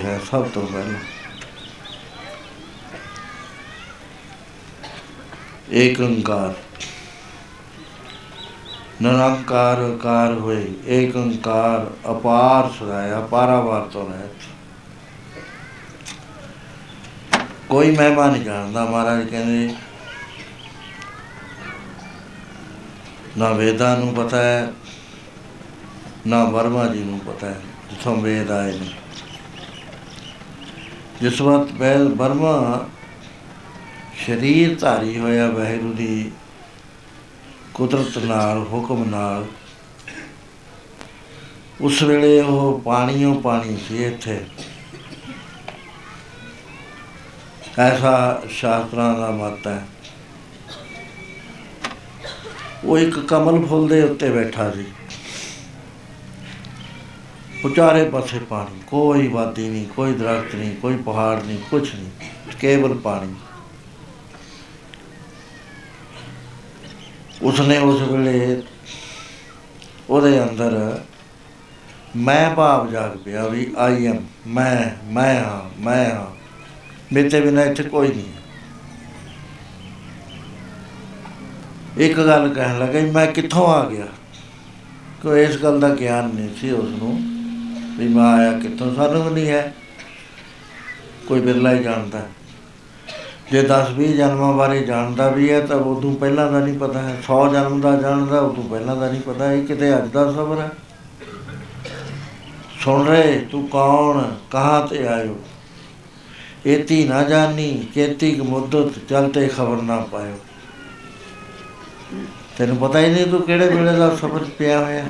[0.00, 1.00] ਕਿਹਾ ਸਭ ਤੋਂ ਪਹਿਲਾਂ।
[5.72, 6.54] ਏਕ ਓੰਕਾਰ।
[9.02, 14.30] ਨਿਰੰਕਾਰ ਕਾਰ ਹੋਏ, ਏਕ ਓੰਕਾਰ ਅਪਾਰ ਸਦਾਇਆ ਪਾਰਾਵਾਰ ਤੋਂ ਰਹਿਤ
[17.68, 19.74] ਕੋਈ ਮਹਿਮਾ ਨਹੀਂ ਜਾਣਦਾ, ਮਹਾਰਾਜ ਕਹਿੰਦੇ,
[23.38, 24.72] ਨਾ ਵੇਦਾਂ ਨੂੰ ਪਤਾ ਹੈ,
[26.26, 29.01] ਨਾ ਵਰਮਾ ਜੀ ਨੂੰ ਪਤਾ ਹੈ, ਜਿੱਥੋਂ ਵੇਦ ਆਏ ਨੇ।
[31.22, 32.88] ਜਿਸ ਵਕਤ ਬੈਲ ਵਰਮਾ,
[34.14, 36.32] ਸ਼ਰੀਰ ਧਾਰੀ ਹੋਇਆ ਵਾਹਿਗੁਰੂ ਦੀ
[37.74, 39.46] ਕੁਦਰਤ ਨਾਲ, ਹੁਕਮ ਨਾਲ।
[41.80, 44.44] ਉਸ ਵੇਲੇ ਉਹ ਪਾਣੀਓ ਪਾਣੀ ਸੀ ਇੱਥੇ।
[47.78, 49.86] ਐਸਾ ਸ਼ਾਸਤਰਾਂ ਦਾ ਮਤ ਹੈ।
[52.84, 54.84] ਉਹ ਇੱਕ ਕਮਲ ਫੁੱਲ ਦੇ ਉੱਤੇ ਬੈਠਾ ਸੀ।
[57.64, 62.10] ਉਚਾਰੇ ਪਾਸੇ ਪਾਣੀ, ਕੋਈ ਵਾਦੀ ਨਹੀਂ, ਕੋਈ ਦਰਖਤ ਨਹੀਂ, ਕੋਈ ਪਹਾੜ ਨਹੀਂ ਕੁਝ ਨਹੀਂ,
[62.60, 63.34] ਕੇਵਲ ਪਾਣੀ।
[67.42, 68.62] ਉਸਨੇ ਉਸ ਵੇਲੇ
[70.10, 71.00] ਉਹਦੇ ਅੰਦਰ
[72.16, 76.26] ਮੈਂ ਭਾਵ ਜਾਗ ਪਿਆ ਵੀ ਆਈ ਐਮ ਮੈਂ ਮੈਂ ਹਾਂ ਮੈਂ ਹਾਂ।
[77.12, 78.42] ਮੇਰੇ ਤੇ ਬਿਨਾਂ ਇੱਥੇ ਕੋਈ ਨਹੀਂ ਹੈ।
[82.06, 84.06] ਇੱਕ ਗੱਲ ਕਹਿਣ ਲੱਗਾ ਵੀ ਮੈਂ ਕਿੱਥੋਂ ਆ ਗਿਆ?
[85.22, 87.31] ਕੋਈ ਇਸ ਗੱਲ ਦਾ ਗਿਆਨ ਨਹੀਂ ਸੀ ਉਸ ਨੂੰ
[87.98, 89.74] ਵੀ ਮੈਂ ਆਇਆ ਕਿੱਥੋਂ ਸਾਨੂੰ ਵੀ ਨਹੀਂ ਹੈ।
[91.28, 92.28] ਕੋਈ ਬਿਰਲਾ ਹੀ ਜਾਣਦਾ। ਹੈ।
[93.52, 97.48] ਜੇ 10-20 ਜਨਮਾਂ ਬਾਰੇ ਜਾਣਦਾ ਵੀ ਹੈ, ਤਾਂ ਉਦੋਂ ਪਹਿਲਾਂ ਦਾ ਨਹੀਂ ਪਤਾ ਹੈ। 100
[97.48, 100.70] ਜਨਮ ਦਾ ਜਾਣਦਾ, ਉਦੋਂ ਪਹਿਲਾਂ ਦਾ ਨਹੀਂ ਪਤਾ। ਇਹ ਕਿਤੇ ਅੱਜ ਦਾ ਸਬਰ ਹੈ।
[102.80, 104.34] ਸੁਣ ਰਹੇ, ਤੂੰ ਕੌਣ?
[104.50, 105.38] ਕਹਾਂ ਤੇ ਆਇਓ?
[106.66, 110.38] ਏਤੀ ਨਾ ਜਾਣੀ ਕੇਤੀ ਕੁ ਮੁੱਦਤ ਚਲਤੇ ਖਬਰ ਨਾ ਪਾਇਓ।
[112.58, 115.04] ਤੈਨੂੰ ਪਤਾ ਹੀ ਨਹੀਂ ਤੂੰ ਕਿਹੜੇ ਵੇਲੇ ਦਾ ਸਬਰ 'ਚ ਪਿਆ ਹੋਇਆ।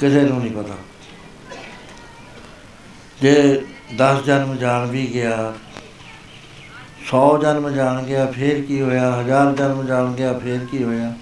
[0.00, 0.76] ਕਿਸੇ ਨੂੰ ਨਹੀਂ ਪਤਾ।
[3.22, 3.62] ਜੇ
[3.96, 5.54] 10 ਜਨਮ ਜਾਣ ਵੀ ਗਿਆ
[7.06, 9.20] 100 ਜਨਮ ਜਾਣ ਗਿਆ, ਫੇਰ ਕੀ ਹੋਇਆ?
[9.20, 11.12] ਹਜ਼ਾਰ ਜਨਮ ਜਾਣ ਗਿਆ, ਫੇਰ ਕੀ ਹੋਇਆ?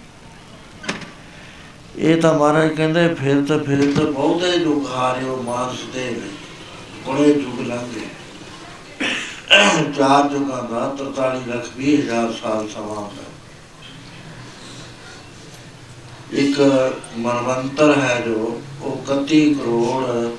[1.98, 6.20] ਇਹ ਤਾਂ ਮਹਾਰਾਜ ਕਹਿੰਦੇ, ਫਿਰ ਤਾਂ ਫਿਰ ਤਾਂ ਬਹੁਤੇ ਦੁੱਖ ਹਾਰਿਓ ਮਾਨਸ ਦੇ
[7.08, 8.06] ਬੜੇ ਯੁੱਗ ਲੰਘੇ।
[9.96, 13.31] ਚਾਰ ਯੁੱਗਾਂ ਦਾ 43 ਲੱਖ 20 ਹਜ਼ਾਰ ਸਾਲ ਸਮਾਂ ਹੁੰਦਾ।
[16.32, 16.60] ਇੱਕ
[17.16, 20.30] ਮਨਵੰਤਰ ਹੈ ਜੋ, ਉਹ 31 ਕਰੋੜ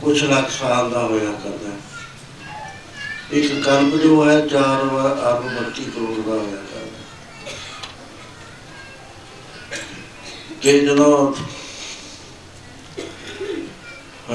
[0.00, 1.76] ਕੁਛ ਲੱਖ ਸਾਲ ਦਾ ਹੋਇਆ ਕਰਦਾ ਹੈ।
[3.32, 4.80] ਇੱਕ ਕਲਪ ਜੋ ਹੈ 4
[5.30, 7.02] ਅਰਬ 32 ਕਰੋੜ ਦਾ ਹੋਇਆ ਕਰਦਾ ਹੈ।
[10.62, 11.34] ਤੇ ਜਦੋਂ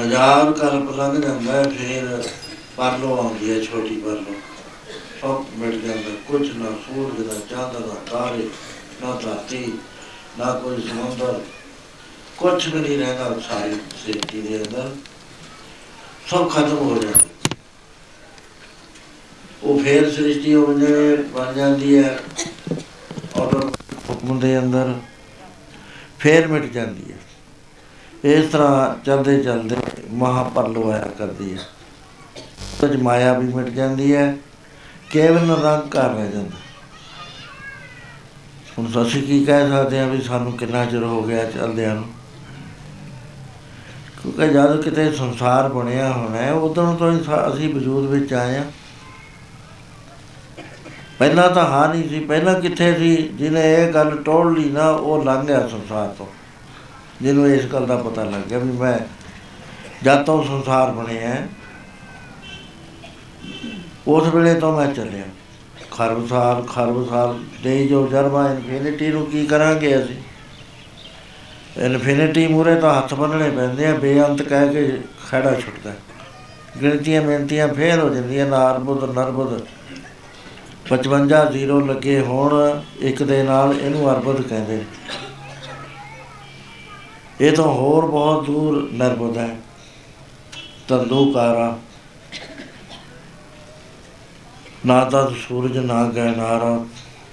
[0.00, 2.28] ਹਜ਼ਾਰ ਕਲਪ ਲੰਘ ਜਾਂਦਾ ਹੈ, ਫਿਰ
[2.76, 4.34] ਪਰਲੋ ਆਉਂਦੀ ਹੈ, ਛੋਟੀ ਪਰਲੋ।
[5.20, 8.48] ਸਭ ਮਿਟ ਜਾਂਦਾ ਕੁਝ ਨਾ ਸੂਰਜ ਦਾ ਚਾਂਦ ਦਾ ਤਾਰੇ।
[9.02, 9.72] ਨਾ ਧਰਤੀ,
[10.38, 11.40] ਨਾ ਕੋਈ ਸਮੁੰਦਰ।
[12.36, 14.90] ਕੁਝ ਵੀ ਨਹੀਂ ਰਹਿੰਦਾ ਸਾਰੀ ਸ੍ਰਿਸ਼ਟੀ ਦੇ ਅੰਦਰ।
[16.26, 17.54] ਸਭ ਖਤਮ ਹੋ ਜਾਂਦਾ।
[19.62, 22.18] ਉਹ ਫੇਰ ਸ੍ਰਿਸ਼ਟੀ ਹੋ ਜੇ ਬਣ ਜਾਂਦੀ ਹੈ,
[23.36, 23.54] ਔਰ
[24.10, 24.94] ਹੁਕਮ ਦੇ ਅੰਦਰ
[26.18, 27.16] ਫੇਰ ਮਿਟ ਜਾਂਦੀ ਹੈ।
[28.24, 29.76] ਇਸ ਤਰ੍ਹਾਂ ਚੱਲਦੇ ਚੱਲਦੇ
[30.10, 31.66] ਮਹਾਪਰਲੋ ਆਇਆ ਕਰਦੀ ਹੈ।
[32.80, 34.36] ਕੁਝ ਮਾਇਆ ਵੀ ਮਿਟ ਜਾਂਦੀ ਹੈ,
[35.10, 36.56] ਕੇਵਲ ਨਿਰੰਕਾਰ ਰਹਿ ਜਾਂਦਾ।
[38.78, 42.04] ਹੁਣ ਅਸੀਂ ਕੀ ਕਹਿ ਸਕਦੇ ਹਾਂ ਵੀ ਸਾਨੂੰ ਕਿੰਨਾ ਚਿਰ ਹੋ ਗਿਆ ਚੱਲਦਿਆਂ ਨੂੰ?
[44.22, 48.58] ਕਿਉਂਕਿ ਜਦ ਕਿਤੇ ਸੰਸਾਰ ਬਣਿਆ ਹੋਣਾ ਹੈ ਉਦੋਂ ਤੋਂ ਹੀ ਸਾ- ਅਸੀਂ ਵਜੂਦ ਵਿੱਚ ਆਏ
[48.58, 48.64] ਹਾਂ।
[51.18, 53.16] ਪਹਿਲਾਂ ਤਾਂ ਹਾਂ ਨਹੀਂ ਸੀ ਪਹਿਲਾਂ ਕਿੱਥੇ ਸੀ?
[53.16, 56.26] ਜਿਹਨੇ ਇਹ ਗੱਲ ਟੋਲ ਲਈ ਨਾ ਉਹ ਲੰਘ ਗਿਆ ਸੰਸਾਰ ਤੋਂ।
[57.22, 58.98] ਜਿਹਨੂੰ ਇਸ ਗੱਲ ਦਾ ਪਤਾ ਲੱਗ ਗਿਆ ਵੀ ਮੈਂ
[60.04, 61.48] ਜਦ ਤੋਂ ਸੰਸਾਰ ਬਣਿਆ ਹੈ,
[64.08, 65.24] ਉਸ ਵੇਲੇ ਤੋਂ ਮੈਂ ਚੱਲਿਆ।
[65.98, 70.16] ਖਰਬ ਸਾਲ ਖਰਬ ਸਾਲ ਦੇ ਜੋ ਜਰਮਾ ਇਨਫਿਨਿਟੀ ਨੂੰ ਕੀ ਕਰਾਂਗੇ ਅਸੀਂ?
[71.80, 74.98] ਇਨਫਿਨਿਟੀ ਮੂਰੇ ਤਾਂ ਹੱਥ ਬੰਨਣੇ ਪੈਂਦੇ ਆ, ਬੇਅੰਤ ਕਹਿ ਕੇ
[75.30, 75.92] ਖੜਾ ਛੁੱਟਦਾ
[76.82, 79.66] ਗਿਣਤੀਆਂ ਮਿਹਨਤੀਆਂ ਫੇਰ ਹੋ ਜਾਂਦੀਆਂ, ਨਾਰਬੁੱਧ, ਨਰਬੁੱਧ।
[80.88, 84.84] 55 ਜ਼ੀਰੋ ਲੱਗੇ ਹੋਣ, ਇੱਕ ਦੇ ਨਾਲ ਇਹਨੂੰ ਅਰਬੁੱਧ ਕਹਿੰਦੇ ਨੇ।
[87.40, 89.56] ਇਹ ਤਾਂ ਹੋਰ ਬਹੁਤ ਦੂਰ ਨਰਬੁੱਧ ਹੈ।
[90.88, 91.78] ਤੰਦੂਕਾਰਾ।
[94.88, 96.84] ਨਾ ਤਾਂ ਸੂਰਜ, ਨਾ ਗਹਿਨਾਰਾ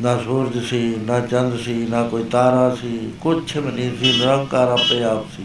[0.01, 4.67] ਨਾ ਸੂਰਜ ਸੀ, ਨਾ ਚੰਦ ਸੀ, ਨਾ ਕੋਈ ਤਾਰਾ ਸੀ, ਕੁਛ ਵੀ ਨਹੀਂ ਸੀ, ਨਿਰੰਕਾਰ
[4.67, 5.43] ਆਪੇ ਆਪ ਸੀ।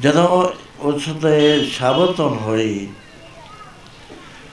[0.00, 2.88] ਜਦੋਂ ਉਸ ਦੇ ਸ਼ਬਦ ਤੋਂ ਹੋਈ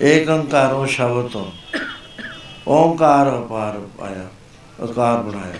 [0.01, 1.45] ਏਕ ਓੰਕਾਰੋ ਸ਼ਬਦ ਤੋਂ,
[2.67, 4.27] ਓੰਕਾਰ ਅਪਾਰ ਆਇਆ,
[4.84, 5.60] ਆਕਾਰ ਬਣਾਇਆ।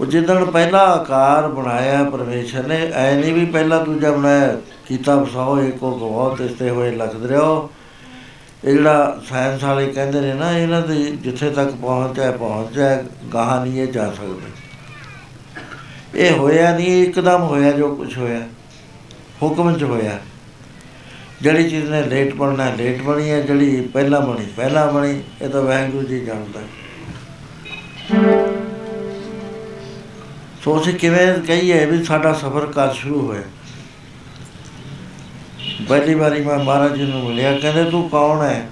[0.00, 5.58] ਉਹ ਜਿੱਦਣ ਪਹਿਲਾ ਆਕਾਰ ਬਣਾਇਆ ਪਰਮੇਸ਼ਰ ਨੇ, ਐ ਨਹੀਂ ਵੀ ਪਹਿਲਾ ਦੂਜਾ ਬਣਾਇਆ, ਕੀਤਾ ਵਸਾਓ
[5.58, 7.70] ਏਕੋ ਬਹੁਤ ਇਸਤੇ ਹੋਏ ਲਖਦ ਰਿਓ
[8.64, 13.02] ਇਹ ਜਿਹੜਾ ਸਾਇੰਸ ਵਾਲੇ ਕਹਿੰਦੇ ਨੇ ਨਾ, ਇਹਨਾਂ ਦੀ ਜਿੱਥੇ ਤੱਕ ਪਹੁੰਚਿਆ ਪਹੁੰਚਿਆ
[13.34, 14.50] ਗਾਹਾਂ ਨਹੀਂ ਇਹ ਜਾ ਸਕਦੇ।
[16.14, 18.40] ਇਹ ਹੋਇਆ ਨਹੀਂ ਇੱਕਦਮ ਹੋਇਆ, ਜੋ ਕੁਝ ਹੋਇਆ,
[19.42, 20.18] ਹੁਕਮ ਚ ਹੋਇਆ।
[21.42, 25.62] ਜਿਹੜੀ ਚੀਜ਼ ਨੇ ਲੇਟ ਬਣਨਾ, ਲੇਟ ਬਣੀ ਹੈ, ਜਿਹੜੀ ਪਹਿਲਾਂ ਬਣੀ ਪਹਿਲਾਂ ਬਣੀ, ਇਹ ਤਾਂ
[25.62, 26.60] ਵਾਹਿਗੁਰੂ ਜੀ ਜਾਣਦਾ
[30.62, 33.42] ਸੋ ਅਸੀਂ ਕਿਵੇਂ ਕਹੀਏ ਵੀ ਸਾਡਾ ਸਫ਼ਰ ਕਦ ਸ਼ੁਰੂ ਹੋਇਆ।
[35.88, 38.68] ਪਹਿਲੀ ਵਾਰੀ ਮੈਂ ਮਹਾਰਾਜ ਜੀ ਨੂੰ ਮਿਲਿਆ, ਕਹਿੰਦੇ, ਤੂੰ ਕੌਣ ਹੈ?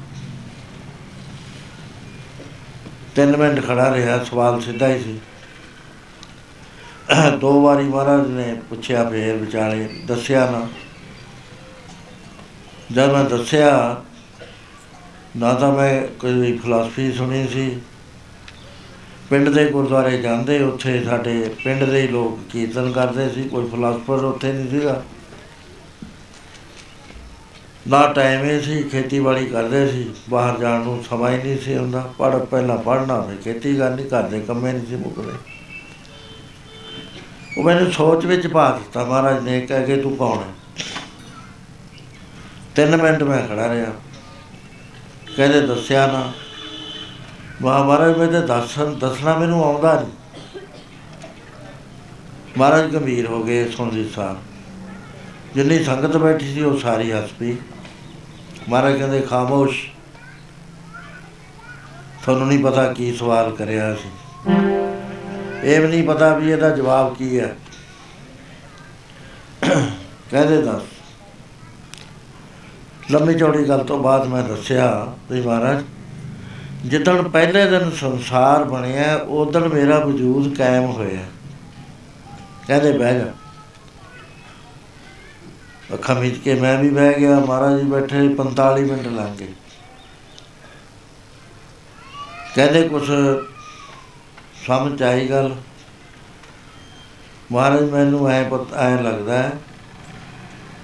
[3.16, 5.20] ਤਿੰਨ ਮਿੰਟ ਖੜਾ ਰਿਹਾ, ਸਵਾਲ ਸਿੱਧਾ ਹੀ ਸੀ।
[7.40, 10.68] ਦੋ ਵਾਰੀ ਮਹਾਰਾਜ ਨੇ ਪੁੱਛਿਆ, ਫੇਰ ਵਿਚਾਰੇ ਦੱਸਿਆ ਨਾ।
[12.92, 14.02] ਜਦ ਮੈਂ ਦੱਸਿਆ,
[15.36, 17.80] ਨਾ ਤਾਂ ਮੈਂ ਕੋਈ ਫਿਲਾਸਫੀ ਸੁਣੀ ਸੀ।
[19.30, 24.14] ਪਿੰਡ ਦੇ ਗੁਰਦੁਆਰੇ ਜਾਂਦੇ, ਉੱਥੇ ਸਾਡੇ ਪਿੰਡ ਦੇ ਹੀ ਲੋਕ ਕੀਰਤਨ ਕਰਦੇ ਸੀ, ਕੋਈ ਫਿਲਾਸਫਰ
[24.14, 25.02] ਉੱਥੇ ਨਹੀਂ ਸੀਗਾ।
[27.88, 32.12] ਨਾ ਟਾਈਮ ਹੀ ਸੀ, ਖੇਤੀਬਾੜੀ ਕਰਦੇ ਸੀ, ਬਾਹਰ ਜਾਣ ਨੂੰ ਸਮਾਂ ਹੀ ਨਹੀਂ ਸੀ ਹੁੰਦਾ
[32.18, 35.32] ਪੜ ਪਹਿਲਾਂ ਪੜਨਾ ਫਿਰ ਖੇਤੀ ਕਰਨੀ, ਘਰ ਦੇ ਕੰਮੇ ਨਹੀਂ ਸੀ ਮੁੱਕਦੇ।
[37.58, 40.54] ਉਹ ਮੈਨੂੰ ਸੋਚ ਵਿੱਚ ਪਾ ਦਿੱਤਾ, ਮਹਾਰਾਜ ਨੇ ਕਹਿ ਕੇ ਤੂੰ ਕੌਣ ਹੈ?
[42.76, 43.90] ਤਿੰਨ ਮਿੰਟ ਮੈਂ ਖੜਾ ਰਿਹਾ।
[45.36, 46.32] ਕਹਿੰਦੇ, ਦੱਸਿਆ ਨਾ।
[47.62, 50.12] ਵਾਹ ਮਹਾਰਾਜ, ਮੈਂ ਤੇ ਦੱਸਣ, ਦੱਸਣਾ ਮੈਨੂੰ ਆਉਂਦਾ ਨਹੀਂ।
[52.58, 54.36] ਮਹਾਰਾਜ ਗੰਭੀਰ ਹੋ ਗਏ ਸੁਣਦੀ ਸਾਰ।
[55.54, 57.56] ਜਿੰਨੀ ਸੰਗਤ ਬੈਠੀ ਸੀ, ਉਹ ਸਾਰੀ ਹੱਸ ਪਈ।
[58.68, 59.86] ਮਹਾਰਾਜ ਕਹਿੰਦੇ, ਖਾਮੋਸ਼।
[62.22, 64.08] ਤੁਹਾਨੂੰ ਨਹੀਂ ਪਤਾ ਕੀ ਸਵਾਲ ਕਰਿਆ ਸੀ।
[65.64, 67.56] ਇਹ ਵੀ ਨਹੀਂ ਪਤਾ ਵੀ ਇਹਦਾ ਜਵਾਬ ਕੀ ਹੈ।
[70.30, 70.82] ਕਹਿੰਦੇ ਦੱਸ।
[73.10, 75.84] ਲੰਮੀ ਚੌੜੀ ਗੱਲ ਤੋਂ ਬਾਅਦ ਮੈਂ ਦੱਸਿਆ ਵੀ ਮਹਾਰਾਜ,
[76.86, 81.22] ਜਿੱਦਣ ਪਹਿਲੇ ਦਿਨ ਸੰਸਾਰ ਬਣਿਆ, ਉਦੋਂ ਮੇਰਾ ਵਜੂਦ ਕਾਇਮ ਹੋਇਆ।
[82.68, 83.26] ਕਹਿੰਦੇ, ਬਹਿ ਜਾ।
[85.92, 89.52] ਅੱਖਾਂ ਮੀਚ ਕੇ ਮੈਂ ਵੀ ਬਹਿ ਗਿਆ, ਮਹਾਰਾਜ ਜੀ ਬੈਠੇ 45 ਮਿੰਟ ਲੰਘ ਗਏ।
[92.54, 93.10] ਕਹਿੰਦੇ ਕੁਛ
[94.66, 95.56] ਸਮਝ ਆਈ ਗੱਲ।
[97.52, 99.52] ਮਹਾਰਾਜ, ਮੈਨੂੰ ਐ ਪਤਾ, ਐ ਲੱਗਦਾ ਹੈ,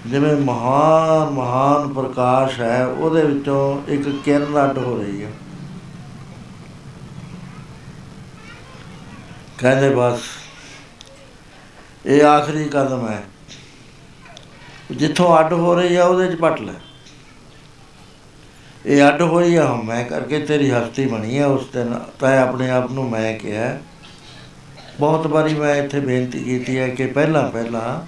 [0.06, 5.32] ਜਿਵੇਂ ਮਹਾਨ ਮਹਾਨ ਪ੍ਰਕਾਸ਼ ਹੈ, ਉਹਦੇ ਵਿੱਚੋਂ ਇੱਕ ਕਿਰਨ ਅੱਡ ਹੋ ਰਹੀ ਹੈ।
[9.58, 10.20] ਕਹਿੰਦੇ ਬਸ,
[12.06, 13.22] ਇਹ ਆਖਰੀ ਕਦਮ ਹੈ।
[14.92, 16.72] ਜਿੱਥੋਂ ਅੱਡ ਹੋ ਰਹੀ ਆ, ਉਹਦੇ ਚ ਪਟ ਲੈ।
[18.86, 22.92] ਇਹ ਅੱਡ ਹੋਈ ਆ ਮੈਂ ਕਰਕੇ ਤੇਰੀ ਹਸਤੀ ਬਣੀ ਆ, ਉਸ ਦਿਨ ਤੈਂ ਆਪਣੇ ਆਪ
[22.92, 23.78] ਨੂੰ ਮੈਂ ਕਿਹਾ।
[25.00, 28.06] ਬਹੁਤ ਵਾਰੀ ਮੈਂ ਇੱਥੇ ਬੇਨਤੀ ਕੀਤੀ ਹੈ ਕਿ ਪਹਿਲਾਂ ਪਹਿਲਾਂ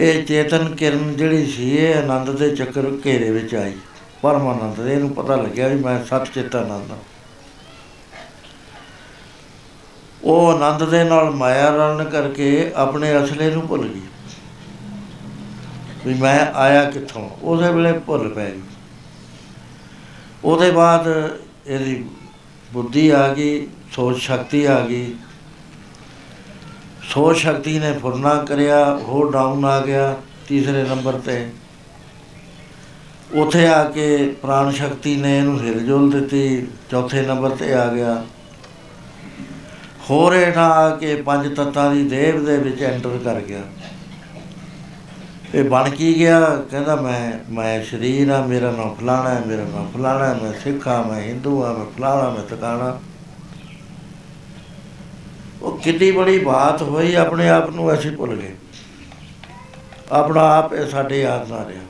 [0.00, 3.72] ਇਹ ਚੇਤਨ ਕਿਰਨ ਜਿਹੜੀ ਸੀ, ਇਹ ਆਨੰਦ ਦੇ ਚੱਕਰ ਘੇਰੇ ਵਿੱਚ ਆਈ।
[4.22, 6.98] ਪਰਮਾਨੰਦ ਦੇ ਇਹਨੂੰ ਪਤਾ ਲੱਗਿਆ ਵੀ ਮੈਂ ਸੱਚ ਚੇਤਨ ਆਨੰਦ ਹਾਂ।
[10.24, 14.00] ਉਹ ਆਨੰਦ ਦੇ ਨਾਲ ਮਾਇਆ ਰਲਣ ਕਰਕੇ ਆਪਣੇ ਅਸਲੇ ਨੂੰ ਭੁੱਲ ਗਈ।
[16.06, 17.30] ਵੀ ਮੈਂ ਆਇਆ ਕਿੱਥੋਂ?
[17.42, 18.60] ਉਸੇ ਵੇਲੇ ਭੁੱਲ ਪੈ ਗਈ।
[20.44, 22.04] ਉਹਦੇ ਬਾਅਦ ਇਹਦੀ
[22.72, 25.14] ਬੁੱਧੀ ਆ ਗਈ, ਸੋਚ ਸ਼ਕਤੀ ਆ ਗਈ।
[27.02, 30.16] ਸੋਚ ਸ਼ਕਤੀ ਨੇ ਫੁਰਨਾ ਕਰਿਆ, ਹੋਰ ਡਾਊਨ ਆ ਗਿਆ
[30.48, 31.50] ਤੀਸਰੇ ਨੰਬਰ ਤੇ।
[33.34, 38.24] ਉਥੇ ਆ ਕੇ ਪ੍ਰਾਣ ਸ਼ਕਤੀ ਨੇ ਇਹਨੂੰ ਹਿਲਜੁਲ ਦਿੱਤੀ, ਚੌਥੇ ਨੰਬਰ ਤੇ ਆ ਗਿਆ।
[40.10, 43.62] ਹੋਰ ਹੇਠਾਂ ਆ ਕੇ ਪੰਜ ਤੱਤਾਂ ਦੀ ਦੇਵ ਦੇ ਵਿੱਚ ਐਂਟਰ ਕਰ ਗਿਆ।
[45.56, 46.64] ਇਹ ਬਣ ਕੀ ਗਿਆ?
[46.70, 50.88] ਕਹਿੰਦਾ, ਮੈਂ ਮੈਂ ਸ਼ਰੀਰ ਆ, ਮੇਰਾ ਨਾਮ ਫਲਾਣਾ ਹੈ, ਮੇਰਾ ਨਾਮ ਫਲਾਣਾ ਹੈ, ਮੈਂ ਸਿੱਖ
[50.88, 53.00] ਆ, ਮੈਂ ਹਿੰਦੂ ਆ, ਮੈਂ ਫਲਾਣਾ, ਮੈਂ ਟਿਕਾਣਾ।
[55.62, 58.54] ਉਹ ਕਿੰਨੀ ਬੜੀ ਬਾਤ ਹੋਈ ਆਪਣੇ ਆਪ ਨੂੰ, ਅਸੀਂ ਭੁੱਲ ਗਏ।
[60.12, 61.82] ਆਪਣਾ ਆਪ ਇਹ ਸਾਡੇ ਯਾਦ ਨਾ ਰਿਹਾ।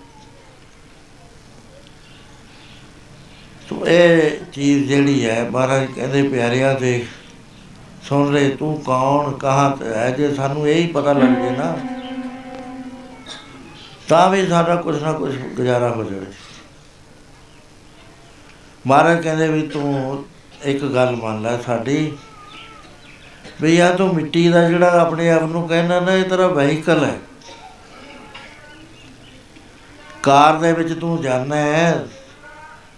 [3.68, 7.06] ਤੋ ਇਹ ਚੀਜ਼ ਜਿਹੜੀ ਹੈ, ਮਹਾਰਾਜ ਕਹਿੰਦੇ, ਪਿਆਰਿਆਂ ਦੇ
[8.02, 11.76] ਸੁਣ ਰਹੇ, ਤੂੰ ਕੌਣ, ਕਹਾਂ ਤੇ ਹੈ ਜੇ, ਸਾਨੂੰ ਇਹ ਹੀ ਪਤਾ ਲੱਗ ਜੇ ਨਾ।
[14.08, 16.26] ਤਾਂ ਵੀ ਸਾਡਾ ਕੁਝ ਨਾ ਕੁਝ ਗੁਜ਼ਾਰਾ ਹੋ ਜਾਵੇ।
[18.86, 20.24] ਮਹਾਰਾਜ ਕਹਿੰਦੇ ਵੀ ਤੂੰ
[20.64, 22.16] ਇੱਕ ਗੱਲ ਮੰਨ ਲੈ ਸਾਡੀ,
[23.62, 27.18] ਵੀ ਆ ਤੂੰ ਮਿੱਟੀ ਦਾ ਜਿਹੜਾ ਆਪਣੇ ਆਪ ਨੂੰ ਕਹਿੰਦਾ ਨਾ, ਇਹ ਤੇਰਾ ਵਹੀਕਲ ਹੈ।
[30.22, 32.06] ਕਾਰ ਦੇ ਵਿੱਚ ਤੂੰ ਜਾਣਾ ਹੈ,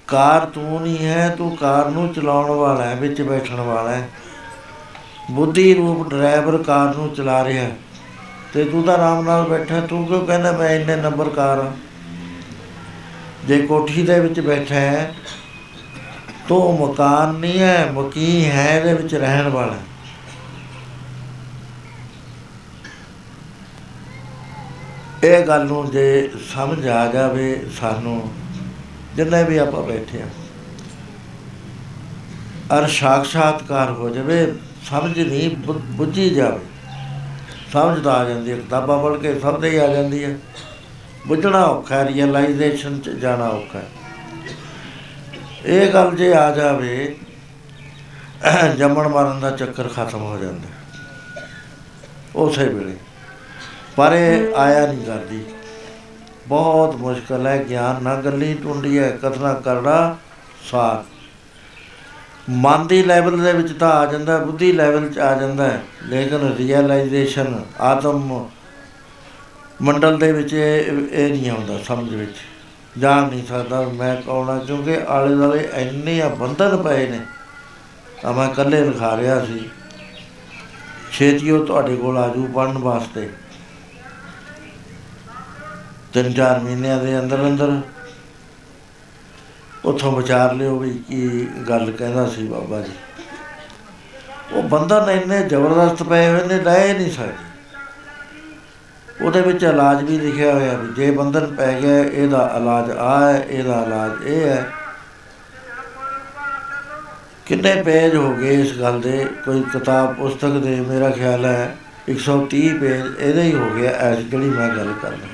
[0.09, 4.09] ਕਾਰ ਤੂੰ ਨਹੀਂ ਹੈ, ਤੂੰ ਕਾਰ ਨੂੰ ਚਲਾਉਣ ਵਾਲਾ ਹੈ, ਵਿੱਚ ਬੈਠਣ ਵਾਲਾ ਹੈ।
[5.31, 7.77] ਬੁੱਧੀ ਰੂਪ ਡਰਾਈਵਰ ਕਾਰ ਨੂੰ ਚਲਾ ਰਿਹਾ ਹੈ।
[8.52, 11.72] ਤੇ ਤੂੰ ਤਾਂ ਆਰਾਮ ਨਾਲ ਬੈਠਾ, ਤੂੰ ਕਿਉਂ ਕਹਿੰਦਾ ਮੈਂ ਇੰਨੇ ਨੰਬਰ ਕਾਰ ਹਾਂ?
[13.46, 15.14] ਜੇ ਕੋਠੀ ਦੇ ਵਿੱਚ ਬੈਠਾ ਹੈ,
[16.48, 19.78] ਤੋ ਮਕਾਨ ਨਹੀਂ ਹੈ ਮਕੀ ਹੈ, ਇਹਦੇ ਵਿੱਚ ਰਹਿਣ ਵਾਲਾ
[25.24, 28.32] ਇਹ ਗੱਲ ਨੂੰ ਜੇ ਸਮਝ ਆ ਜਾਵੇ ਸਾਨੂੰ,
[29.16, 30.26] ਜਿੰਨੇ ਵੀ ਆਪਾਂ ਬੈਠੇ ਆ
[32.78, 34.54] ਅਰ ਸਾਖਸ਼ਾਤਕਾਰ ਹੋ ਜਾਵੇ,
[34.90, 36.77] ਸਮਝ ਨਹੀਂ, ਬੁ- ਬੁੱਝੀ ਜਾਵੇ।
[37.72, 40.38] ਸਮਝ ਤਾਂ ਆ ਜਾਂਦੀ ਹੈ, ਕਿਤਾਬਾਂ ਪੜ੍ਹ ਕੇ ਸਮਝ ਹੀ ਆ ਜਾਂਦੀ ਹੈ।
[41.26, 43.88] ਬੁੱਝਣਾ ਔਖਾ ਹੈ ਰੀਅਲਾਈਜੇਸ਼ਨ ਚ ਜਾਣਾ ਔਖਾ ਹੈ।
[45.66, 47.16] ਇਹ ਗੱਲ ਜੇ ਆ ਜਾਵੇ,
[48.78, 51.46] ਜੰਮਣ ਮਰਨ ਦਾ ਚੱਕਰ ਖਤਮ ਹੋ ਜਾਂਦਾ ਹੈ।
[52.37, 52.96] ਉਸੇ ਵੇਲੇ।
[53.96, 55.44] ਪਰ ਇਹ ਆਇਆ ਨਹੀਂ ਕਰਦੀ।
[56.48, 60.16] ਬਹੁਤ ਮੁਸ਼ਕਲ ਹੈ, ਗਿਆਨ ਨਾ ਗੱਲੀ ਟੁੰਡੀ ਹੈ ਕਥਨਾ ਕਰਨਾ
[60.70, 61.17] ਸਾਰ।
[62.48, 65.82] ਮਨ ਦੀ ਲੈਵਲ ਦੇ ਵਿੱਚ ਤਾਂ ਆ ਜਾਂਦਾ ਹੈ, ਬੁੱਧੀ ਲੈਵਲ 'ਚ ਆ ਜਾਂਦਾ ਹੈ,
[66.04, 68.48] ਲੇਕਿਨ ਰੀਅਲਾਈਜੇਸ਼ਨ ਆਤਮ
[69.82, 72.37] ਮੰਡਲ ਦੇ ਵਿੱਚ ਇਹ ਇਹ ਨਹੀਂ ਆਉਂਦਾ ਸਮਝ ਵਿੱਚ।
[72.98, 77.20] ਜਾਣ ਨਹੀਂ ਸਕਦਾ ਵੀ ਮੈਂ ਕੌਣ ਹਾਂ ਕਿਉਂਕਿ ਆਲੇ ਦੁਆਲੇ ਇੰਨੇ ਆ ਬੰਧਨ ਪਏ ਨੇ।
[78.24, 79.61] ਆ ਮੈਂ ਇਕੱਲੇ ਲਿਖਾ ਰਿਹਾ ਸੀ।
[81.12, 83.28] ਛੇਤੀ ਉਹ ਤੁਹਾਡੇ ਕੋਲ ਆਜੂ ਪੜਨ ਵਾਸਤੇ।
[86.12, 87.80] ਤਿੰਨ ਚਾਰ ਮਹੀਨਿਆਂ ਦੇ ਅੰਦਰ ਅੰਦਰ
[89.88, 92.92] ਉੱਥੋਂ ਵਿਚਾਰ ਲਿਓ ਵੀ ਕੀ ਗੱਲ ਕਹਿੰਦਾ ਸੀ ਬਾਬਾ ਜੀ।
[94.53, 97.46] ਉਹ ਬੰਧਨ ਇੰਨੇ ਜ਼ਬਰਦਸਤ ਪਏ ਹੋਏ ਨੇ ਰਹਿ ਨਹੀਂ ਸਕਦੇ।
[99.24, 103.46] ਉਹਦੇ ਵਿੱਚ ਇਲਾਜ ਵੀ ਲਿਖਿਆ ਹੋਇਆ ਵੀ ਜੇ ਬੰਧਨ ਪੈ ਗਿਆ, ਇਹਦਾ ਇਲਾਜ ਆ ਹੈ,
[103.51, 104.70] ਇਹਦਾ ਇਲਾਜ ਇਹ ਹੈ।
[107.46, 111.77] ਕਿੰਨੇ ਪੇਜ ਹੋ ਗਏ ਇਸ ਗੱਲ ਦੇ, ਕੋਈ ਕਿਤਾਬ, ਪੁਸਤਕ ਦੇ, ਮੇਰਾ ਖਿਆਲ ਹੈ
[112.09, 115.27] 130 ਪੇਜ ਇਹਦੇ ਹੀ ਹੋ ਗਿਆ, ਐਸ ਜਿਹੜੀ ਮੈਂ ਗੱਲ ਕਰਦਾ।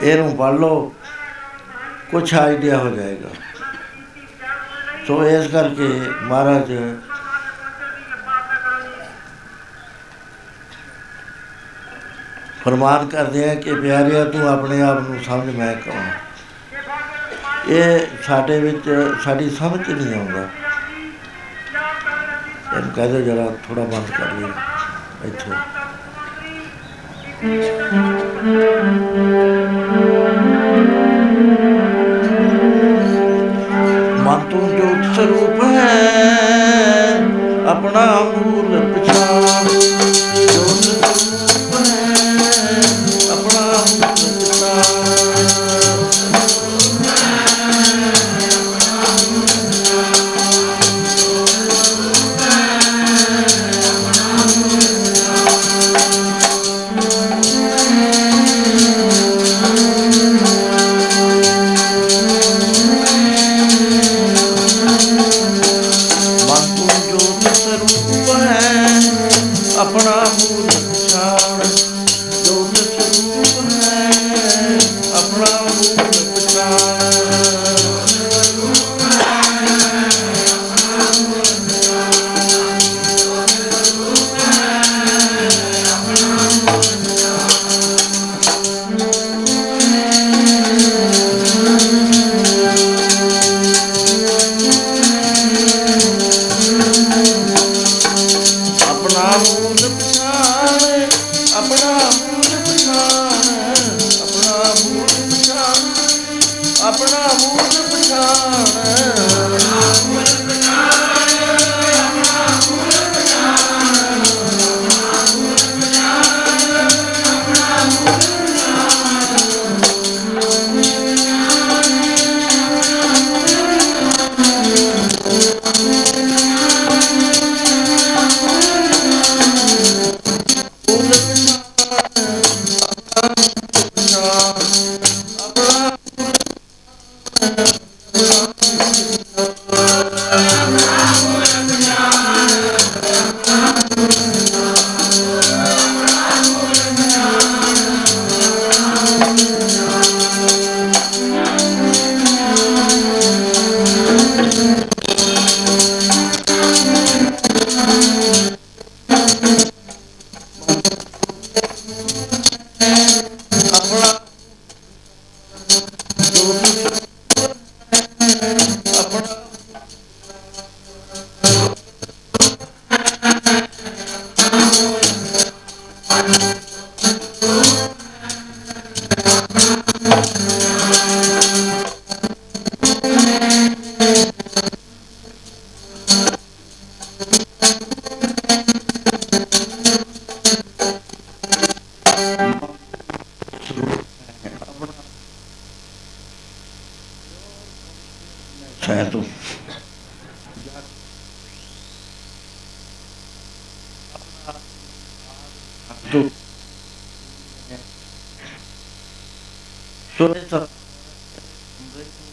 [0.00, 0.92] ਇਹਨੂੰ ਪੜ੍ਹ ਲਓ।
[2.10, 3.28] ਕੁਛ ਆਈਡੀਆ ਹੋ ਜਾਏਗਾ।
[5.06, 5.88] ਸੋ ਇਸ ਕਰਕੇ
[6.22, 6.72] ਮਹਾਰਾਜ
[12.64, 16.08] ਫਰਮਾਨ ਕਰਦੇ ਆ ਕਿ ਪਿਆਰਿਆ, ਤੂੰ ਆਪਣੇ ਆਪ ਨੂੰ ਸਮਝ, ਮੈਂ ਕੌਣ?
[17.68, 18.88] ਇਹ ਸਾਡੇ ਵਿੱਚ,
[19.24, 20.48] ਸਾਡੀ ਸਮਝ 'ਚ ਨਹੀਂ ਆਉਂਦਾ।
[22.76, 24.50] ਇਹਨੂੰ ਕਹਿ ਦਿਓ ਜਰਾ ਥੋੜਾ ਬੰਦ ਕਰ ਲਈ
[25.28, 25.50] ਇੱਥੇ।
[35.26, 37.20] ਜੋਤ ਸਰੂਪ ਹੈ।
[37.66, 38.04] ਆਪਣਾ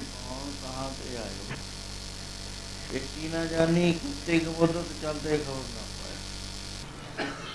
[0.05, 1.55] ਕਹਾਂ ਤੇ ਆਇਓ।
[2.93, 7.52] ਇਹ ਕੀ ਨਾ ਜਾਣੀ ਕੁੱਤੇ ਕਬੂਤਰ ਤੇ ਚੱਲਦੇ ਖਬਰ ਨਾ ਪਾਏ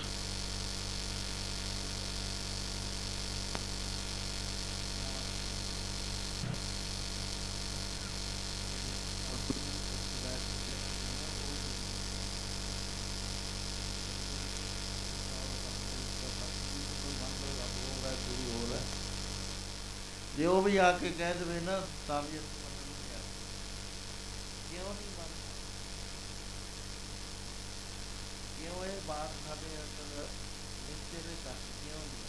[20.69, 21.75] ਵੀ ਆ ਕੇ ਕਹਿ ਦੇਵੇ ਨਾ,
[22.07, 22.39] ਤਾਂ ਵੀ
[24.69, 25.47] ਕਿਉਂ ਨਹੀਂ ਮੰਨਦੇ
[28.57, 30.27] ਕਿਉਂ ਇਹ ਬਾਤ ਸਾਡੇ ਅੰਦਰ
[30.81, 32.27] ਨਿਸ਼ਚੇ ਦੇ ਤੱਕ ਕਿਉਂ ਨਹੀਂ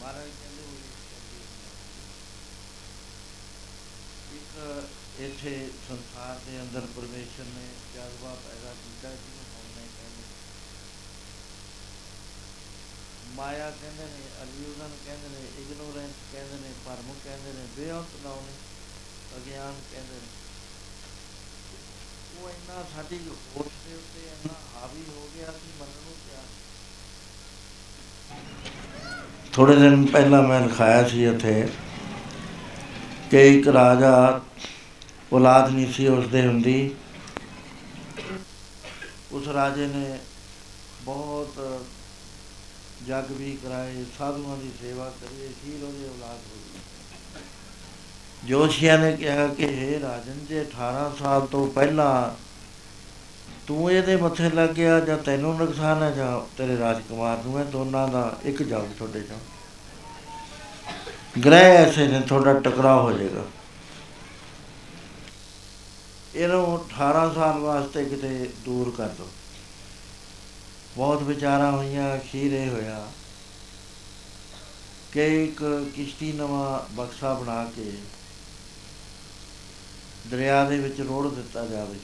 [0.00, 0.80] ਮਹਾਰਾਜ ਕਹਿੰਦੇ ਹੋਏ
[4.36, 4.52] ਇੱਕ
[5.20, 5.54] ਇੱਥੇ
[5.88, 10.26] ਸੰਸਾਰ ਦੇ ਅੰਦਰ ਪਰਮੇਸ਼ਰ ਨੇ ਜਜ਼ਬਾ ਪੈਦਾ ਕੀਤਾ ਜਿਹਨੂੰ ਹਉਮੈ ਕਹਿੰਦੇ ਨੇ।
[13.36, 18.52] ਮਾਇਆ ਕਹਿੰਦੇ ਨੇ, ਅਲਿਊਜ਼ਨ ਕਹਿੰਦੇ ਨੇ, ਇਗਨੋਰੈਂਸ ਕਹਿੰਦੇ ਨੇ, ਭਰਮ ਕਹਿੰਦੇ ਨੇ, ਬੇਅੰਤ ਨਾਉ ਨੇ
[19.38, 20.28] ਅਗਿਆਨ ਕਹਿੰਦੇ ਨੇ।
[22.38, 26.46] ਉਹ ਇੰਨਾ ਸਾਡੀ ਹੋਸ਼ ਦੇ ਉੱਤੇ ਇੰਨਾ ਹਾਵੀ ਹੋ ਗਿਆ ਕਿ ਮੰਨਣ ਨੂੰ ਤਿਆਰ
[29.52, 31.68] ਥੋੜੇ ਦਿਨ ਪਹਿਲਾਂ ਮੈਂ ਲਿਖਾਇਆ ਸੀ ਇੱਥੇ
[33.30, 34.40] ਕਿ ਇੱਕ ਰਾਜਾ
[35.32, 36.94] ਔਲਾਦ ਨਹੀਂ ਸੀ ਉਸਦੇ ਹੁੰਦੀ,
[39.32, 40.18] ਉਸ ਰਾਜੇ ਨੇ
[41.04, 41.58] ਬਹੁਤ
[43.08, 46.80] ਜਗ ਵੀ ਕਰਾਏ, ਸਾਧੂਆਂ ਦੀ ਸੇਵਾ ਕਰੀ ਅਖੀਰ ਉਹਦੀ ਔਲਾਦ ਹੋ ਗਈ।
[48.48, 52.30] ਜੋਸ਼ੀਆਂ ਨੇ ਕਿਹਾ ਕਿ हे ਰਾਜਨ, ਜੇ 18 ਸਾਲ ਤੋਂ ਪਹਿਲਾਂ
[53.66, 58.08] ਤੂੰ ਇਹਦੇ ਮੱਥੇ ਲੱਗ ਗਿਆ ਜਾਂ ਤੈਨੂੰ ਨੁਕਸਾਨ ਹੈ ਜਾਂ ਤੇਰੇ ਰਾਜਕੁਮਾਰ ਨੂੰ ਹੈ ਦੋਨਾਂ
[58.08, 59.38] ਦਾ ਇੱਕ ਜਾਗ ਤੁਹਾਡੇ ਚੋਂ।
[61.44, 63.44] ਗ੍ਰਹਿ ਐਸੇ ਨੇ, ਤੁਹਾਡਾ ਟਕਰਾਅ ਹੋ ਜਾਏਗਾ।
[66.34, 69.28] ਇਹਨੂੰ 18 ਸਾਲ ਵਾਸਤੇ ਕਿਤੇ ਦੂਰ ਕਰ ਦੋ
[70.96, 73.06] ਬਹੁਤ ਵਿਚਾਰਾਂ ਹੋਈਆਂ, ਅਖੀਰ ਇਹ ਹੋਇਆ
[75.12, 77.92] ਕਿ ਇੱਕ ਕਿਸ਼ਤੀ ਨਵਾਂ ਬਕਸਾ ਬਣਾ ਕੇ
[80.30, 81.98] ਦਰਿਆ ਦੇ ਵਿੱਚ ਰੋੜ ਦਿੱਤਾ ਜਾਵੇ।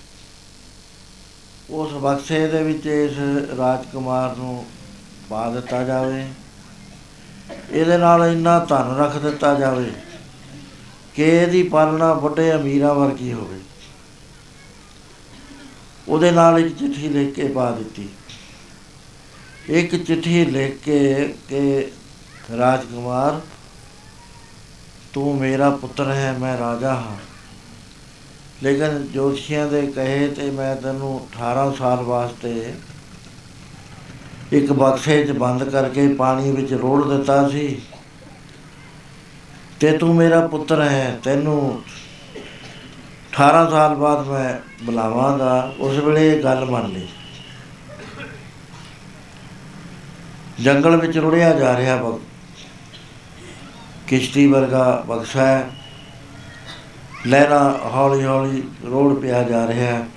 [1.70, 3.18] ਉਸ ਬਕਸੇ ਦੇ ਵਿੱਚ ਇਸ
[3.59, 4.64] ਰਾਜਕੁਮਾਰ ਨੂੰ
[5.28, 6.28] ਪਾ ਦਿੱਤਾ ਜਾਵੇ।
[7.70, 9.92] ਇਹਦੇ ਨਾਲ ਇੰਨਾ ਧਨ ਰੱਖ ਦਿੱਤਾ ਜਾਵੇ
[11.14, 13.61] ਕਿ ਇਹਦੀ ਪਾਲਣਾ ਵੱਡੇ ਅਮੀਰਾਂ ਵਰਗੀ ਹੋਵੇ।
[16.09, 18.09] ਉਹਦੇ ਨਾਲ ਇੱਕ ਚਿੱਠੀ ਲਿਖ ਕੇ ਪਾ ਦਿੱਤੀ।
[19.68, 21.90] ਇੱਕ ਚਿੱਠੀ ਲਿਖ ਕੇ ਕਿ,
[22.57, 23.40] ਰਾਜਕੁਮਾਰ,
[25.12, 27.16] ਤੂੰ ਮੇਰਾ ਪੁੱਤਰ ਹੈ, ਮੈਂ ਰਾਜਾ ਹਾਂ।
[28.62, 32.75] ਲੇਕਿਨ ਜੋਤਸ਼ੀਆਂ ਦੇ ਕਹੇ ਤੇ ਮੈਂ ਤੈਨੂੰ 18 ਸਾਲ ਵਾਸਤੇ
[34.53, 37.83] ਇੱਕ ਬਕਸੇ 'ਚ ਬੰਦ ਕਰਕੇ ਪਾਣੀ ਵਿੱਚ ਰੋੜ ਦਿੱਤਾ ਸੀ।
[39.81, 41.83] ਤੇ ਤੂੰ ਮੇਰਾ ਪੁੱਤਰ ਹੈ, ਤੈਨੂੰ
[43.33, 47.09] 18 ਸਾਲ ਬਾਅਦ ਮੈਂ ਬੁਲਾਵਾਂਗਾ। ਉਸ ਵੇਲੇ ਇਹ ਗੱਲ ਮੰਨ ਲਈ।
[50.62, 52.20] ਜੰਗਲ ਵਿੱਚ ਰੁੜਿਆ ਜਾ ਰਿਹਾ ਬਕ
[54.09, 55.70] ਕਿਸ਼ਤੀ ਵਰਗਾ ਬਕਸਾ ਹੈ।
[57.27, 60.09] ਲਹਿਰਾਂ ਹੌਲੀ ਹੌਲੀ ਰੋੜ ਪਿਆ ਜਾ ਰਿਹਾ ਹੈ।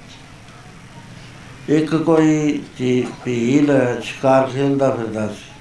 [1.70, 5.52] ਇੱਕ ਕੋਈ ਜੀ ਭੀਲ, ਸ਼ਿਕਾਰ ਖੇਲਦਾ ਫਿਰਦਾ ਸੀ।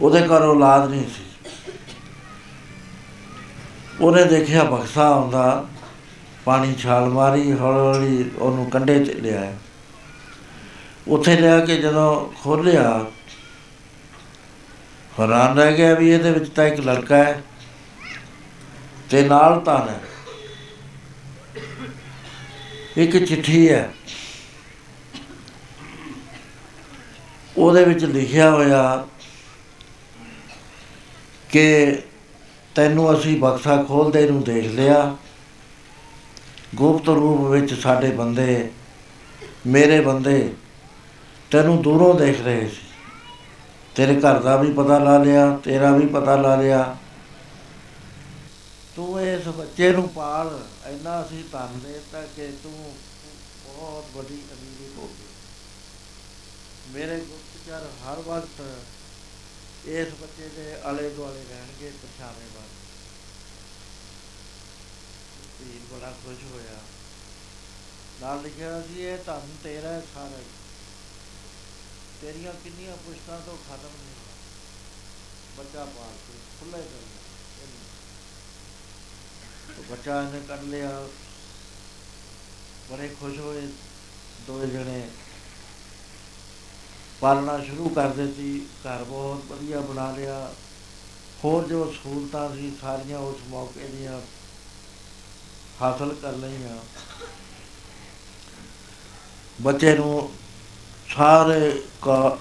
[0.00, 1.72] ਉਹਦੇ ਘਰ ਔਲਾਦ ਨਹੀਂ ਸੀ।
[4.00, 5.66] ਉਹਨੇ ਦੇਖਿਆ ਬਕਸਾ ਆਉਂਦਾ,
[6.44, 9.52] ਪਾਣੀ ਛਾਲ ਮਾਰੀ ਹੌਲੀ ਹੌਲੀ ਉਹਨੂੰ ਕੰਢੇ ਤੇ ਲਿਆਇਆ।
[11.08, 13.06] ਉੱਥੇ ਲਿਆ ਕੇ ਜਦੋਂ ਖੋਲਿਆ
[15.20, 17.42] ਹੈਰਾਨ ਰਹਿ ਗਿਆ ਵੀ ਇਹਦੇ ਵਿੱਚ ਤਾਂ ਇੱਕ ਲੜਕਾ ਹੈ
[19.10, 20.00] ਤੇ ਨਾਲ ਤਾਂ ਹੈ।
[22.96, 23.94] ਇੱਕ ਚਿੱਠੀ ਹੈ।
[27.56, 29.06] ਉਹਦੇ ਵਿੱਚ ਲਿਖਿਆ ਹੋਇਆ
[31.48, 31.96] ਕਿ
[32.74, 35.16] ਤੈਨੂੰ ਅਸੀਂ ਬਕਸਾ ਖੋਲਦੇ ਨੂੰ ਦੇਖ ਲਿਆ।
[36.74, 38.70] ਗੁਪਤ ਰੂਪ ਵਿੱਚ ਸਾਡੇ ਬੰਦੇ,
[39.66, 40.52] ਮੇਰੇ ਬੰਦੇ
[41.50, 42.86] ਤੈਨੂੰ ਦੂਰੋਂ ਦੇਖ ਰਹੇ ਸੀ।
[43.94, 46.96] ਤੇਰੇ ਘਰ ਦਾ ਵੀ ਪਤਾ ਲਾ ਲਿਆ, ਤੇਰਾ ਵੀ ਪਤਾ ਲਾ ਲਿਆ।
[48.96, 52.94] ਤੂੰ ਇਸ ਬੱਚੇ ਨੂੰ ਪਾਲ। ਇੰਨਾ ਅਸੀਂ ਧਨ ਦੇਤਾ ਕਿ ਤੂੰ
[53.66, 55.24] ਬਹੁਤ ਵੱਡੀ ਅਮੀਰੀ ਹੋ ਗਈ।
[56.94, 58.60] ਮੇਰੇ ਗੁਪਤਚਰ ਹਰ ਵਕਤ
[59.86, 62.76] ਇਸ ਬੱਚੇ ਦੇ ਆਲੇ ਦੁਆਲੇ ਰਹਿਣਗੇ ਪਛਾਵੇਂ ਬਾਅਦ
[65.60, 66.78] ਵੀਰ ਬੜਾ ਖੁਸ਼ ਹੋਇਆ।
[68.20, 70.67] ਨਾਲ ਲਿਖਿਆ ਸੀ, ਇਹ ਧੰਨ ਤੇਰਾ ਹੈ ਸਾਰਾ। ਹੀ
[72.20, 77.06] ਤੇਰੀਆਂ ਕਿੰਨੀਆਂ ਪੁਸ਼ਤਾਂ ਤੋਂ ਖਤਮ ਨਹੀਂ ਹੋਣਾ ਬੱਚਾ ਪਾਲ ਕੇ ਖੁੱਲੇ ਕਰ
[79.68, 81.08] तो ਬੱਚਾ ਇਹਨੇ ਕਰ ਲਿਆ।
[82.90, 83.68] ਬੜੇ ਖੁਸ਼ ਹੋਏ।
[84.46, 85.08] ਦੋਏ ਜਣੇ
[87.20, 90.54] ਪਾਲਣਾ ਸ਼ੁਰੂ ਕਰ ਦਿੱਤੀ। ਘਰ ਬਹੁਤ ਵਧੀਆ ਬਣਾ ਲਿਆ।
[91.44, 94.20] ਹੋਰ ਜੋ ਸਹੂਲਤਾਂ ਸੀ, ਸਾਰੀਆਂ ਉਸ ਮੌਕੇ ਦੀਆਂ
[95.82, 96.76] ਹਾਸਲ ਕਰ ਲਈਆਂ।
[99.62, 100.32] ਬੱਚੇ ਨੂੰ
[101.08, 101.70] ਸਾਰੇ
[102.02, 102.38] ਕਾ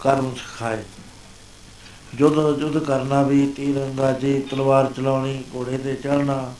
[0.00, 0.82] ਕਰਮ ਸਿਖਾਏ।
[2.14, 6.54] ਜੁੱਧ ਜੁੱਧ ਕਰਨਾ ਵੀ ਤੀਰ ਅੰਦਾਜ਼ੀ ਤਲਵਾਰ ਚਲਾਉਣੀ, ਘੋੜੇ ਤੇ ਚੜ੍ਹਨਾ।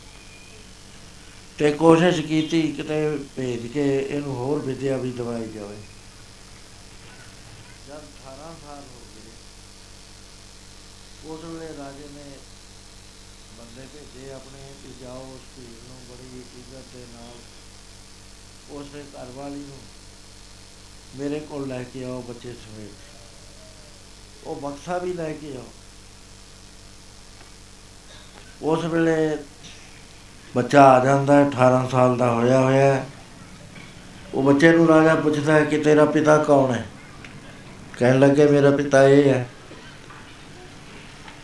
[1.59, 5.77] ਤੇ ਕੋਸ਼ਿਸ਼ ਕੀਤੀ, ਕਿਤੇ ਭੇਜ ਕੇ ਇਹਨੂੰ ਹੋਰ ਵਿਦਿਆ ਵੀ ਦਵਾਈ ਜਾਵੇ।
[7.89, 9.31] ਜਦ 18 ਸਾਲ ਹੋ ਗਏ,
[11.27, 12.25] ਉਸ ਵੇਲੇ ਰਾਜੇ ਨੇ
[13.59, 17.37] ਬੰਦੇ ਭੇਜੇ ਆਪਣੇ ਕਿ ਜਾਓ ਉਸ ਧੀ ਨੂੰ ਬੜੀ ਇੱਜ਼ਤ ਦੇ ਨਾਲ
[18.71, 19.79] ਉਸ ਦੇ ਘਰ ਵਾਲੀ ਨੂੰ
[21.19, 22.91] ਮੇਰੇ ਕੋਲ ਲੈ ਕੇ ਆਓ ਬੱਚੇ ਸਮੇਤ
[24.45, 25.65] ਉਹ ਬਕਸਾ ਵੀ ਲੈ ਕੇ ਆਓ।
[28.63, 29.37] ਉਸ ਵੇਲੇ
[30.57, 33.07] ਬੱਚਾ ਆ ਜਾਂਦਾ ਹੈ 18 ਸਾਲ ਦਾ ਹੋਇਆ ਹੋਇਆ ਹੈ।
[34.35, 36.87] ਉਹ ਬੱਚੇ ਨੂੰ ਰਾਜਾ ਪੁੱਛਦਾ ਹੈ ਕਿ ਤੇਰਾ ਪਿਤਾ ਕੌਣ ਹੈ?
[37.99, 39.51] ਕਹਿਣ ਲੱਗੇ, ਮੇਰਾ ਪਿਤਾ ਇਹ ਹੈ।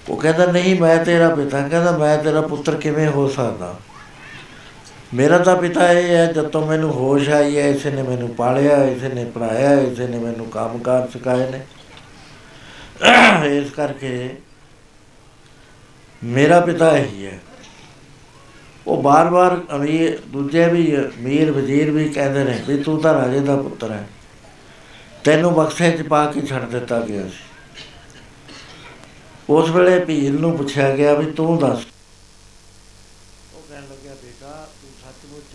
[0.09, 3.77] ਉਹ ਕਹਿੰਦਾ, ਨਹੀਂ, ਮੈਂ ਤੇਰਾ ਪਿਤਾ ਕਹਿੰਦਾ, ਮੈਂ ਤੇਰਾ ਪੁੱਤਰ ਕਿਵੇਂ ਹੋ ਸਕਦਾ?
[5.15, 8.77] ਮੇਰਾ ਤਾਂ ਪਿਤਾ ਇਹ ਹੈ, ਜਦ ਤੋਂ ਮੈਨੂੰ ਹੋਸ਼ ਆਈ ਹੈ, ਇਸੇ ਨੇ ਮੈਨੂੰ ਪਾਲਿਆ,
[8.85, 11.61] ਇਸੇ ਨੇ ਪੜਾਇਆ ਇਸੇ ਨੇ ਮੈਨੂੰ ਕੰਮਕਾਰ ਸਿਖਾਏ ਨੇ।
[13.49, 14.37] ਇਸ ਕਰਕੇ
[16.23, 17.39] ਮੇਰਾ ਪਿਤਾ ਇਹੀ ਹੈ।
[18.87, 23.57] ਉਹ ਬਾਰ-ਬਾਰ ਅਮੀਰ, ਦੂਜੇ ਵੀ ਅਮੀਰ ਵਜ਼ੀਰ ਵੀ ਕਹਿੰਦੇ ਨੇ ਵੀ ਤੂੰ ਤਾਂ ਰਾਜੇ ਦਾ
[23.57, 24.07] ਪੁੱਤਰ ਹੈ।
[25.25, 27.45] ਤੈਨੂੰ ਬਕਸੇ 'ਚ ਪਾ ਕੇ ਛੱਡ ਦਿੱਤਾ ਗਿਆ ਸੀ।
[29.51, 31.85] ਉਸ ਵੇਲੇ ਭੀਲ ਨੂੰ ਪੁੱਛਿਆ ਗਿਆ ਵੀ ਤੂੰ ਦੱਸ
[33.55, 35.55] ਉਹ ਕਹਿਣ ਲੱਗਿਆ ਬੇਟਾ ਤੂੰ ਸੱਚਮੁੱਚ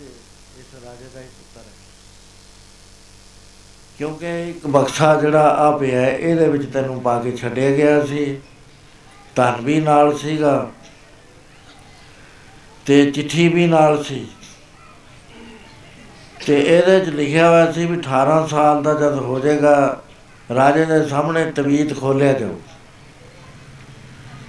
[0.60, 1.72] ਇਸ ਰਾਜੇ ਦਾ ਹੀ ਪੁੱਤਰ ਹੈ
[4.02, 8.24] ਕਿਉਂਕਿ ਇੱਕ ਬਕਸਾ ਜਿਹੜਾ ਆ ਪਿਆ ਹੈ, ਇਹਦੇ ਵਿੱਚ ਤੈਨੂੰ ਪਾ ਕੇ ਛੱਡਿਆ ਗਿਆ ਸੀ।
[9.36, 10.70] ਧਨ ਵੀ ਨਾਲ ਸੀਗਾ
[12.86, 14.26] ਤੇ ਚਿੱਠੀ ਵੀ ਨਾਲ ਸੀ।
[16.46, 20.02] ਤੇ ਇਹਦੇ 'ਚ ਲਿਖਿਆ ਹੋਇਆ ਸੀ ਵੀ 18 ਸਾਲ ਦਾ ਜਦ ਹੋ ਜਾਏਗਾ
[20.50, 22.56] ਰਾਜੇ ਦੇ ਸਾਹਮਣੇ ਤਵੀਤ ਖੋਲਿਆ ਜਾਊ।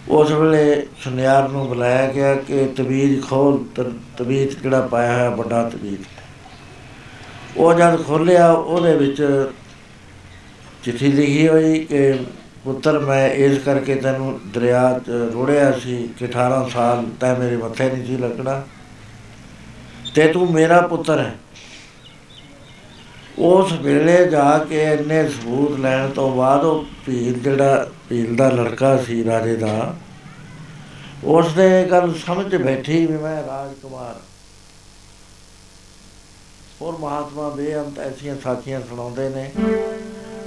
[0.10, 3.64] ਉਸ ਵੇਲੇ ਸੁਨਿਆਰ ਨੂੰ ਬੁਲਾਇਆ ਗਿਆ ਕਿ ਤਵੀਜ ਖੋਲ
[4.18, 6.23] ਤਵੀਤ ਜਿਹੜਾ ਪਾਇਆ ਹੋਇਆ ਵੱਡਾ ਤਵੀਤ।
[7.58, 9.22] ਉਹ ਜਦ ਖੋਲਿਆ ਉਹਦੇ ਵਿੱਚ
[10.84, 12.14] ਚਿੱਠੀ ਲਿਖੀ ਹੋਈ ਕਿ,
[12.64, 17.90] ਪੁੱਤਰ, ਮੈਂ ਇਸ ਕਰਕੇ ਤੈਨੂੰ ਦਰਿਆ 'ਚ ਰੋੜਿਆ ਸੀ ਕਿ 18 ਸਾਲ ਤੈ ਮੇਰੇ ਮੱਥੇ
[17.90, 18.62] ਨਹੀਂ ਸੀ ਲੱਗਣਾ
[20.16, 21.34] ਤੇ ਤੂੰ ਮੇਰਾ ਪੁੱਤਰ ਹੈ।
[23.40, 28.98] ਉਸ ਵੇਲੇ ਜਾ ਕੇ ਇੰਨੇ ਸਬੂਤ ਲੈਣ ਤੋਂ ਬਾਅਦ ਉਹ ਭੀਲ ਜਿਹੜਾ, ਭੀਲ ਦਾ ਲੜਕਾ
[28.98, 29.96] ਸੀ ਰਾਜੇ ਦਾ
[31.24, 34.16] ਉਸ ਦੇ ਇਹ ਗੱਲ ਸਮਝ ਬੈਠੀ ਵੀ ਮੈਂ ਰਾਜਕੁਮਾਰ।
[36.84, 39.52] ਹੋਰ ਮਹਾਤਮਾ ਬੇਅੰਤ ਐਸੀਆਂ ਸਾਖੀਆਂ ਸੁਣਾਉਂਦੇ ਨੇ।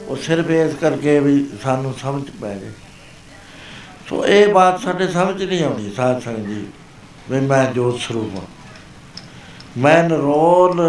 [0.08, 2.70] ਉਹ ਸਿਰਫ ਇਸ ਕਰਕੇ ਵੀ ਸਾਨੂੰ ਸਮਝ ਪੈ ਜੇ
[4.08, 6.66] ਸੋ ਇਹ ਬਾਤ ਸਾਡੇ ਸਮਝ ਨਹੀਂ ਆਉਂਦੀ ਸਾਧ ਸੰਗਤ ਜੀ,
[7.30, 8.46] ਵੀ ਮੈਂ ਜੋਤ ਸਰੂਪ ਹਾਂ।
[9.78, 10.82] ਮੈਂ ਨਿਰੋਲ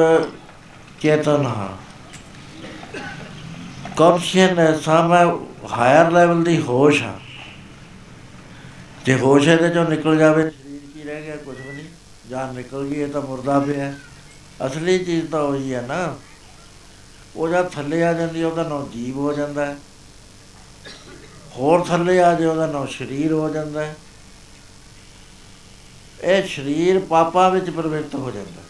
[1.02, 1.70] ਚੇਤਨ ਹਾਂ।
[3.98, 5.38] ਕੌਨਸ਼ੀਅਸ ਮੈਂ
[5.72, 7.20] ਹਾਇਰ ਲੈਵਲ ਦੀ ਹੋਸ਼ ਹਾਂ।
[9.06, 11.86] ਜੇ ਹੋਸ਼ ਇਹਦੇ ਚੋਂ ਨਿਕਲ ਜਾਵੇ, ਸਰੀਰ ਕੀ ਰਹਿ ਗਿਆ ਕੁਝ ਵੀ ਨਹੀਂ।
[12.30, 13.96] ਜਾਨ ਨਿਕਲ ਗਈ, ਇਹ ਤਾਂ ਮੁਰਦਾ ਪਿਆ। ਹੈ।
[14.66, 16.18] ਅਸਲੀ ਚੀਜ਼ ਤਾਂ ਉਹੀ ਹੈ ਨਾ।
[17.36, 19.78] ਉਹ ਜਦ ਥੱਲੇ ਆ ਜਾਂਦੀ ਹੈ, ਉਹਦਾ ਨਾਮ ਜੀਵ ਹੋ ਜਾਂਦਾ। ਹੈ
[21.58, 23.96] ਹੋਰ ਥੱਲੇ ਆ ਜੇ ਉਹਦਾ ਨਾਮ ਸਰੀਰ ਹੋ ਜਾਂਦਾ। ਹੈ
[26.24, 28.68] ਇਹ ਸਰੀਰ ਪਾਪਾਂ ਵਿੱਚ ਪ੍ਰਵਿਰਤ ਹੋ ਜਾਂਦਾ। ਹੈ।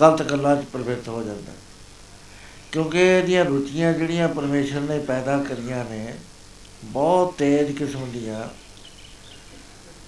[0.00, 1.56] ਗਲਤ ਗੱਲਾਂ 'ਚ ਪ੍ਰਵਿਰਤ ਹੋ ਜਾਂਦਾ। ਹੈ।
[2.72, 6.14] ਕਿਉਂਕਿ ਇਹਦੀਆਂ ਰੁਚੀਆਂ ਜਿਹੜੀਆਂ ਪਰਮੇਸ਼ਰ ਨੇ ਪੈਦਾ ਕਰੀਆਂ ਨੇ
[6.84, 8.48] ਬਹੁਤ ਤੇਜ਼ ਕਿਸਮ ਦੀਆਂ।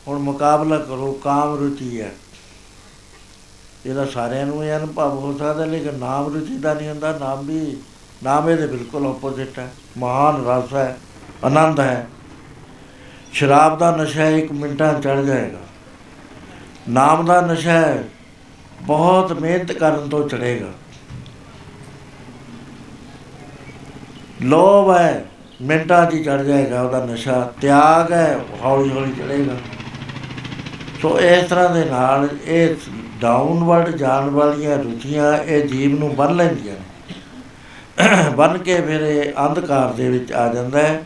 [0.09, 2.15] ਹੁਣ ਮੁਕਾਬਲਾ ਕਰੋ ਕਾਮ ਰੁਚੀ ਹੈ।
[3.87, 7.77] ਇਹਦਾ ਸਾਰਿਆਂ ਨੂੰ ਇਹ ਅਨੁਭਵ ਹੋ ਸਕਦਾ, ਲੇਕਿਨ ਨਾਮ ਰੁਚੀ ਦਾ ਨਹੀਂ ਹੁੰਦਾ, ਨਾਮ ਵੀ,
[8.23, 10.97] ਨਾਮ ਇਹਦੇ ਬਿਲਕੁਲ ਆਪੋਜ਼ਿਟ ਹੈ। ਮਹਾਨ ਰਸ ਹੈ,
[11.45, 12.07] ਆਨੰਦ ਹੈ।
[13.33, 15.59] ਸ਼ਰਾਬ ਦਾ ਨਸ਼ਾ ਇੱਕ ਮਿੰਟਾਂ ਚੜ ਜਾਏਗਾ।
[16.89, 18.05] ਨਾਮ ਦਾ ਨਸ਼ਾ ਹੈ
[18.83, 20.73] ਬਹੁਤ ਮਿਹਨਤ ਕਰਨ ਤੋਂ ਚੜੇਗਾ
[24.43, 25.25] ਲੋਭ ਹੈ,
[25.63, 29.57] ਮਿੰਟਾਂ 'ਚ ਚੜ ਜਾਏਗਾ ਉਹਦਾ ਨਸ਼ਾ। ਤਿਆਗ ਹੈ ਹੌਲੀ ਹੌਲੀ ਚੜੇਗਾ
[31.03, 32.75] ਸੋ ਇਸ ਤਰ੍ਹਾਂ ਦੇ ਨਾਲ ਇਹ
[33.21, 39.93] ਡਾਊਨਵਰਡ ਜਾਣ ਵਾਲੀਆਂ ਰੁਚੀਆਂ ਇਹ ਜੀਵ ਨੂੰ ਬੰਨ ਲੈਂਦੀਆਂ ਨੇ। ਬੰਨ ਕੇ ਫਿਰ ਇਹ ਅੰਧਕਾਰ
[39.93, 41.03] ਦੇ ਵਿੱਚ ਆ ਜਾਂਦਾ ਹੈ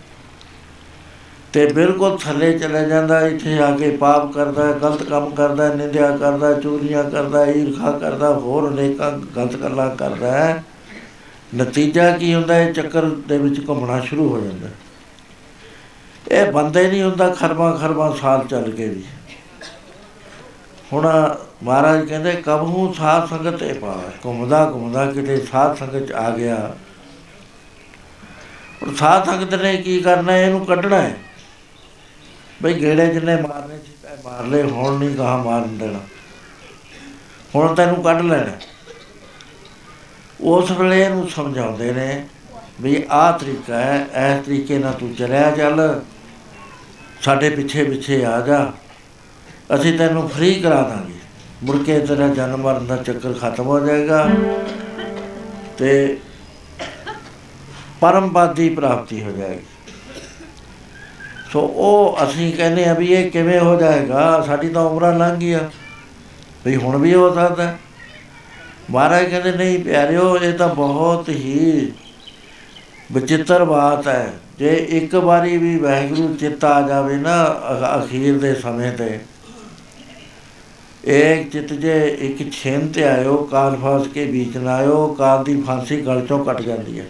[1.53, 5.68] ਤੇ ਬਿਲਕੁਲ ਥੱਲੇ ਚਲੇ ਜਾਂਦਾ ਹੈ, ਇੱਥੇ ਆ ਕੇ ਪਾਪ ਕਰਦਾ ਹੈ ਗਲਤ ਕੰਮ ਕਰਦਾ
[5.68, 10.64] ਹੈ ਨਿੰਦਿਆ ਕਰਦਾ ਹੈ ਚੋਰੀਆਂ ਕਰਦਾ ਹੈ ਈਰਖਾ ਕਰਦਾ ਹੋਰ ਅਨੇਕਾਂ ਗਲਤ ਗੱਲਾਂ ਕਰਦਾ ਹੈ।
[11.57, 12.55] ਨਤੀਜਾ ਕੀ ਹੁੰਦਾ?
[12.55, 14.72] ਹੈ ਚੱਕਰ ਦੇ ਵਿੱਚ ਘੁੰਮਣਾ ਸ਼ੁਰੂ ਹੋ ਜਾਂਦਾ ਹੈ।
[16.31, 19.03] ਇਹ ਬੰਦੇ ਨਹੀਂ ਹੁੰਦਾ ਖਰਬਾਂ ਖਰਬਾਂ ਸਾਲ ਚੱਲ ਕੇ ਵੀ
[20.92, 21.07] ਹੁਣ
[21.62, 24.11] ਮਹਾਰਾਜ ਕਹਿੰਦੇ ਕਬਹੂ ਸਾਧ ਸੰਗਤ ਤੇ ਪਾਵੇ?
[24.25, 26.75] ਘੁੰਮਦਾ ਘੁੰਮਦਾ ਕਿਤੇ ਸਾਧ ਸੰਗਤ ਚ ਆ ਗਿਆ।
[28.83, 30.33] ਹੁਣ ਸਾਧ ਸੰਗਤ ਨੇ ਕੀ ਕਰਨਾ?
[30.33, 30.46] ਹੈ?
[30.46, 31.17] ਇਹਨੂੰ ਕੱਢਣਾ ਹੈ।
[32.63, 35.98] ਬਈ ਗੇੜੇ ਜਿੰਨੇ ਮਾਰਨੇ ਸੀ ਤੈਂ ਮਾਰ ਲੈ ਹੁਣ ਨਹੀਂ ਕਹਾ ਮਾਰਨ ਦੇਣਾ।
[37.54, 38.52] ਹੁਣ ਤੈਨੂੰ ਕੱਢ ਲੈਣਾ।
[40.40, 42.27] ਉਸ ਵੇਲੇ ਇਹਨੂੰ ਸਮਝਾਉਂਦੇ ਨੇ
[42.81, 46.02] ਵੀ ਆਹ ਤਰੀਕਾ ਹੈ, ਇਸ ਤਰੀਕੇ ਨਾਲ ਤੂੰ ਚਲਿਆ ਚੱਲ।
[47.23, 48.73] ਸਾਡੇ ਪਿੱਛੇ ਪਿੱਛੇ ਆ ਜਾ।
[49.75, 51.12] ਅਸੀਂ ਤੈਨੂੰ ਫ੍ਰੀ ਕਰਾ ਦਾਂਗੇ।
[51.63, 54.29] ਮੁੜ ਕੇ ਤੇਰਾ ਜਨਮ ਮਰਨ ਦਾ ਚੱਕਰ ਖਤਮ ਹੋ ਜਾਏਗਾ।
[55.79, 56.19] ਤੇ
[58.00, 59.63] ਪਰਮ ਪਦ ਦੀ ਪ੍ਰਾਪਤੀ ਹੋ ਜਾਏਗੀ।
[61.52, 64.44] ਸੋ ਉਹ ਅਸੀਂ ਕਹਿੰਦੇ ਆ ਵੀ ਇਹ ਕਿਵੇਂ ਹੋ ਜਾਏਗਾ?
[64.46, 65.60] ਸਾਡੀ ਤਾਂ ਉਮਰਾਂ ਲੰਘ ਗਈਆਂ।
[66.65, 67.79] ਵੀ ਹੁਣ ਵੀ ਹੋ ਸਕਦਾ। ਹੈ।
[68.90, 71.92] ਮਹਾਰਾਜ ਕਹਿੰਦੇ, ਨਹੀਂ ਪਿਆਰਿਓ, ਇਹ ਤਾਂ ਬਹੁਤ ਹੀ
[73.13, 78.54] ਵਿਚਿੱਤਰ ਬਾਤ ਹੈ। ਜੇ ਇੱਕ ਵਾਰੀ ਵੀ ਵਾਹਿਗੁਰੂ ਚਿੱਤ ਆ ਜਾਵੇ ਨਾ ਅਖ- ਅਖੀਰ ਦੇ
[78.54, 79.21] ਸਮੇਂ ਤੇ
[81.05, 85.63] ਇੱਕ ਚਿੱਤ ਜੇ ਇੱਕ ਛੇਨ ਤੇ ਆਇਓ, ਕਾਲ ਫਾਸ ਕੇ ਵਿੱਚ ਨਾ ਆਇਓ, ਕਾਲ ਦੀ
[85.63, 87.07] ਫਾਂਸੀ ਗਲ ਚੋਂ ਕੱਟ ਜਾਂਦੀ ਹੈ।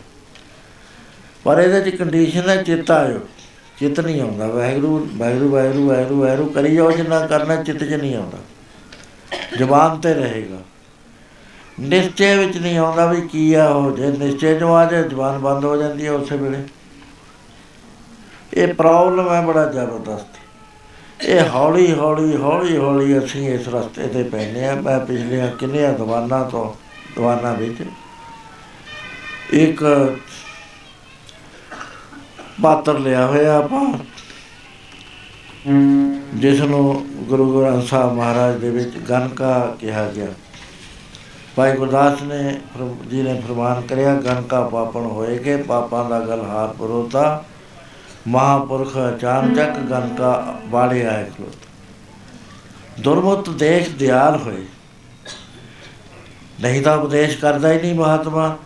[1.45, 3.21] ਪਰ ਇਹਦੇ ਚ ਕੰਡੀਸ਼ਨ ਹੈ, ਚਿੱਤ ਆਇਓ।
[3.81, 8.17] ਚਿੱਤ ਨਹੀਂ ਆਉਂਦਾ, ਵਾਹਿਗੁਰੂ ਵਾਹਿਗੁਰੂ ਵਾਹਿਗੁਰੂ ਵਾਹਿਗੁਰੂ ਵਾਹਿਗੁਰੂ, ਕਰੀ ਜਾਓ ਜਿੰਨਾ ਕਰਨਾ, ਚਿੱਤ 'ਚ ਨਹੀਂ
[8.17, 8.39] ਆਉਂਦਾ।
[9.57, 10.59] ਜ਼ੁਬਾਨ ਤੇ ਰਹੇਗਾ।
[11.81, 15.65] ਨਿਸ਼ਚੈ ਵਿੱਚ ਨਹੀਂ ਆਉਂਦਾ ਵੀ ਕੀ ਆ ਉਹ ਜੇ, ਨਿਸ਼ਚੈ ਜੋ ਆ ਜਾਏ ਜ਼ੁਬਾਨ ਬੰਦ
[15.65, 16.59] ਹੋ ਜਾਂਦੀ ਹੈ ਉਸੇ ਵੇਲੇ।
[18.55, 20.42] ਇਹ ਪ੍ਰੋਬਲਮ ਹੈ ਬੜਾ ਜ਼ਬਰਦਸਤ।
[21.23, 26.45] ਇਹ ਹੌਲੀ ਹੌਲੀ ਹੌਲੀ ਹੌਲੀ ਅਸੀਂ ਇਸ ਰਸਤੇ ਤੇ ਪੈਨੇ ਆ ਮੈਂ ਪਿਛਲੀਆਂ ਕਿੰਨੀਆਂ ਦੀਵਾਨਾਂ
[26.45, 26.73] ਤੋਂ
[27.17, 27.83] ਦੀਵਾਨਾਂ ਵਿੱਚ
[29.51, 29.85] ਇੱਕ
[32.63, 33.93] ਪਾਤਰ ਲਿਆ ਹੋਇਆ ਆਪਾਂ
[36.35, 40.27] ਜਿਸ ਨੂੰ ਗੁਰੂ ਗ੍ਰੰਥ ਸਾਹਿਬ ਮਹਾਰਾਜ ਦੇ ਵਿੱਚ ਗਨਕਾ ਕਿਹਾ ਗਿਆ।
[41.57, 46.69] ਭਾਈ ਗੁਰਦਾਸ ਨੇ ਫਰ- ਜੀ ਨੇ ਫਰਮਾਨ ਕਰਿਆ ਗਨਕਾ ਪਾਪਣ ਹੋਏਗੇ ਪਾਪਾਂ ਦਾ ਗਲ ਹਾਰ
[46.69, 47.45] ਪਰੋਤਾ।
[48.29, 54.65] ਮਹਾਪੁਰਖ ਅਚਾਨਚਕ ਗਨਕਾ ਬਾੜੇ ਆਏ ਖਲੋਤ। ਦੁਰਮਤ ਦੇਖ ਦਿਆਲ ਹੋਏ।
[56.61, 58.57] ਨਹੀਂ ਤਾਂ ਉਪਦੇਸ਼ ਕਰਦਾ ਹੀ ਨਹੀਂ ਮਹਾਤਮਾ।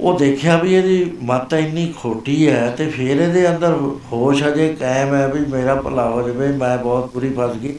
[0.00, 3.72] ਉਹ ਦੇਖਿਆ ਵੀ ਇਹਦੀ ਮੱਤ ਇੰਨੀ ਖੋਟੀ ਹੈ ਤੇ ਫਿਰ ਇਹਦੇ ਅੰਦਰ
[4.12, 7.78] ਹੋਸ਼ ਅਜੇ ਕਾਇਮ ਹੈ ਵੀ ਮੇਰਾ ਭਲਾ ਹੋ ਜਾਵੇ, ਮੈਂ ਬਹੁਤ ਬੁਰੀ ਫਸ ਗਈ।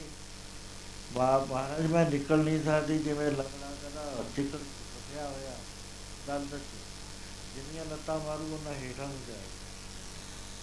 [1.15, 5.55] ਬਾ ਮਹਾਰਾਜ, ਮੈਂ ਨਿਕਲ ਨਹੀਂ ਸਕਦੀ ਜਿਵੇਂ ਲੱਗਣਾ ਕਹਿੰਦਾ, ਚਿੱਕੜ ਫਸਿਆ ਹੋਇਆ
[6.27, 6.49] ਦੰਦ
[7.55, 9.54] ਜਿੰਨੀਆਂ ਲੱਤਾਂ ਮਾਰੂ, ਉਹਨਾਂ ਹੇਠਾਂ ਨੂੰ ਜਾਏ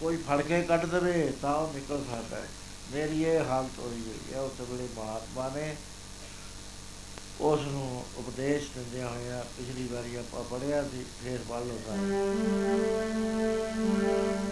[0.03, 2.47] ਕੋਈ ਫੜ ਕੇ ਕੱਢ ਦੇਵੇ ਤਾਂ ਉਹ ਨਿਕਲ ਸਕਦਾ ਹੈ
[2.93, 5.75] ਮੇਰੀ ਇਹ ਹਾਲਤ ਹੋਈ ਹੋਈ ਹੈ ਉਸ ਵੇਲੇ ਮਹਾਤਮਾ ਨੇ
[7.41, 11.99] ਉਸ ਨੂੰ ਉਪਦੇਸ਼ ਦਿੰਦਿਆਂ ਹੋਇਆ ਪਿਛਲੀ ਵਾਰੀ ਆਪਾਂ ਪੜਿਆ ਸੀ ਫੇਰ ਪੜ੍ਹ ਲਓ ਸਾਰੇ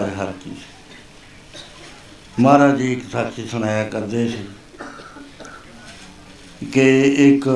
[0.00, 0.50] ਸੋ ਦੇਹੀ ਪਰ ਹਰ ਕੀ।
[2.40, 4.44] ਮਹਾਰਾਜ ਜੀ ਇੱਕ ਸਾਖੀ ਸੁਣਾਇਆ ਕਰਦੇ ਸੀ
[6.72, 7.48] ਕਿ ਇੱਕ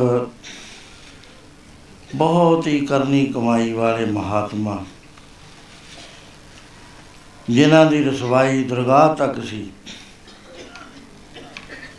[2.14, 4.84] ਬਹੁਤ ਹੀ ਕਰਨੀ ਕਮਾਈ ਵਾਲੇ ਮਹਾਤਮਾ
[7.51, 9.70] ਜਿਨ੍ਹਾਂ ਦੀ ਰਸਵਾਈ ਦਰਗਾਹ ਤੱਕ ਸੀ,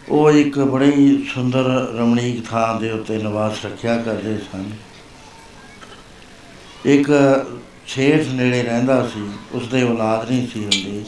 [0.10, 1.64] ਉਹ ਇੱਕ ਬੜੇ ਹੀ ਸੁੰਦਰ
[2.00, 4.72] ਰਮਣੀਕ ਥਾਂ ਦੇ ਉੱਤੇ ਨਿਵਾਸ ਰੱਖਿਆ ਕਰਦੇ ਸਨ।
[6.86, 7.12] ਇੱਕ
[7.88, 9.32] ਛੇਠ ਨੇੜੇ ਰਹਿੰਦਾ ਸੀ।
[9.74, 11.06] ਉਸ ਦੇ ਔਲਾਦ ਨਹੀਂ ਸੀ ਹੁੰਦੀ।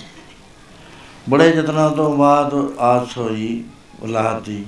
[1.30, 3.63] ਬੜੇ ਯਤਨਾਂ ਤੋਂ ਬਾਅਦ ਆਸ ਹੋਈ
[4.03, 4.66] ਔਲਾਦ ਦੀ।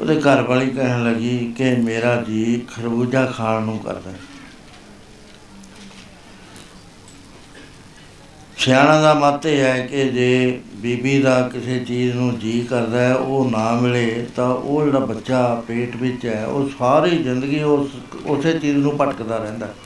[0.00, 4.18] ਉਹਦੇ ਘਰ ਵਾਲੀ ਕਹਿਣ ਲੱਗੀ ਕਿ ਮੇਰਾ ਜੀ ਖਰਬੂਜਾ ਖਾਣ ਨੂੰ ਕਰਦਾ ਹੈ।
[8.58, 13.14] ਸਿਆਣਾ ਦਾ ਮਤ ਇਹ ਹੈ ਕਿ ਜੇ ਬੀਬੀ ਦਾ ਕਿਸੇ ਚੀਜ਼ ਨੂੰ ਜੀ ਕਰਦਾ ਹੈ,
[13.14, 17.90] ਉਹ ਨਾ ਮਿਲੇ, ਤਾਂ ਉਹ ਜਿਹੜਾ ਬੱਚਾ ਪੇਟ ਵਿੱਚ ਹੈ, ਉਹ ਸਾਰੀ ਜ਼ਿੰਦਗੀ ਉਸ,
[18.26, 19.85] ਉਸੇ ਚੀਜ਼ ਨੂੰ ਭਟਕਦਾ ਰਹਿੰਦਾ ਉਹਨੇ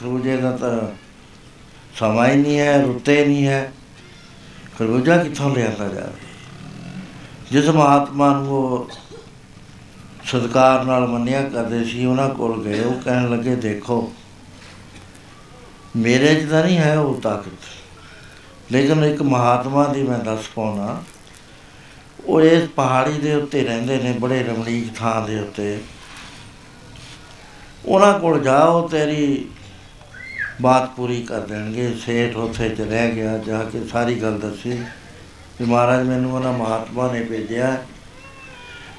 [0.00, 0.80] ਖਰਬੂਜੇ ਦਾ ਤਾਂ
[1.96, 3.72] ਸਮਾਂ ਹੀ ਨਹੀਂ ਹੈ, ਰੁੱਤੇ ਨਹੀਂ ਹੈ।
[4.78, 6.28] ਖਰਬੂਜਾ ਕਿੱਥੋਂ ਲਿਆਂਦਾ ਜਾਵੇ
[7.50, 8.90] ਜਿਸ ਮਹਾਤਮਾ ਨੂੰ ਉਹ
[10.24, 14.12] ਸਤਿਕਾਰ ਨਾਲ ਮੰਨਿਆ ਕਰਦੇ ਸੀ, ਉਹਨਾਂ ਕੋਲ ਗਏ, ਉਹ ਕਹਿਣ ਲੱਗੇ, ਦੇਖੋ,
[15.96, 17.68] ਮੇਰੇ 'ਚ ਤਾਂ ਨਹੀਂ ਹੈ ਉਹ ਤਾਕਤ।
[18.72, 21.02] ਲੇਕਿਨ ਇੱਕ ਮਹਾਤਮਾ ਦੀ ਮੈਂ ਦੱਸ ਪਾਉਣਾ,
[22.24, 25.80] ਉਹ ਇਸ ਪਹਾੜੀ ਦੇ ਉੱਤੇ ਰਹਿੰਦੇ ਨੇ, ਬੜੇ ਰਮਣੀਕ ਥਾਂ ਦੇ ਉੱਤੇ।
[27.86, 29.48] ਉਹਨਾਂ ਕੋਲ ਜਾਓ, ਤੇਰੀ
[30.60, 34.70] ਬਾਤ ਪੂਰੀ ਕਰ ਦੇਣਗੇ, ਸੇਠ ਉੱਥੇ ਚ ਰਹਿ ਗਿਆ, ਜਾ ਕੇ ਸਾਰੀ ਗੱਲ ਦੱਸੀ।
[35.60, 37.76] ਵੀ ਮਹਾਰਾਜ ਮੈਨੂੰ ਉਹਨਾਂ ਮਹਾਤਮਾ ਨੇ ਭੇਜਿਆ,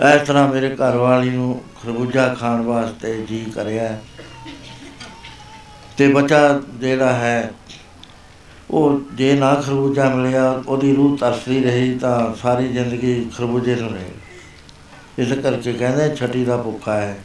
[0.05, 3.97] ਇਸ ਤਰ੍ਹਾਂ ਮੇਰੇ ਘਰ ਵਾਲੀ ਨੂੰ ਖਰਬੂਜਾ ਖਾਣ ਵਾਸਤੇ ਜੀ ਕਰਿਆ।
[5.97, 7.51] ਤੇ ਬੱਚਾ ਜਿਹੜਾ ਹੈ,
[8.72, 14.12] ਉਹ ਜੇ ਨਾ ਖਰਬੂਜਾ ਮਿਲਿਆ, ਉਹਦੀ ਰੂਹ ਤਰਸਦੀ ਰਹੀ ਤਾਂ ਸਾਰੀ ਜ਼ਿੰਦਗੀ ਖਰਬੂਜੇ ਨੂੰ ਰਹੇ
[15.20, 17.18] ਇਸ ਕਰਕੇ ਕਹਿੰਦੇ ਛਟੀ ਦਾ ਭੁੱਖਾ ਹੈ।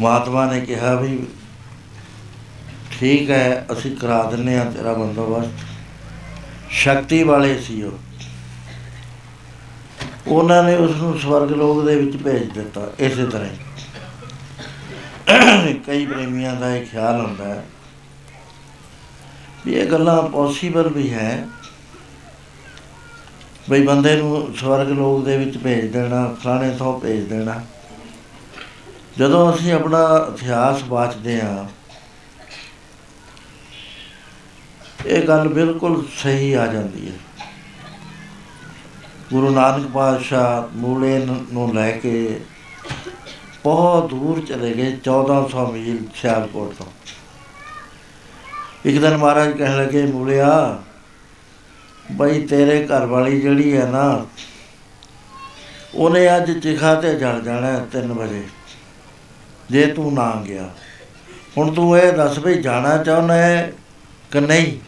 [0.00, 1.18] ਮਹਾਤਮਾ ਨੇ ਕਿਹਾ ਵੀ
[2.90, 5.50] ਠੀਕ ਹੈ, ਅਸੀਂ ਕਰਾ ਦਿੰਨੇ ਆ ਤੇਰਾ ਬੰਦੋਬਸਤ।
[6.70, 7.98] ਸ਼ਕਤੀ ਵਾਲੇ ਸੀ ਉਹ।
[10.26, 13.58] ਉਹਨਾਂ ਨੇ ਉਸ ਨੂੰ ਸਵਰਗ ਲੋਕ ਦੇ ਵਿੱਚ ਭੇਜ ਦਿੱਤਾ, ਇਸੇ ਤਰ੍ਹਾਂ ਹੀ।
[15.86, 17.64] ਕਈ ਪ੍ਰੇਮੀਆਂ ਦਾ ਇਹ ਖਿਆਲ ਹੁੰਦਾ ਹੈ
[19.66, 21.46] ਵੀ ਇਹ ਗੱਲਾਂ ਪੋਸੀਬਲ ਵੀ ਹੈ।
[23.70, 27.60] ਬਈ ਬੰਦੇ ਨੂੰ ਸਵਰਗ ਲੋਕ ਦੇ ਵਿੱਚ ਭੇਜ ਦੇਣਾ, ਫਲਾਣੇ ਤੋਂ ਭੇਜ ਦੇਣਾ।
[29.18, 29.98] ਜਦੋਂ ਅਸੀਂ ਆਪਣਾ
[30.28, 31.64] ਇਤਿਹਾਸ ਬਾਚਦੇ ਹਾਂ,
[35.06, 37.18] ਇਹ ਗੱਲ ਬਿਲਕੁਲ ਸਹੀ ਆ ਜਾਂਦੀ ਹੈ।
[39.32, 42.40] ਗੁਰੂ ਨਾਨਕ ਪਾਤਸ਼ਾਹ ਮੂਲੇ ਨੂੰ ਨੂੰ ਲੈ ਕੇ
[43.64, 46.86] ਬਹੁਤ ਦੂਰ ਚਲੇ ਗਏ 1400 ਮੀਲ ਸਿਆਲਕੋਟ ਤੋਂ।
[48.84, 50.82] ਇੱਕ ਦਿਨ ਮਹਾਰਾਜ ਕਹਿਣ ਲੱਗੇ, ਮੂਲਿਆ,
[52.12, 54.24] ਬਈ ਤੇਰੇ ਘਰ ਵਾਲੀ ਜਿਹੜੀ ਹੈ ਨਾ,
[55.94, 58.42] ਉਹਨੇ ਅੱਜ ਚਿਖਾ ਤੇ ਜਲ ਜਾਣਾ 3 ਵਜੇ।
[59.70, 60.70] ਜੇ ਤੂੰ ਨਾ ਗਿਆ।
[61.58, 63.72] ਹੁਣ ਤੂੰ ਇਹ ਦੱਸ ਵੀ ਜਾਣਾ ਚਾਹੁੰਦਾ ਹੈ
[64.30, 64.78] ਕਿ ਨਹੀਂ?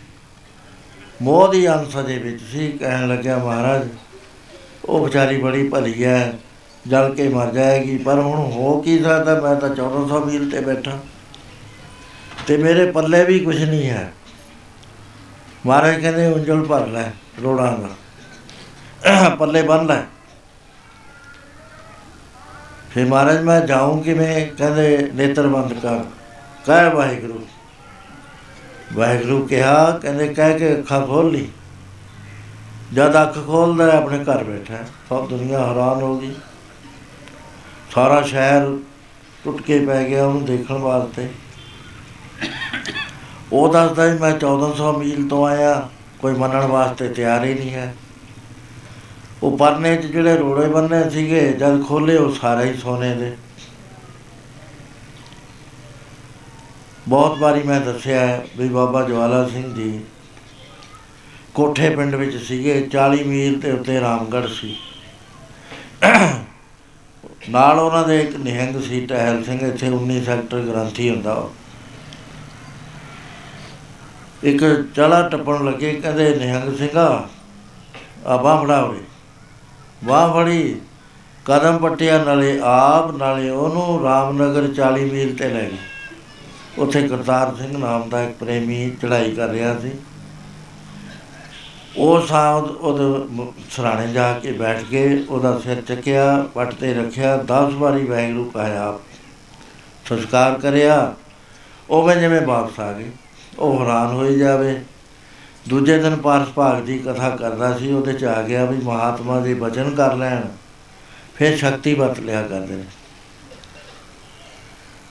[1.22, 3.88] ਮੋਹ ਦੀ ਅੰਸ ਦੇ ਵਿੱਚ ਸੀ, ਕਹਿਣ ਲੱਗਿਆ ਮਹਾਰਾਜ,
[4.84, 6.32] ਉਹ ਵਿਚਾਰੀ ਬੜੀ ਭਲੀ ਹੈ,
[6.88, 9.40] ਜਲ ਕੇ ਮਰ ਜਾਏਗੀ, ਪਰ ਹੁਣ ਹੋ ਕੀ ਸਕਦਾ?
[9.40, 10.98] ਮੈਂ ਤਾਂ 1400 ਮੀਲ ਤੇ ਬੈਠਾ।
[12.46, 14.12] ਤੇ ਮੇਰੇ ਪੱਲੇ ਵੀ ਕੁਝ ਨਹੀਂ ਹੈ।
[15.66, 17.04] ਮਹਾਰਾਜ ਕਹਿੰਦੇ, ਉਂਜਲ ਭਰ ਲੈ
[17.42, 17.88] ਰੋੜਾਂ ਦਾ।
[19.28, 20.00] ਪੱਲੇ ਬੰਨ ਲੈ।
[22.96, 26.04] ਫਿਰ ਮਹਾਰਾਜ ਮੈਂ ਜਾਊਂ ਕਿਵੇਂ ਕਹਿੰਦੇ ਨੇਤਰ ਬੰਦ ਕਰ।
[26.66, 27.46] ਕਹਿ ਵਾਹਿਗੁਰੂ।
[28.94, 31.48] ਵਾਹਿਗੁਰੂ ਕਿਹਾ ਕਹਿੰਦੇ ਕਹਿ ਕੇ ਅੱਖਾਂ ਖੋਲ ਲਈ।
[32.92, 36.34] ਜਦ ਅੱਖ ਖੋਲਦਾ ਹੈ, ਆਪਣੇ ਘਰ ਬੈਠਾ ਹੈ। ਸਭ ਦੁਨੀਆ ਹੈਰਾਨ ਹੋ ਗਈ।
[37.94, 38.78] ਸਾਰਾ ਸ਼ਹਿਰ
[39.44, 41.28] ਟੁੱਟ ਕੇ ਪੈ ਗਿਆ ਉਹਨੂੰ ਦੇਖਣ ਵਾਸਤੇ।
[43.52, 45.88] ਉਹ ਦੱਸਦਾ ਵੀ ਮੈਂ 1400 ਮੀਲ ਤੋਂ ਆਇਆ।
[46.18, 47.94] ਕੋਈ ਮੰਨਣ ਵਾਸਤੇ ਤਿਆਰ ਹੀ ਨਹੀਂ ਹੈ।
[49.46, 53.36] ਉਹ ਪਰਨੇ 'ਚ ਜਿਹੜੇ ਰੋੜੇ ਬੰਨੇ ਸੀਗੇ, ਜਦ ਖੋਲੇ ਉਹ ਸਾਰੇ ਹੀ ਸੋਨੇ ਦੇ।
[57.08, 60.00] ਬਹੁਤ ਵਾਰੀ ਮੈਂ ਦੱਸਿਆ ਹੈ ਵੀ ਬਾਬਾ ਜਵਾਲਾ ਸਿੰਘ ਜੀ
[61.54, 64.76] ਕੋਠੇ ਪਿੰਡ ਵਿੱਚ ਸੀਗੇ 40 ਮੀਲ ਤੇ ਉੱਤੇ ਰਾਮਗੜ੍ਹ ਸੀ।
[67.50, 71.52] ਨਾਲ ਉਹਨਾਂ ਦੇ ਇੱਕ ਨਿਹੰਗ ਸੀ, ਟਹਿਲ ਸਿੰਘ, ਇੱਥੇ 19 ਸੈਕਟਰ ਗ੍ਰੰਥੀ ਹੁੰਦਾ ਉਹ।
[74.44, 74.64] ਇੱਕ
[74.96, 77.28] ਚਲਾ ਟੱਪਣ ਲੱਗੇ, ਕਹਿੰਦੇ ਨਿਹੰਗ ਸਿੰਘਾ
[78.26, 79.00] ਆ ਬਾਂਹ ਫੜਾ ਹੋਵੇ
[80.06, 80.80] ਬਾਂਹ ਫੜੀ
[81.44, 85.76] ਕਦਮ ਪੱਟਿਆ ਨਾਲੇ ਆਪ, ਨਾਲੇ ਉਹਨੂੰ ਰਾਮਨਗਰ 40 ਮੀਲ ਤੇ ਲੈ ਗਏ।
[86.78, 89.90] ਉੱਥੇ ਕਰਤਾਰ ਸਿੰਘ ਨਾਮ ਦਾ ਇੱਕ ਪ੍ਰੇਮੀ ਚੜ੍ਹਾਈ ਕਰ ਰਿਹਾ ਸੀ।
[91.96, 97.36] ਉਹ ਸਾਧ ਉਹਦੇ ਮ- ਸਰਾਣੇ ਜਾ ਕੇ ਬੈਠ ਕੇ ਉਹਦਾ ਸਿਰ ਚੱਕਿਆ, ਪੱਟ ਤੇ ਰੱਖਿਆ
[97.36, 98.98] 10 ਵਾਰੀ ਵਾਹਿਗੁਰੂ ਕਹਿਆ
[100.08, 101.14] ਸੰਸਕਾਰ ਕਰਿਆ।
[101.90, 103.10] ਉਹ ਮੈਂ ਜਿਵੇਂ ਵਾਪਸ ਆ ਗਏ
[103.58, 104.82] ਉਹ ਹੈਰਾਨ ਹੋਈ ਜਾਵੇ।
[105.68, 109.54] ਦੂਜੇ ਦਿਨ ਪਾਰਸ ਭਾਗ ਦੀ ਕਥਾ ਕਰਦਾ ਸੀ, ਉਹਦੇ ਚ ਆ ਗਿਆ ਵੀ ਮਹਾਤਮਾ ਦੇ
[109.54, 110.42] ਬਚਨ ਕਰ ਲੈਣ,
[111.36, 112.84] ਫਿਰ ਸ਼ਕਤੀ ਵਰਤ ਲਿਆ ਕਰਦੇ ਨੇ।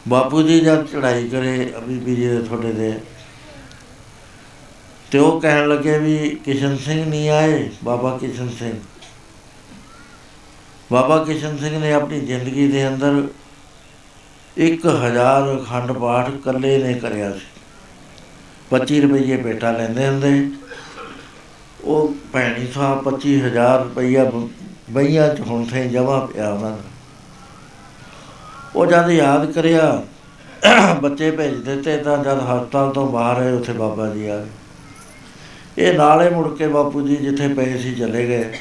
[0.07, 2.93] ਬਾਪੂ ਜੀ ਜਦ ਚੜਾਈ ਕਰੇ ਬੀਬੀ ਜੀ ਦੇ ਤੁਹਾਡੇ ਦੇ
[5.11, 8.73] ਤੇ ਉਹ ਕਹਿਣ ਲੱਗੇ ਵੀ ਕਿਸ਼ਨ ਸਿੰਘ ਨਹੀਂ ਆਏ, ਬਾਬਾ ਕਿਸ਼ਨ ਸਿੰਘ।
[10.91, 13.21] ਬਾਬਾ ਕਿਸ਼ਨ ਸਿੰਘ ਨੇ ਆਪਣੀ ਜ਼ਿੰਦਗੀ ਦੇ ਅੰਦਰ
[14.57, 17.45] 1000 ਖੰਡ ਪਾਠ ਇਕੱਲੇ ਨੇ ਕਰਿਆ ਸੀ।
[18.71, 20.51] 25 ਰੁਪਏ ਬੇਟਾ ਲੈਂਦੇ ਹੁੰਦੇ।
[21.83, 24.31] ਉਹ ਭੈਣੀ ਸਾਹਿਬ 25000 ਰੁਪਈਆ
[24.89, 26.83] ਬਈਆਂ ਚ ਹੁਣ ਥੇ ਜਮਾ ਪਿਆ ਉਹਨਾਂ ਦਾ।
[28.75, 30.03] ਉਹ ਜਦ ਯਾਦ ਕਰਿਆ,
[31.01, 34.49] ਬੱਚੇ ਭੇਜ ਦਿੱਤੇ ਤਾਂ ਜਦ ਹਸਪਤਾਲ ਤੋਂ ਬਾਹਰ ਆਏ, ਉੱਥੇ ਬਾਬਾ ਜੀ ਆ ਗਏ।
[35.77, 38.53] ਇਹ ਨਾਲੇ ਮੁੜ ਕੇ ਬਾਪੂ ਜੀ ਜਿੱਥੇ ਪਏ ਸੀ ਚਲੇ ਗਏ।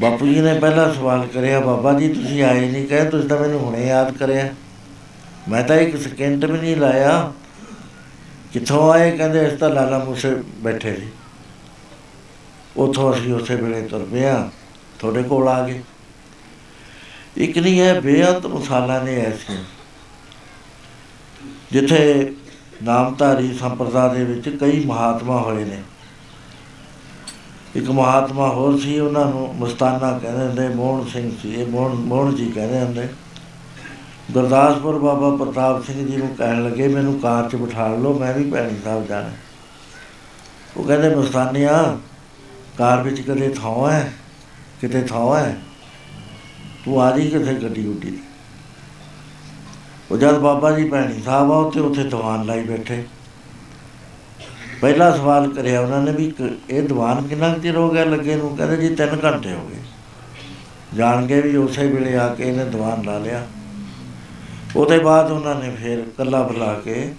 [0.00, 3.60] ਬਾਪੂ ਜੀ ਨੇ ਪਹਿਲਾ ਸਵਾਲ ਕਰਿਆ, ਬਾਬਾ ਜੀ, ਤੁਸੀਂ ਆਏ ਨਹੀਂ ਕਹੇ, ਤੁਸੀਂ ਤਾਂ ਮੈਨੂੰ
[3.60, 4.48] ਹੁਣੇ ਯਾਦ ਕਰਿਆ।
[5.48, 7.32] ਮੈਂ ਤਾਂ ਇੱਕ ਸਕਿੰਟ ਵੀ ਨਹੀਂ ਲਾਇਆ।
[8.56, 11.08] ਕਿੱਥੋਂ ਆਏ ਕਹਿੰਦੇ ਇਸ ਤਾਂ ਲਾਲਾ ਮੂਸੇ ਬੈਠੇ ਸੀ।
[12.76, 14.50] ਉਥੋਂ ਅਸੀਂ ਉਸੇ ਵੇਲੇ ਤੁਰ ਪਿਆ,
[14.98, 15.82] ਤੁਹਾਡੇ ਕੋਲ ਆ ਗਏ।
[17.36, 19.58] ਇੱਕ ਨਹੀਂ ਹੈ ਬੇਅੰਤ ਮਸਾਲਾ ਨੇ ਐਸੇ।
[21.72, 22.32] ਜਿੱਥੇ
[22.82, 25.82] ਨਾਮਧਾਰੀ ਸੰਪਰਦਾ ਦੇ ਵਿੱਚ ਕਈ ਮਹਾਤਮਾ ਹੋਏ ਨੇ।
[27.76, 32.34] ਇੱਕ ਮਹਾਤਮਾ ਹੋਰ ਸੀ, ਉਹਨਾਂ ਨੂੰ ਮਸਤਾਨਾ ਕਹਿੰਦੇ ਹੁੰਦੇ, ਮੋਹਨ ਸਿੰਘ ਸੀ, ਇਹ ਮੋਹਨ ਮੋਹਨ
[32.34, 33.08] ਜੀ ਕਹਿੰਦੇ ਹੁੰਦੇ।
[34.32, 38.50] ਗੁਰਦਾਸਪੁਰ ਬਾਬਾ ਪ੍ਰਤਾਪ ਸਿੰਘ ਜੀ ਨੂੰ ਕਹਿਣ ਲੱਗੇ, ਮੈਨੂੰ ਕਾਰ 'ਚ ਬਿਠਾ ਲਓ, ਮੈਂ ਵੀ
[38.50, 39.30] ਭੈਣੀ ਸਾਹਿਬ ਜਾਣਾ।
[40.76, 41.96] ਉਹ ਕਹਿੰਦੇ ਮਸਤਾਨਿਆ
[42.78, 44.12] ਕਾਰ ਵਿੱਚ ਕਦੇ ਥਾਂ ਹੈ,
[44.80, 45.56] ਕਿਤੇ ਥਾਂ ਹੈ,
[46.84, 48.18] ਤੂੰ ਆ ਜੀ ਕਿਥੇ ਗੱਡੀ ਉੱਡੀ
[50.10, 53.04] ਉਹ ਜਦ ਬਾਬਾ ਜੀ ਭੈਣੀ ਸਾਹਿਬ ਆ, ਉੱਥੇ ਉੱਥੇ ਦੀਵਾਨ ਲਾਈ ਬੈਠੇ।
[54.80, 56.32] ਪਹਿਲਾ ਸਵਾਲ ਕਰਿਆ ਉਹਨਾਂ ਨੇ ਵੀ
[56.70, 58.56] ਇਹ ਦੀਵਾਨ ਕਿੰਨਾ ਚਿਰ ਹੋ ਗਿਆ ਲੱਗੇ ਨੂੰ?
[58.56, 63.04] ਕਹਿੰਦੇ, ਜੀ 3 ਘੰਟੇ ਹੋ ਗਏ। ਜਾਣ ਕੇ ਵੀ ਉਸੇ ਵੇਲੇ ਆ ਕੇ ਇਹਨੇ ਦੀਵਾਨ
[63.04, 63.42] ਲਾ ਲਿਆ।
[64.76, 67.14] ਉਹਦੇ ਬਾਅਦ ਉਹਨਾਂ ਨੇ ਫਿਰ ਕੱਲਾ ਬੁਲਾ ਕੇ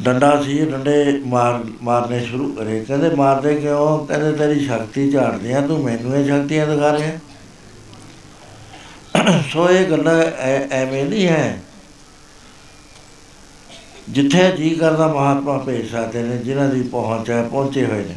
[0.00, 4.06] ਡੰਡਾ ਸੀ, ਡੰਡੇ ਮਾਰ, ਮਾਰਨੇ ਸ਼ੁਰੂ ਕਰੇ। ਕਹਿੰਦੇ, ਮਾਰਦੇ ਕਿਉਂ?
[4.06, 7.18] ਕਹਿੰਦੇ, ਤੇਰੀ ਸ਼ਕਤੀ ਝਾੜਦੇ ਆ, ਤੂੰ ਮੈਨੂੰ ਇਹ ਸ਼ਕਤੀਆਂ ਦਿਖਾ ਰਿਹਾ
[9.50, 10.08] ਸੋ ਇਹ ਗੱਲ
[10.70, 11.60] ਐਵੇਂ ਨਹੀਂ ਹੈ।
[14.08, 18.14] ਜਿੱਥੇ ਜੀ ਕਰਦਾ, ਮਹਾਤਮਾ ਭੇਜ ਸਕਦੇ ਨੇ, ਜਿਨ੍ਹਾਂ ਦੀ ਪਹੁੰਚ ਹੈ, ਪਹੁੰਚੇ ਹੋਏ ਨੇ।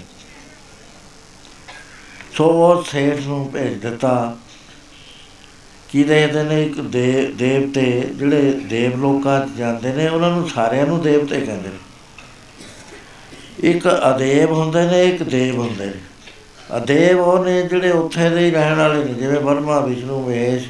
[2.34, 4.38] ਸੋ ਉਹ ਸੇਠ ਨੂੰ ਭੇਜ ਦਿੱਤਾ।
[5.94, 6.64] ਕੀ ਦੇਖਦੇ ਨੇ?
[6.64, 11.70] ਇੱਕ ਦੇ, ਦੇਵਤੇ, ਜਿਹੜੇ ਦੇਵ ਲੋਕਾਂ 'ਚ ਜਾਂਦੇ ਨੇ, ਉਹਨਾਂ ਨੂੰ ਸਾਰਿਆਂ ਨੂੰ ਦੇਵਤੇ ਕਹਿੰਦੇ
[11.70, 11.78] ਨੇ।
[13.60, 16.00] ਇੱਕ ਅਦੇਵ ਹੁੰਦੇ ਨੇ, ਇੱਕ ਦੇਵ ਹੁੰਦੇ ਨੇ।
[16.78, 20.68] ਅਦੇਵ ਉਹ ਨੇ ਜਿਹੜੇ ਉੱਥੇ ਦੇ ਹੀ ਰਹਿਣ ਵਾਲੇ ਨੇ, ਜਿਵੇਂ ਬਰਮਾ ਵਿਸ਼ਨੂੰ, ਮਹੇਸ਼,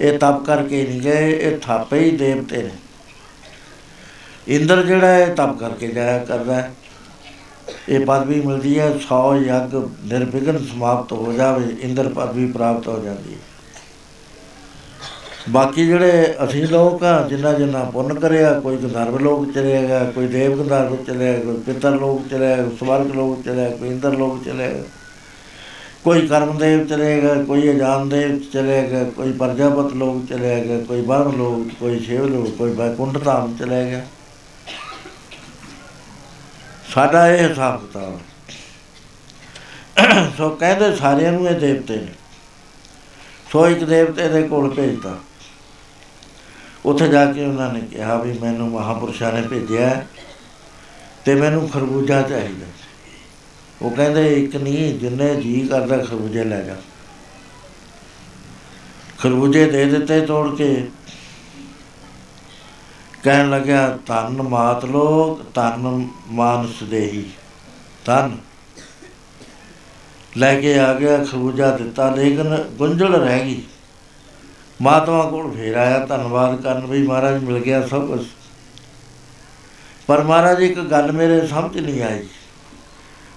[0.00, 2.70] ਇਹ ਤਪ ਕਰਕੇ ਨਹੀਂ ਗਏ, ਇਹ ਥਾਪੇ ਹੀ ਦੇਵਤੇ ਨੇ।
[4.48, 6.74] ਇੰਦਰ ਜਿਹੜਾ ਹੈ ਤਪ ਕਰਕੇ ਜਾਇਆ ਕਰਦਾ ਹੈ।
[7.88, 9.74] ਇਹ ਪਦਵੀ ਮਿਲਦੀ ਹੈ 100 ਯੱਗ
[10.04, 13.51] ਨਿਰਵਿਘਨ ਸਮਾਪਤ ਹੋ ਜਾਵੇ, ਇੰਦਰ ਪਦਵੀ ਪ੍ਰਾਪਤ ਹੋ ਜਾਂਦੀ ਹੈ।
[15.50, 20.26] ਬਾਕੀ ਜਿਹੜੇ ਅਸੀਂ ਲੋਕ ਆ, ਜਿੰਨਾ ਜਿੰਨਾ ਪੁੰਨ ਕਰਿਆ, ਕੋਈ ਗੰਧਰਵ ਲੋਕ ਚਲੇ ਗਿਆ, ਕੋਈ
[20.28, 24.16] ਦੇਵ ਗੰਧਰਵ ਚਲੇ ਗਿਆ, ਕੋਈ ਪਿਤਰ ਲੋਕ ਚਲੇ ਗਿਆ ਸਵਰਗ ਲੋਕ ਚਲੇ ਗਿਆ, ਕੋਈ ਇੰਦਰ
[24.18, 24.82] ਲੋਕ ਚਲੇ ਗਿਆ
[26.04, 31.00] ਕੋਈ ਕਰਮਦੇਵ ਚਲੇ ਗਿਆ ਕੋਈ ਅਜਾਨ ਦੇਵ ਚਲੇ ਗਿਆ ਕੋਈ ਪ੍ਰਜਾਪਤ ਲੋਕ ਚਲੇ ਗਿਆ ਕੋਈ
[31.00, 34.04] ਬਰਮ ਲੋਕ, ਕੋਈ ਸ਼ਿਵ ਲੋਕ, ਕੋਈ ਬੈਕੁੰਠ ਧਾਮ ਚਲੇ ਗਿਆ
[36.94, 38.18] ਸਾਡਾ ਇਹ ਹਿਸਾਬ ਕਿਤਾਬ
[40.38, 42.12] ਸੋ ਕਹਿੰਦੇ ਸਾਰਿਆਂ ਨੂੰ ਇਹ ਦੇਵਤੇ ਨੇ।
[43.52, 45.16] ਸੋ ਇੱਕ ਦੇਵਤੇ ਦੇ ਕੋਲ ਭੇਜਦਾ
[46.84, 50.06] ਉੱਥੇ ਜਾ ਕੇ ਉਹਨਾਂ ਨੇ ਕਿਹਾ ਵੀ ਮੈਨੂੰ ਮਹਾਪੁਰਸ਼ਾਂ ਨੇ ਭੇਜਿਆ
[51.24, 52.66] ਤੇ ਮੈਨੂੰ ਖਰਬੂਜਾ ਚਾਹੀਦਾ।
[53.82, 56.76] ਉਹ ਕਹਿੰਦੇ, ਇੱਕ ਨਹੀਂ ਜਿੰਨੇ ਜੀ ਕਰਦਾ ਖਰਬੂਜੇ ਲੈ ਜਾ।
[59.18, 60.88] ਖਰਬੂਜੇ ਦੇ ਦਿੱਤੇ ਤੋੜ ਕੇ।
[63.22, 67.30] ਕਹਿਣ ਲੱਗਿਆ, ਧੰਨ ਮਾਤ ਲੋਕ, ਧੰਨ ਮਾਨਸ ਦੇਹੀ,
[68.04, 68.38] ਧੰਨ।
[70.36, 73.62] ਲੈ ਕੇ ਆ ਗਿਆ, ਖਰਬੂਜਾ ਦਿੱਤਾ, ਲੇਕਿਨ ਗੁੰਝਲ ਰਹਿ ਗਈ।
[74.82, 78.24] ਮਾਤਮਾ ਕੋਲ ਫੇਰ ਆਇਆ, ਧੰਨਵਾਦ ਕਰਨ ਵੀ ਮਹਾਰਾਜ ਮਿਲ ਗਿਆ ਸਭ ਕੁਝ
[80.08, 82.26] ਪਰ ਮਹਾਰਾਜ, ਇੱਕ ਗੱਲ ਮੇਰੇ ਸਮਝ ਨਹੀਂ ਆਈ।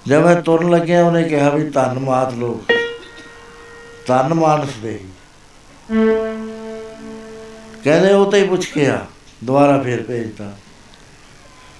[0.07, 2.71] ਜਦ ਮੈਂ ਤੁਰਨ ਲੱਗਿਆ, ਉਹਨੇ ਕਿਹਾ ਵੀ ਧੰਨ ਮਾਤ ਲੋਕ,
[4.07, 4.99] ਧੰਨ ਮਾਨਸ ਦੇ।
[7.83, 9.05] ਕਹਿੰਦੇ, ਉਹ ਤੇ ਹੀ ਪੁੱਛ ਗਿਆ
[9.43, 10.51] ਦੁਬਾਰਾ ਫੇਰ ਭੇਜਤਾ।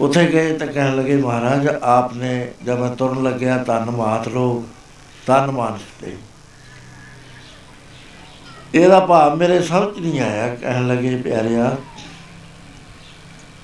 [0.01, 4.63] ਉੱਥੇ ਗਏ ਤਾਂ ਕਹਿਣ ਲੱਗੇ, ਮਹਾਰਾਜ, ਆਪਨੇ ਜਦ ਮੈਂ ਤੁਰਨ ਲੱਗਿਆ, ਧੰਨ ਮਾਤ ਲੋਕ,
[5.28, 6.16] ਧੰਨ ਮਾਨਸ ਤੇ
[8.76, 11.78] ਇਹਦਾ ਭਾਵ ਮੇਰੇ ਸਮਝ ਨਹੀਂ ਆਇਆ, ਕਹਿਣ ਲੱਗੇ ਪਿਆਰਿਆ,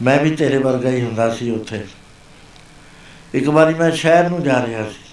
[0.01, 1.85] ਮੈਂ ਵੀ ਤੇਰੇ ਵਰਗਾ ਹੀ ਹੁੰਦਾ ਸੀ ਉੱਥੇ।
[3.33, 5.09] ਇੱਕ ਵਾਰੀ ਮੈਂ ਸ਼ਹਿਰ ਨੂੰ ਜਾ ਰਿਹਾ ਸੀ।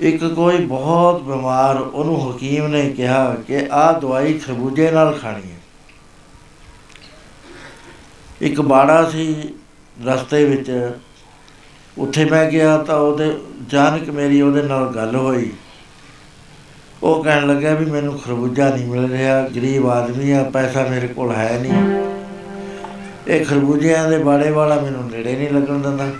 [0.00, 5.56] ਇੱਕ ਕੋਈ ਬਹੁਤ ਬਿਮਾਰ, ਉਹਨੂੰ ਹਕੀਮ ਨੇ ਕਿਹਾ ਕਿ ਆਹ ਦਵਾਈ ਖਰਬੂਜੇ ਨਾਲ ਖਾਣੀ ਹੈ।
[8.40, 9.54] ਇੱਕ ਬਾੜਾ ਸੀ
[10.04, 10.92] ਰਸਤੇ ਵਿੱਚ,
[11.98, 15.52] ਉੱਥੇ ਮੈਂ ਗਿਆ ਤਾਂ ਉਹਦੇ ਜਾਨਕ ਮੇਰੀ ਉਹਦੇ ਨਾਲ ਗੱਲ ਹੋਈ।
[17.06, 21.32] ਉਹ ਕਹਿਣ ਲੱਗਾ ਵੀ ਮੈਨੂੰ ਖਰਬੂਜਾ ਨਹੀਂ ਮਿਲ ਰਿਹਾ, ਗਰੀਬ ਆਦਮੀ ਆ, ਪੈਸਾ ਮੇਰੇ ਕੋਲ
[21.32, 22.06] ਹੈ ਨਹੀਂ।
[23.28, 26.10] ਇਹ ਖਰਬੂਜਿਆਂ ਦੇ ਬਾੜੇ ਵਾਲਾ ਮੈਨੂੰ ਨੇੜੇ ਨਹੀਂ ਲੱਗਣ ਦਿੰਦਾ।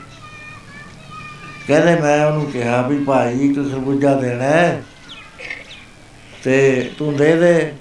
[1.68, 4.84] ਕਹਿੰਦੇ ਮੈਂ ਉਹਨੂੰ ਕਿਹਾ ਵੀ ਭਾਈ ਇੱਕ ਖਰਬੂਜਾ ਦੇਣਾ ਹੈ
[6.44, 7.72] ਤੇ ਤੂੰ ਦੇ ਦੇ।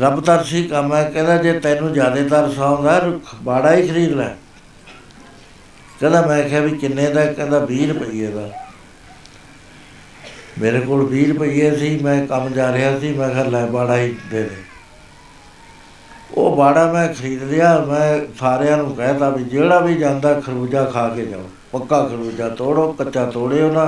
[0.00, 4.28] ਰੱਬ ਤਰਸੀ ਕੰਮ ਹੈ, ਕਹਿੰਦਾ ਜੇ ਤੈਨੂੰ ਜ਼ਿਆਦਾ ਤਰਸ ਆਉਂਦਾ, ਰੁੱਖ ਬਾੜਾ ਹੀ ਖਰੀਦ ਲੈ।
[6.00, 8.50] ਕਹਿੰਦਾ ਮੈਂ ਕਿਹਾ ਵੀ ਕਿੰਨੇ ਦਾ ਕਹਿੰਦਾ 20 ਰੁਪਏ ਦਾ।
[10.60, 14.14] ਮੇਰੇ ਕੋਲ 20 ਰੁਪਏ ਸੀ ਮੈਂ ਕੰਮ ਜਾ ਰਿਹਾ ਸੀ ਮੈਂ ਕਿਹਾ ਲੈ ਬਾੜਾ ਹੀ
[14.30, 14.62] ਦੇ ਦੇ।
[16.34, 21.08] ਉਹ ਬਾੜਾ ਮੈਂ ਖਰੀਦ ਲਿਆ ਮੈਂ ਸਾਰਿਆਂ ਨੂੰ ਕਹਿਤਾ ਵੀ ਜਿਹੜਾ ਵੀ ਜਾਂਦਾ ਖਰਬੂਜਾ ਖਾ
[21.08, 23.84] ਕੇ ਜਾਓ ਪੱਕਾ ਖਰਬੂਜਾ ਤੋੜੋ ਕੱਚਾ ਤੋੜਿਓ ਨਾ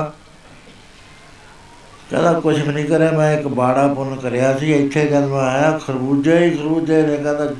[2.11, 5.79] ਕਹਿੰਦਾ ਕੁਝ ਵੀ ਨਹੀਂ ਕਰਿਆ ਮੈਂ ਇੱਕ ਬਾੜਾ ਪੁੰਨ ਕਰਿਆ ਸੀ ਇੱਥੇ ਜਦ ਮੈਂ ਆਇਆ
[5.79, 7.53] ਖਰਬੂਜੇ ਹੀ ਖਰਬੂਜੇ ਨੇ ਕਹਿੰਦਾ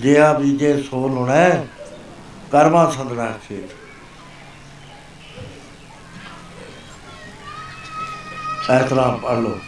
[0.00, 1.66] ਜੇ ਆ ਬੀਜੇ ਸੋ ਲੁਣਾ ਹੈ,
[2.52, 3.77] ਕਰਮਾ ਸੰਦਣਾ ਖੇਤ।
[8.70, 9.58] ਇਸ ਤਰ੍ਹਾਂ ਪੜ੍ਹ ਲਓ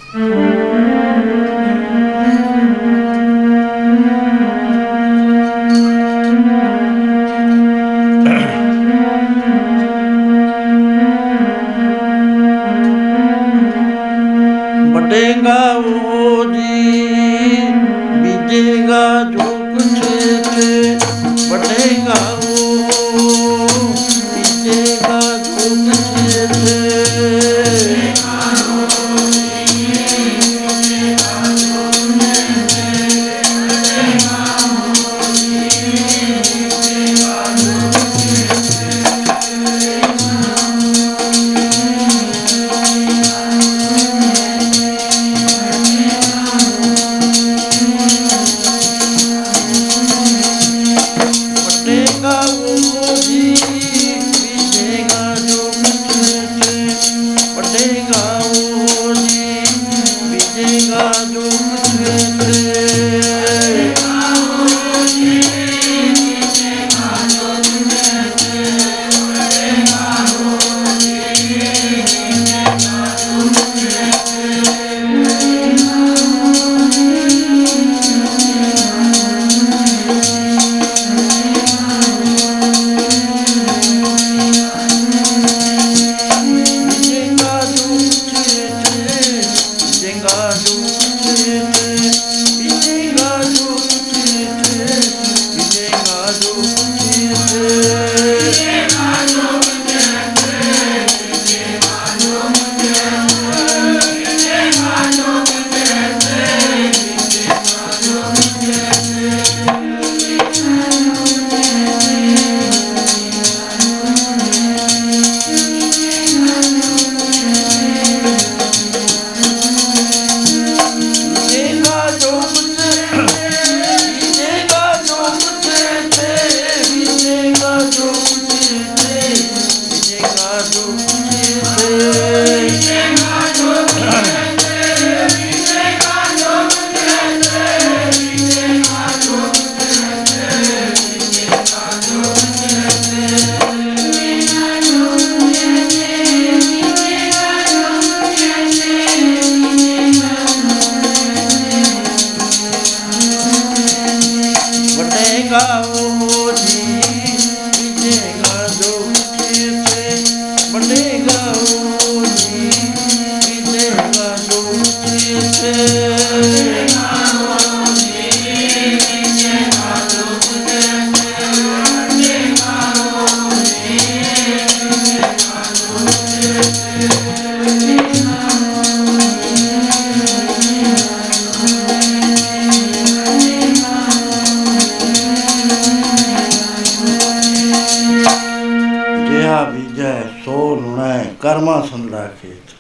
[192.43, 192.75] ਸੰਦਰਾ ਖੇਤ।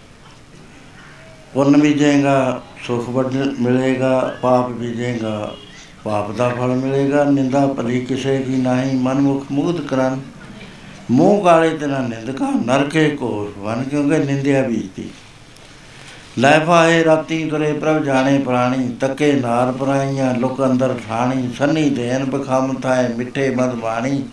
[1.54, 5.54] ਪੁੰਨ ਬੀਜੇਗਾ, ਸੁਖ ਵੱਡ ਮਿਲੇਗਾ, ਪਾਪ ਬੀਜੇਗਾ,
[6.04, 10.20] ਪਾਪ ਦਾ ਫਲ ਮਿਲੇਗਾ, ਨਿੰਦਾ ਭਲੀ ਕਿਸੇ ਕੀ ਨਹੀਂ ਮਨ ਮੁਖ ਮੁਗਧ ਕਰਨ।
[11.10, 15.10] ਮੂੰਹ ਕਾਲੇ ਤੇ ਨਾ ਨਿੰਦਕਾ ਨਰਕੇ ਕੋਰ ਵਨ, ਕਿਉਂਕਿ ਨਿੰਦਿਆ ਬੀਜਦੀ।
[16.38, 22.24] ਲੈ ਭਾਏ ਰਾਤੀ ਤੁਰੇ ਪ੍ਰਭ ਜਾਣੇ ਪ੍ਰਾਣੀ, ਤੱਕੇ ਨਾਰ ਪਰਾਈਆਂ, ਲੁਕ ਅੰਦਰ ਠਾਣੀ, ਸੰਨੀ ਦੇਨ
[22.24, 24.24] ਬਖਮ ਥਾਏ, ਮਿੱਠੇ ਮਦ ਬਾਣੀ।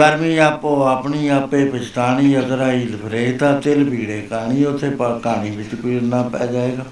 [0.00, 6.22] ਕਰਮੀ ਆਪੋ ਆਪਣੀ ਆਪੇ ਪਛਤਾਣੀ ਅਗਰਾਈ ਫਰੇਤਾ, ਤਿਲ ਪੀੜੇ ਕਹਾਣੀ ਉਥੇ ਪਾ ਕਹਾਣੀ ਵਿੱਚ ਪੀੜਨਾ
[6.22, 6.84] ਪੈ ਜਾਏਗਾ।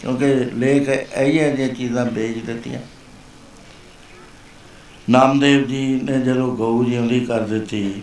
[0.00, 2.80] ਕਿਉਂਕਿ ਲੇਖ ਇਹ ਜਿਹੀਆਂ ਚੀਜ਼ਾਂ ਵੇਚ ਦਿੱਤੀਆਂ।
[5.10, 8.02] ਨਾਮਦੇਵ ਜੀ ਨੇ ਜਦੋਂ ਗਊ ਜਿਉਂਦੀ ਕਰ ਦਿੱਤੀ,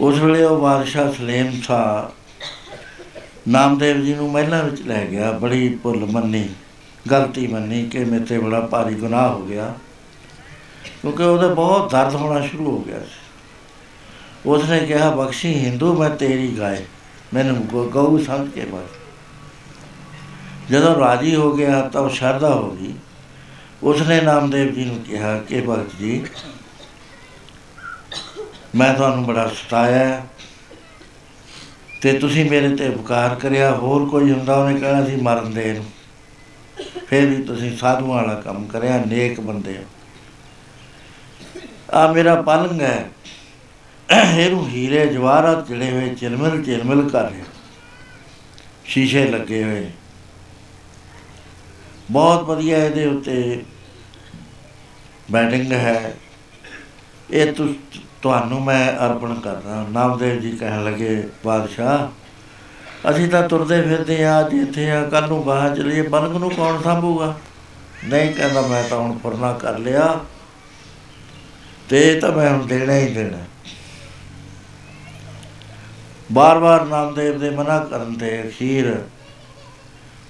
[0.00, 2.12] ਉਸ ਵੇਲੇ ਉਹ ਬਾਦਸ਼ਾਹ ਸਲੇਮ ਸ਼ਾਹ
[3.48, 6.48] ਨਾਮਦੇਵ ਜੀ ਨੂੰ ਮਹਿਲਾਂ ਵਿੱਚ ਲੈ ਗਿਆ, ਬੜੀ ਭੁੱਲ ਮੰਨੀ,
[7.10, 9.74] ਗਲਤੀ ਮੰਨੀ ਕਿ ਮੇਰੇ ਤੇ ਬੜਾ ਭਾਰੀ ਗੁਨਾਹ ਹੋ ਗਿਆ।
[11.02, 13.20] ਕਿਉਂਕਿ ਉਹਦੇ ਬਹੁਤ ਦਰਦ ਹੋਣਾ ਸ਼ੁਰੂ ਹੋ ਗਿਆ ਸੀ।
[14.46, 16.84] ਉਸਨੇ ਕਿਹਾ, ਬਖਸ਼ੀ ਹਿੰਦੂ, ਮੈਂ ਤੇਰੀ ਗਾਏ
[17.34, 18.88] ਮੈਨੂੰ ਗਊ- ਗਊ ਸਮਝ ਕੇ ਬਸ
[20.70, 22.94] ਜਦੋਂ ਰਾਜੀ ਹੋ ਗਿਆ, ਤਾਂ ਉਹ ਸ਼ਰਧਾ ਹੋ ਗਈ।
[23.82, 26.26] ਉਸਨੇ ਨਾਮਦੇਵ ਜੀ ਨੂੰ ਕਿਹਾ, ਕਿ ਭਗਤ ਜੀ,
[28.74, 30.26] ਮੈਂ ਤੁਹਾਨੂੰ ਬੜਾ ਸਤਾਇਆ ਹੈ।
[32.02, 34.56] ਤੇ ਤੁਸੀਂ ਮੇਰੇ ਤੇ ਉਪਕਾਰ ਕਰਿਆ, ਹੋਰ ਕੋਈ ਹੁੰਦਾ?
[34.56, 35.84] ਉਹਨੇ ਕਹਿਣਾ ਸੀ ਮਰਨ ਦੇ ਨੂੰ
[37.06, 39.82] ਫਿਰ ਵੀ ਤੁਸੀਂ ਸਾਧੂਆਂ ਵਾਲਾ ਕੰਮ ਕਰਿਆ, ਨੇਕ ਬੰਦੇ ਹੋ।
[41.94, 43.10] ਆ ਮੇਰਾ ਪਲੰਗ ਹੈ।
[44.36, 47.44] ਇਹਨੂੰ ਹੀਰੇ ਜਵਾਹਰਾਤ ਜਿਹੜੇ ਹੋਏ ਚਿਲਮਿਲ ਚਿਲਮਿਲ ਕਰ ਰਿਹਾ।
[48.84, 49.90] ਸ਼ੀਸ਼ੇ ਲੱਗੇ ਹੋਏ। ਨੇ।
[52.10, 53.64] ਬਹੁਤ ਵਧੀਆ ਇਹਦੇ ਉੱਤੇ
[55.30, 56.14] ਬੈਟਿੰਗ ਹੈ।
[57.30, 57.74] ਇਹ ਤੁ
[58.22, 62.08] ਤੁਹਾਨੂੰ ਮੈਂ ਅਰਪਣ ਕਰਦਾ ਨਾਮਦੇਵ ਜੀ ਕਹਿਣ ਲੱਗੇ, ਬਾਦਸ਼ਾਹ,
[63.10, 66.82] ਅਸੀਂ ਤਾਂ ਤੁਰਦੇ ਫਿਰਦੇ ਆ ਅੱਜ ਇੱਥੇ ਆ ਕੱਲ ਨੂੰ ਬਾਹਰ ਚਲੀਏ। ਬਲਗ ਨੂੰ ਕੌਣ
[66.82, 67.38] ਸੰਭੂਗਾ?
[68.04, 70.20] ਨਹੀਂ, ਕਹਿੰਦਾ, ਮੈਂ ਤਾਂ ਹੁਣ ਫੁਰਨਾ ਕਰ ਲਿਆ।
[71.88, 73.38] ਤੇ ਇਹ ਤਾਂ ਮੈਂ ਹੁਣ ਦੇਣਾ ਹੀ ਦੇਣਾ।
[76.30, 78.96] ਬਾਰ-ਬਾਰ ਨਾਮਦੇਵ ਦੇ ਮਨਾ ਕਰਨ ਤੇ ਅਖੀਰ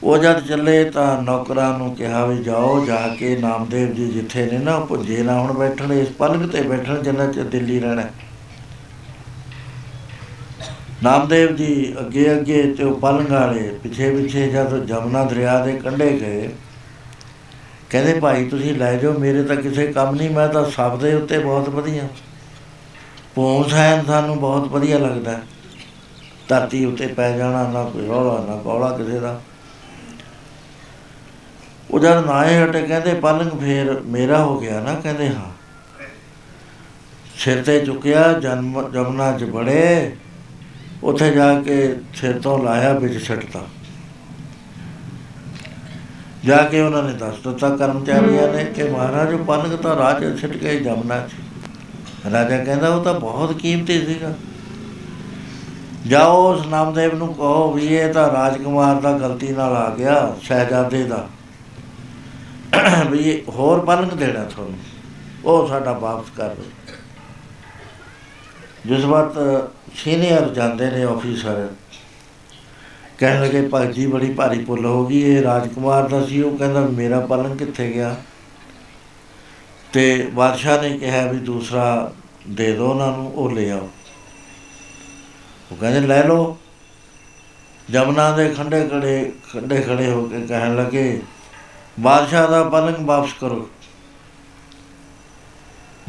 [0.03, 4.59] ਉਹ ਜਦ ਚੱਲੇ ਤਾਂ ਨੌਕਰਾਂ ਨੂੰ ਕਿਹਾ ਵੀ ਜਾਓ, ਜਾ ਕੇ ਨਾਮਦੇਵ ਜੀ ਜਿੱਥੇ ਨੇ
[4.59, 8.03] ਨਾ ਉਹ ਭੁੱਜੇ ਨਾ ਹੁਣ ਬੈਠਣ, ਇਸ ਪਲੰਗ ਤੇ ਬੈਠਣ ਜਿੰਨਾ ਚਿਰ ਦਿੱਲੀ ਰਹਿਣਾ
[11.03, 16.11] ਨਾਮਦੇਵ ਜੀ ਅੱਗੇ ਅੱਗੇ ਤੇ ਉਹ ਪਲੰਗ ਵਾਲੇ ਪਿੱਛੇ ਪਿੱਛੇ ਜਦ ਜਮਨਾ ਦਰਿਆ ਦੇ ਕੰਢੇ
[16.21, 16.49] ਗਏ
[17.91, 21.39] ਕਹਿੰਦੇ ਭਾਈ ਤੁਸੀਂ ਲੈ ਜਾਓ ਮੇਰੇ ਤਾਂ ਕਿਸੇ ਕੰਮ ਨਹੀਂ ਮੈਂ ਤਾਂ ਸਭ ਦੇ ਉੱਤੇ
[21.39, 22.09] ਬਹੁਤ ਵਧੀਆ।
[23.35, 25.41] ਪੌਂਸ ਹੈ ਸਾਨੂੰ ਬਹੁਤ ਵਧੀਆ ਲੱਗਦਾ।
[26.49, 29.41] ਧਰਤੀ ਉੱਤੇ ਪੈ ਜਾਣਾ ਨਾ ਕੋਈ ਰੌਲਾ ਨਾ ਕੌਲਾ ਕਿਸੇ ਦਾ।
[31.91, 35.51] ਉਹ ਜਦ ਨਾਏ ਹਟੇ ਕਹਿੰਦੇ ਪਲੰਗ ਫੇਰ ਮੇਰਾ ਹੋ ਗਿਆ ਨਾ ਕਹਿੰਦੇ ਹਾਂ।
[37.37, 40.17] ਸਿਰ ਤੇ ਚੁੱਕਿਆ ਜਨਮ ਜਮਨਾ ਚ ਬੜੇ
[41.03, 43.67] ਉੱਥੇ ਜਾ ਕੇ ਸਿਰ ਤੋਂ ਲਾਇਆ ਵਿੱਚ ਛੱਡਤਾ
[46.47, 50.51] ਜਾ ਕੇ ਉਹਨਾਂ ਨੇ ਦੱਸ ਦਿੱਤਾ ਕਰਮਚਾਰੀਆਂ ਨੇ ਕਿ ਮਹਾਰਾਜ ਉਹ ਪਲੰਗ ਤਾਂ ਰਾਜ ਛੱਡ
[50.51, 51.31] ਕੇ ਜਮਨਾ ਚ।
[52.33, 54.35] ਰਾਜਾ ਕਹਿੰਦਾ ਉਹ ਤਾਂ ਬਹੁਤ ਕੀਮਤੀ ਸੀਗਾ।
[56.07, 61.05] ਜਾਓ ਉਸ ਨਾਮਦੇਵ ਨੂੰ ਕਹੋ ਵੀ ਇਹ ਤਾਂ ਰਾਜਕੁਮਾਰ ਦਾ ਗਲਤੀ ਨਾਲ ਆ ਗਿਆ, ਸ਼ਹਿਜ਼ਾਦੇ
[61.05, 61.29] ਦਾ।
[63.11, 64.79] ਵੀ ਇਹ ਹੋਰ ਪਲੰਗ ਦੇਣਾ ਤੁਹਾਨੂੰ।
[65.45, 66.65] ਉਹ ਸਾਡਾ ਵਾਪਸ ਕਰ ਦਿਓ।
[68.87, 69.39] ਜਿਸ ਵਕਤ
[69.95, 71.69] ਸੀਨੀਅਰ ਜਾਂਦੇ ਨੇ ਆਫੀਸਰ
[73.19, 76.81] ਕਹਿਣ ਲੱਗੇ, ਭਾਈ ਜੀ, ਬੜੀ ਭਾਰੀ ਭੁੱਲ ਹੋ ਗਈ, ਇਹ ਰਾਜਕੁਮਾਰ ਦਾ ਸੀ, ਉਹ ਕਹਿੰਦਾ,
[76.81, 78.17] ਮੇਰਾ ਪਲੰਗ ਕਿੱਥੇ ਗਿਆ?
[79.93, 82.13] ਤੇ ਬਾਦਸ਼ਾਹ ਨੇ ਕਿਹਾ ਵੀ ਦੂਸਰਾ
[82.49, 83.91] ਦੇ ਦਿਓ ਉਹਨਾਂ ਨੂੰ, ਉਹ ਲੈ ਆਓ।
[85.73, 86.59] ਉਹ ਕਹਿੰਦੇ, ਲੈ ਲਓ।
[87.91, 91.23] ਜਮਨਾ ਦੇ ਖੰਡੇ ਖੜੇ ਖੰਡੇ ਖੜੇ ਹੋ ਕੇ ਕਹਿਣ ਲੱਗੇ,
[92.01, 93.69] ਬਾਦਸ਼ਾਹ ਦਾ ਪਲੰਗ ਵਾਪਸ ਕਰੋ।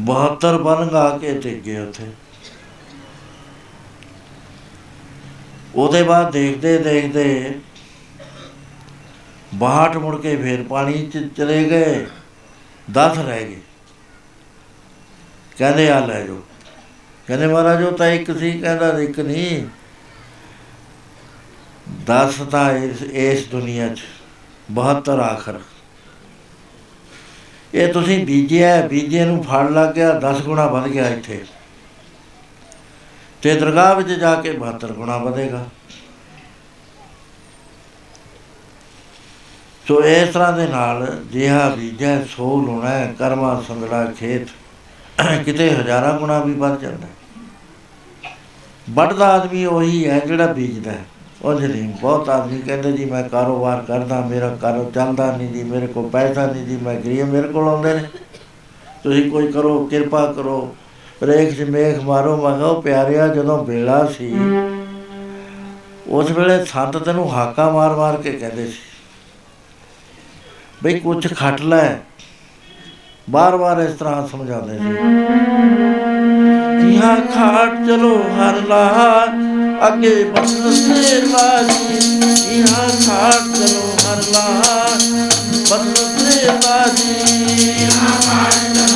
[0.01, 2.03] 72 ਪਲੰਗ ਆ ਕੇ ਟਿਕ ਗਏ ਉੱਥੇ।
[5.77, 7.59] ਉਹਦੇ ਬਾਅਦ ਦੇਖਦੇ ਦੇਖਦੇ
[9.55, 12.05] ਬਾਹਟ ਮੁੜ ਕੇ ਫੇਰ ਪਾਣੀ ਚ ਚਲੇ ਗਏ
[12.91, 13.61] 10 ਰਹਿ ਗਏ।
[15.57, 16.41] ਕਹਿੰਦੇ, ਆ ਲੈ ਜਾਓ।
[17.27, 19.67] ਕਹਿੰਦੇ, ਮਹਾਰਾਜ, ਉਹ ਤਾਂ ਇੱਕ ਸੀ, ਕਹਿੰਦਾ ਇੱਕ ਨਹੀਂ।
[22.05, 24.03] 10 ਤਾਂ ਇਸ ਇਸ ਦੁਨੀਆ 'ਚ
[24.71, 25.59] 72 ਆਖਰ।
[27.73, 31.45] ਇਹ ਤੁਸੀਂ ਬੀਜਿਆ, ਬੀਜੇ ਨੂੰ ਫਲ ਲੱਗ ਗਿਆ 10 ਗੁਣਾ ਵੱਧ ਗਿਆ ਇੱਥੇ।
[33.41, 35.65] ਤੇ ਦਰਗਾਹ ਵਿੱਚ ਜਾ ਕੇ 72 ਗੁਣਾ ਵਧੇਗਾ।
[39.87, 44.47] ਸੋ ਇਸ ਤਰ੍ਹਾਂ ਦੇ ਨਾਲ ਜਿਹਾ ਬੀਜੈ ਸੋ ਲੁਣਾ ਹੈ, ਕਰਮਾ ਸੰਗੜਾ ਖੇਤ
[45.45, 47.11] ਕਿਤੇ ਹਜ਼ਾਰਾਂ ਗੁਣਾ ਵੀ ਵੱਧ ਜਾਂਦਾ। ਹੈ।
[48.89, 51.05] ਵੱਢਦਾ ਆਦਮੀ ਉਹੀ ਹੈ ਜਿਹੜਾ ਬੀਜਦਾ ਹੈ।
[51.41, 55.87] ਉਹ ਨਹੀਂ ਬਹੁਤ ਆਦਮੀ ਕਹਿੰਦੇ ਜੀ ਮੈਂ ਕਾਰੋਬਾਰ ਕਰਦਾ ਮੇਰਾ ਕਾਰੋ ਚੱਲਦਾ ਨਹੀਂ ਜੀ ਮੇਰੇ
[55.87, 58.03] ਕੋਲ ਪੈਸਾ ਨਹੀਂ ਜੀ ਮੈਂ ਗਰੀਬ ਮੇਰੇ ਕੋਲ ਆਉਂਦੇ ਨੇ।
[59.03, 60.75] ਤੁਸੀਂ ਕੋਈ ਕਰੋ ਕਿਰਪਾ ਕਰੋ
[61.21, 64.33] ਰੇਖ ਚ ਮੇਖ ਮਾਰੋ ਮੰਗੋ ਪਿਆਰਿਆ ਜਦੋਂ ਵੇਲਾ ਸੀ।
[66.07, 68.77] ਉਸ ਵੇਲੇ ਸੰਤ ਤੈਨੂੰ ਹਾਕਾ ਮਾਰ ਮਾਰ ਕੇ ਕਹਿੰਦੇ ਸੀ,
[70.83, 71.97] ਬਈ ਕੁਝ ਖੱਟ ਲੈ।
[73.27, 74.89] ਬਾਰ-ਬਾਰ ਇਸ ਤਰ੍ਹਾਂ ਸਮਝਾਉਂਦੇ ਸੀ।
[76.93, 84.61] ਯਹਾਂ ਖਾਟ ਚਲੋ ਹਰ ਲਾਹ ਅੱਗੇ ਬਸਨ ਸੇ ਲਾਜੀ ਯਹਾਂ ਖਾਟ ਚਲੋ ਹਰ ਲਾਹ
[85.71, 87.13] ਬਸਨ ਸੇ ਲਾਜੀ
[87.81, 88.86] ਯਹਾਂ ਖਾਟ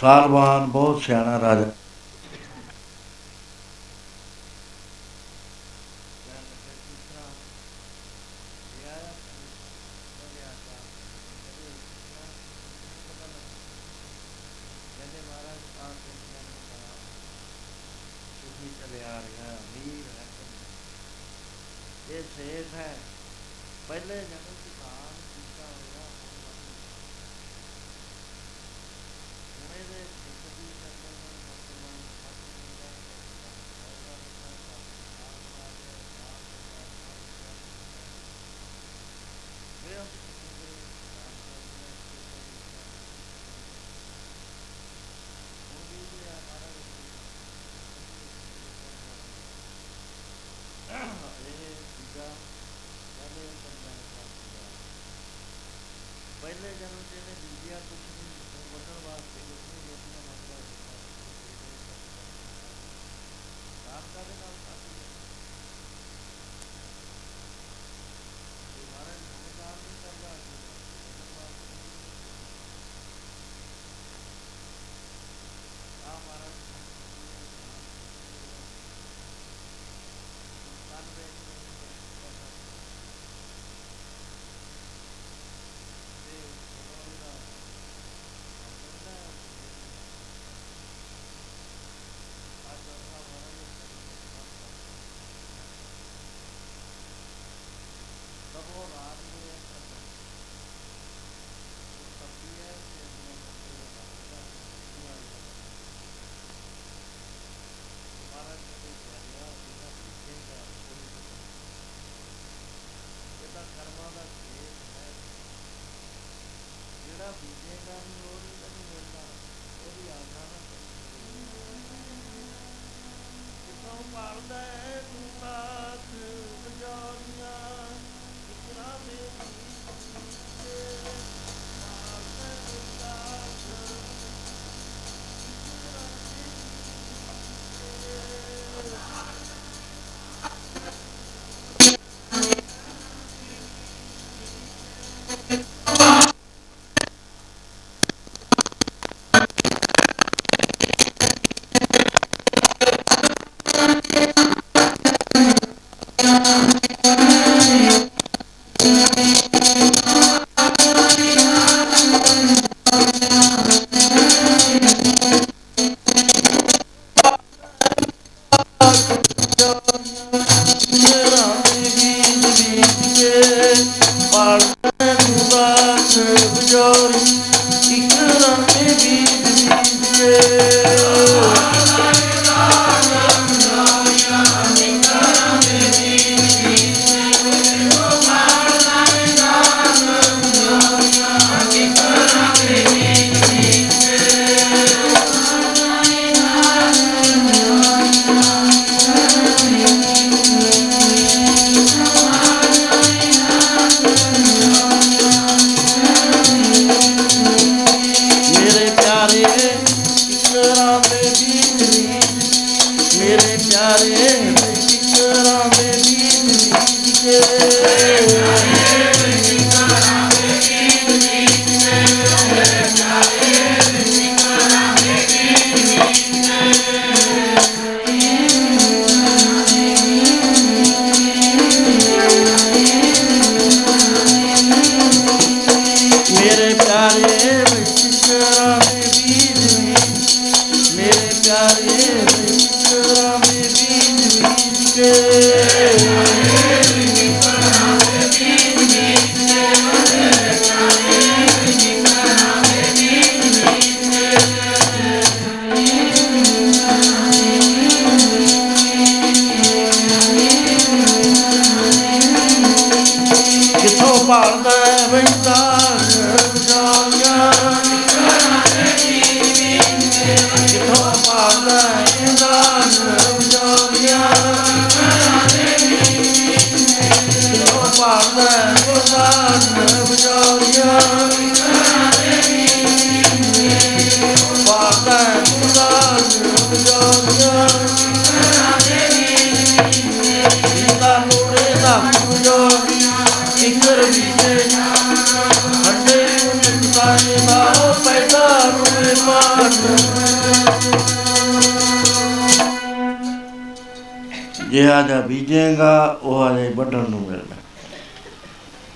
[0.00, 1.66] ਸਾਲਵਾਨ ਬਹੁਤ ਸਿਆਣਾ ਰਾਜਾ।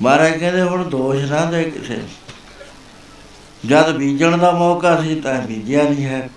[0.02, 2.08] ਮਹਾਰਾਜ ਕਹਿੰਦੇ ਹੁਣ ਦੋਸ਼ ਨਾ ਦੇ ਕਿਸੇ ਨੂੰ।
[3.66, 6.30] ਜਦ ਬੀਜਣ ਦਾ ਮੌਕਾ ਸੀ ਤਾਂ ਬੀਜਿਆ ਨਹੀਂ ਹੈ।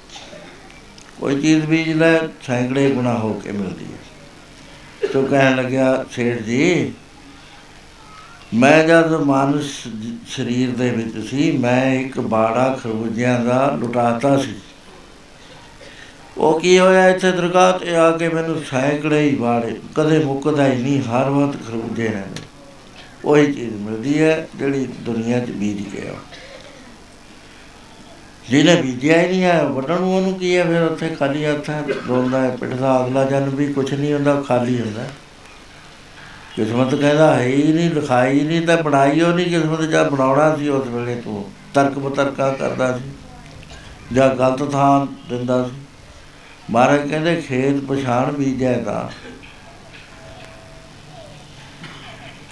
[1.19, 3.97] ਕੋਈ ਚੀਜ਼ ਬੀਜ ਲੈ, ਸੈਂਕੜੇ ਗੁਣਾ ਹੋ ਕੇ ਮਿਲਦੀ ਹੈ।
[5.07, 6.93] ਤੋ ਕਹਿਣ ਲੱਗਿਆ, ਸੇਠ ਜੀ,
[8.53, 14.55] ਮੈਂ ਜਦ ਮਾਨਸ ਜ- ਸਰੀਰ ਦੇ ਵਿੱਚ ਸੀ, ਮੈਂ ਇੱਕ ਬਾੜਾ ਖਰਬੂਜਿਆਂ ਦਾ ਲੁਟਾਤਾ ਸੀ।
[16.37, 20.81] ਉਹ ਕੀ ਹੋਇਆ ਇੱਥੇ ਦਰਗਾਹ ਤੇ ਆ ਕੇ ਮੈਨੂੰ ਸੈਂਕੜੇ ਹੀ ਬਾੜੇ, ਕਦੇ ਮੁੱਕਦਾ ਹੀ
[20.81, 22.42] ਨਹੀਂ, ਹਰ ਵਕਤ ਖਰਬੂਜੇ ਰਹਿੰਦੇ।
[23.25, 26.13] ਉਹੀ ਚੀਜ਼ ਮਿਲਦੀ ਹੈ ਜਿਹੜੀ ਦੁਨੀਆ 'ਚ ਬੀਜ ਗਿਆ।
[28.49, 31.83] ਜਿਹਨੇ ਬੀਜਿਆ ਹੀ ਨਹੀਂ ਹੈ ਵੱਢਣ ਨੂੰ ਉਹਨੂੰ ਕੀ ਹੈ ਫਿਰ ਉੱਥੇ ਖਾਲੀ ਹੱਥ ਹੈ,
[32.07, 35.05] ਰੋਂਦਾ ਹੈ ਪਿੱਟਦਾ ਅਗਲਾ ਜਨਮ ਵੀ ਕੁਝ ਨਹੀਂ ਹੁੰਦਾ ਖਾਲੀ ਹੁੰਦਾ।
[36.55, 40.55] ਕਿਸਮਤ ਕਹਿੰਦਾ ਹੈ ਹੀ ਨਹੀਂ, ਲਿਖਾਈ ਹੀ ਨਹੀਂ ਤਾਂ ਬਣਾਈ ਉਹ ਨਹੀਂ ਕਿਸਮਤ ਜਦ ਬਣਾਉਣਾ
[40.55, 41.43] ਸੀ ਉਸ ਵੇਲੇ ਤੂੰ,
[41.73, 43.11] ਤਰਕ ਬਤਰਕਾ ਕਰਦਾ ਸੀ,
[44.13, 45.81] ਜਾਂ ਗਲਤ ਥਾਂ ਦਿੰਦਾ ਸੀ।
[46.69, 49.09] ਮਹਾਰਾਜ ਕਹਿੰਦੇ ਖੇਤ ਪਛਾਣ ਬੀਜਿਆ ਤਾਂ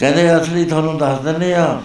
[0.01, 1.81] ਕਹਿੰਦੇ ਅਸਲੀ ਤੁਹਾਨੂੰ ਦੱਸ ਦਿੰਨੇ ਆ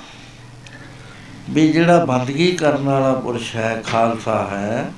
[1.50, 4.90] ਵੀ ਜਿਹੜਾ ਬੰਦਗੀ ਕਰਨ ਵਾਲਾ ਪੁਰਸ਼ ਹੈ, ਖਾਲਸਾ ਹੈ,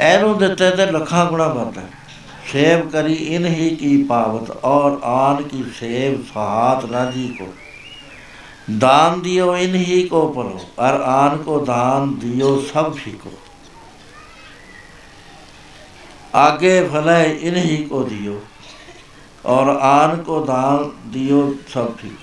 [0.00, 1.84] ਇਹਨੂੰ ਦਿੱਤੇ ਤੇ ਲੱਖਾਂ ਗੁਣਾ ਵੱਧ ਹੈ।
[2.52, 7.46] ਸੇਵ ਕਰੀ ਇਨ ਹੀ ਕੀ ਪਾਵਤ ਔਰ ਆਨ ਕੀ ਸੇਵ ਸਾਥ ਰਾਜੀ ਕੋ।
[8.78, 13.32] ਦਾਨ ਦਿਓ ਇਨ ਹੀ ਕੋ ਪਰੋ ਔਰ ਆਨ ਕੋ ਦਾਨ ਦਿਓ ਸਭ ਫਿਕੋ
[16.34, 18.40] ਆਗੇ ਭਲੇ ਇਨ ਹੀ ਕੋ ਦਿਓ।
[19.45, 21.41] और आन को दान दियो
[21.73, 22.17] सब ठीक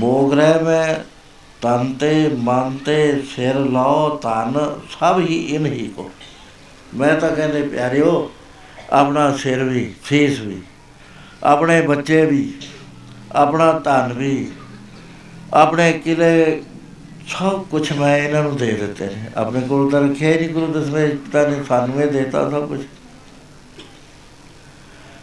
[0.00, 1.04] भोग रहे में
[1.62, 2.12] तन ते
[2.42, 2.96] मन ते
[3.26, 4.58] सिर लाओ तन
[4.92, 6.10] सब ही इन ही को
[6.94, 8.30] ਮੈਂ ਤਾਂ ਕਹਿੰਦੇ ਪਿਆਰਿਓ
[8.92, 10.60] ਆਪਣਾ ਸਿਰ ਵੀ ਫੀਸ ਵੀ
[11.44, 12.52] ਆਪਣੇ ਬੱਚੇ ਵੀ
[13.34, 14.48] ਆਪਣਾ ਧਨ ਵੀ
[15.54, 16.62] ਆਪਣੇ ਕਿਲੇ
[17.28, 20.66] ਸਭ ਕੁਝ ਮੈਂ ਇਹਨਾਂ ਨੂੰ ਦੇ ਦਿੱਤੇ ਨੇ ਆਪਣੇ ਕੋਲ ਤਾਂ ਰੱਖਿਆ ਹੀ ਨਹੀਂ ਗੁਰੂ
[20.72, 22.80] ਦਸਵੇਂ ਪਿਤਾ ਨੇ ਸਾਨੂੰ ਇਹ ਦੇਤਾ ਸਭ ਕੁਝ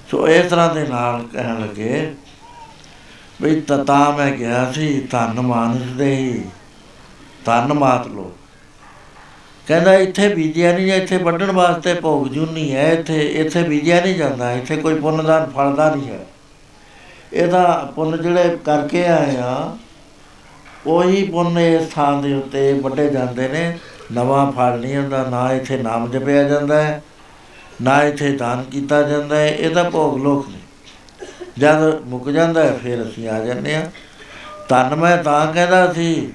[0.08, 2.14] ਸੋ ਇਸ ਤਰ੍ਹਾਂ ਦੇ ਨਾਲ ਕਹਿਣ ਲੱਗੇ
[3.42, 6.42] ਵੀ ਤਤਾ ਮੈਂ ਗਿਆ ਸੀ, ਧਨ ਮਾਨਸ ਦੇ ਹੀ,
[7.44, 8.32] ਧਨ ਮਾਤ ਲੋ
[9.66, 14.52] ਕਹਿੰਦਾ ਇੱਥੇ ਬੀਜਿਆ ਨਹੀਂ, ਇੱਥੇ ਵੱਢਣ ਵਾਸਤੇ ਭੋਗ ਜੁਨੀ ਹੈ, ਇੱਥੇ ਇੱਥੇ ਬੀਜਿਆ ਨਹੀਂ ਜਾਂਦਾ,
[14.52, 16.24] ਇੱਥੇ ਕੋਈ ਪੁੰਨਦਾਨ ਫਲਦਾ ਨਹੀਂ ਹੈ।
[17.32, 19.76] ਇਹਦਾ ਪੁੰਨ ਜਿਹੜੇ ਕਰਕੇ ਆਏ ਆ,
[20.86, 23.78] ਉਹੀ ਪੁੰਨ ਇਸ ਥਾਂ ਦੇ ਉੱਤੇ ਵੱਡੇ ਜਾਂਦੇ ਨੇ।
[24.12, 27.02] ਨਵਾਂ ਫਲ ਨਹੀਂ ਹੁੰਦਾ, ਨਾ ਇੱਥੇ ਨਾਮ ਜਪਿਆ ਜਾਂਦਾ ਹੈ।
[27.82, 30.58] ਨਾ ਇੱਥੇ ਦਾਨ ਕੀਤਾ ਜਾਂਦਾ ਹੈ ਇਹਦਾ ਭੋਗ ਲੋਕ ਨੇ।
[31.58, 33.90] ਜਦ ਮੁੱਕ ਜਾਂਦਾ ਹੈ, ਫਿਰ ਅਸੀਂ ਆ ਜਾਂਦੇ ਆ
[34.68, 36.32] ਤਨ ਮੈਂ ਤਾਂ ਕਹਿੰਦਾ ਸੀ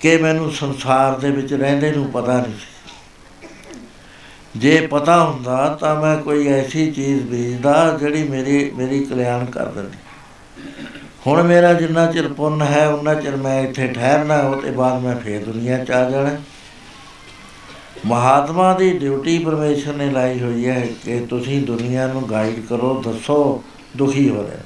[0.00, 2.66] ਕਿ ਮੈਨੂੰ ਸੰਸਾਰ ਦੇ ਵਿੱਚ ਰਹਿੰਦੇ ਨੂੰ ਪਤਾ ਨਹੀਂ ਸੀ।
[4.56, 9.98] ਜੇ ਪਤਾ ਹੁੰਦਾ ਤਾਂ ਮੈਂ ਕੋਈ ਐਸੀ ਚੀਜ਼ ਬੀਜਦਾ ਜਿਹੜੀ ਮੇਰੀ ਮੇਰੀ ਕਲਿਆਣ ਕਰ ਦਿੰਦੀ।
[11.26, 15.16] ਹੁਣ ਮੇਰਾ ਜਿੰਨਾ ਚਿਰ ਪੁੰਨ ਹੈ ਉਹਨਾਂ ਚਿਰ ਮੈਂ ਇੱਥੇ ਠਹਿਰਨਾ ਉਹ ਤੇ ਬਾਅਦ ਮੈਂ
[15.16, 16.36] ਫੇਰ ਦੁਨੀਆ ਚ ਆ ਜਾਣਾ
[18.06, 23.62] ਮਹਾਤਮਾ ਦੀ ਡਿਊਟੀ ਪਰਮੇਸ਼ਰ ਨੇ ਲਾਈ ਹੋਈ ਹੈ ਕਿ ਤੁਸੀਂ ਦੁਨੀਆ ਨੂੰ ਗਾਈਡ ਕਰੋ, ਦੱਸੋ,
[23.96, 24.58] ਦੁਖੀ ਹੋ ਰਹੇ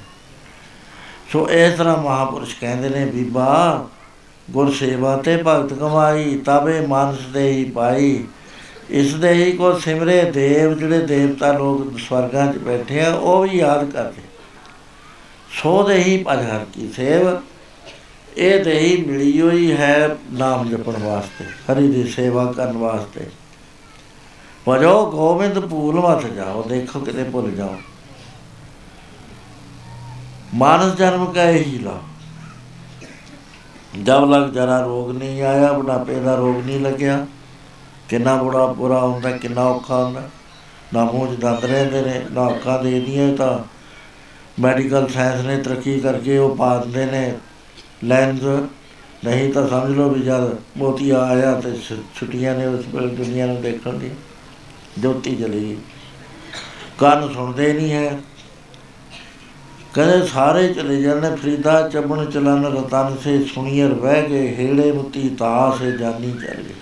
[1.31, 3.87] ਸੋ ਇਸ ਤਰ੍ਹਾਂ ਮਹਾਪੁਰਸ਼ ਕਹਿੰਦੇ ਨੇ, ਬੀਬਾ,
[4.51, 8.23] ਗੁਰ ਸੇਵਾ ਤੇ ਭਗਤ ਕਮਾਈ ਤਬੇ ਮਾਨਸ ਦੇ ਹੀ ਪਾਈ।
[8.89, 13.57] ਇਸ ਦੇ ਹੀ ਕੋ ਸਿਮਰੇ ਦੇਵ, ਜਿਹੜੇ ਦੇਵਤਾ ਲੋਕ ਸਵਰਗਾਂ 'ਚ ਬੈਠੇ ਆ, ਉਹ ਵੀ
[13.57, 14.21] ਯਾਦ ਕਰਦੇ।
[15.61, 17.27] ਸੋ ਦੇ ਹੀ ਭਜਨ ਕੀ ਸੇਵ
[18.37, 23.25] ਇਹ ਦੇ ਹੀ ਮਿਲੀ ਹੋਈ ਹੈ ਨਾਮ ਜਪਣ ਵਾਸਤੇ, ਹਰੀ ਦੀ ਸੇਵਾ ਕਰਨ ਵਾਸਤੇ।
[24.69, 27.75] ਭਜੋ ਗੋਬਿੰਦ ਭੂਲ ਮਤ ਜਾਓ, ਦੇਖੋ ਕਿਤੇ ਭੁੱਲ ਜਾਓ।
[30.53, 31.99] ਮਾਨਸ ਜਨਮ ਕਾ ਹੀ ਲਾ।
[34.03, 37.27] ਜਬ ਲਗ ਜਰਾ ਰੋਗ ਨਹੀਂ ਆਇਆ, ਬੁਢਾਪੇ ਦਾ ਰੋਗ ਨਹੀਂ ਲੱਗਿਆ।
[38.09, 40.29] ਕਿੰਨਾ ਬੁੜਾ ਬੁਰਾ ਹੁੰਦਾ, ਕਿੰਨਾ ਔਖਾ ਹੁੰਦਾ।
[40.93, 43.59] ਨਾ ਮੂੰਹ 'ਚ ਦੰਦ ਰਹਿੰਦੇ ਨੇ, ਨਾ ਅੱਖਾਂ ਦੇਖਦੀਆਂ ਤਾਂ
[44.61, 47.37] ਮੈਡੀਕਲ ਸਾਇੰਸ ਨੇ ਤਰੱਕੀ ਕਰਕੇ ਉਹ ਪਾ ਦਿੰਦੇ ਨੇ।
[48.03, 48.43] ਲੈਂਸ
[49.25, 53.45] ਨਹੀਂ ਤਾਂ ਸਮਝ ਲਓ ਵੀ ਜਦ ਮੋਤੀਆ ਆਇਆ ਤੇ ਛੁ- ਛੁੱਟੀਆਂ ਨੇ ਉਸ ਵੇਲੇ ਦੁਨੀਆ
[53.45, 54.11] ਨੂੰ ਦੇਖਣ ਦੀ,
[54.99, 55.77] ਜੋਤੀ ਜਲੀ ਗਈ।
[56.97, 58.19] ਕੰਨ ਸੁਣਦੇ ਨਹੀਂ ਹੈ।
[59.93, 65.83] ਕਦੇ ਸਾਰੇ ਚਲੇ ਜਾਂਦੇ, ਫਰੀਦਾ ਚਬਣ ਚਲਨ, ਰਤਨ ਸੇ ਸੁਣੀਰ ਬਹਿ ਗਏ, ਹੇੜੇ ਮੁਤੀ ਤਾਸ
[65.83, 66.73] ਜਾਨੀ ਚੱਲ ਗਏ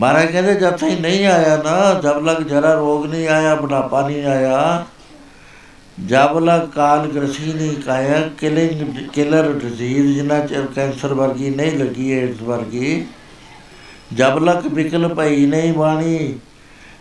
[0.00, 4.24] ਮਹਾਰਾਜ ਕਹਿੰਦੇ, ਜਦ ਤਾਈਂ ਨਹੀਂ ਆਇਆ ਨਾ ਜਬ ਲਗ ਜਰਾ ਰੋਗ ਨਹੀਂ ਆਇਆ, ਬੁਢਾਪਾ ਨਹੀਂ
[4.24, 4.86] ਆਇਆ
[6.00, 12.10] ਜਬ ਲਗ ਕਾਲ ਗ੍ਰਸੀ ਨਹੀਂ ਕਾਇਆ ਕਿਲਿੰਗ ਕਿਲਰ ਡਿਜ਼ੀਜ਼ ਜਿੰਨਾ ਚਿਰ ਕੈਂਸਰ ਵਰਗੀ ਨਹੀਂ ਲੱਗੀ
[12.10, 13.04] ਏਡਸ ਵਰਗੀ
[14.12, 16.34] ਜਬ ਲਗ ਵਿਕਲ ਭਈ ਨਹੀਂ ਬਾਣੀ।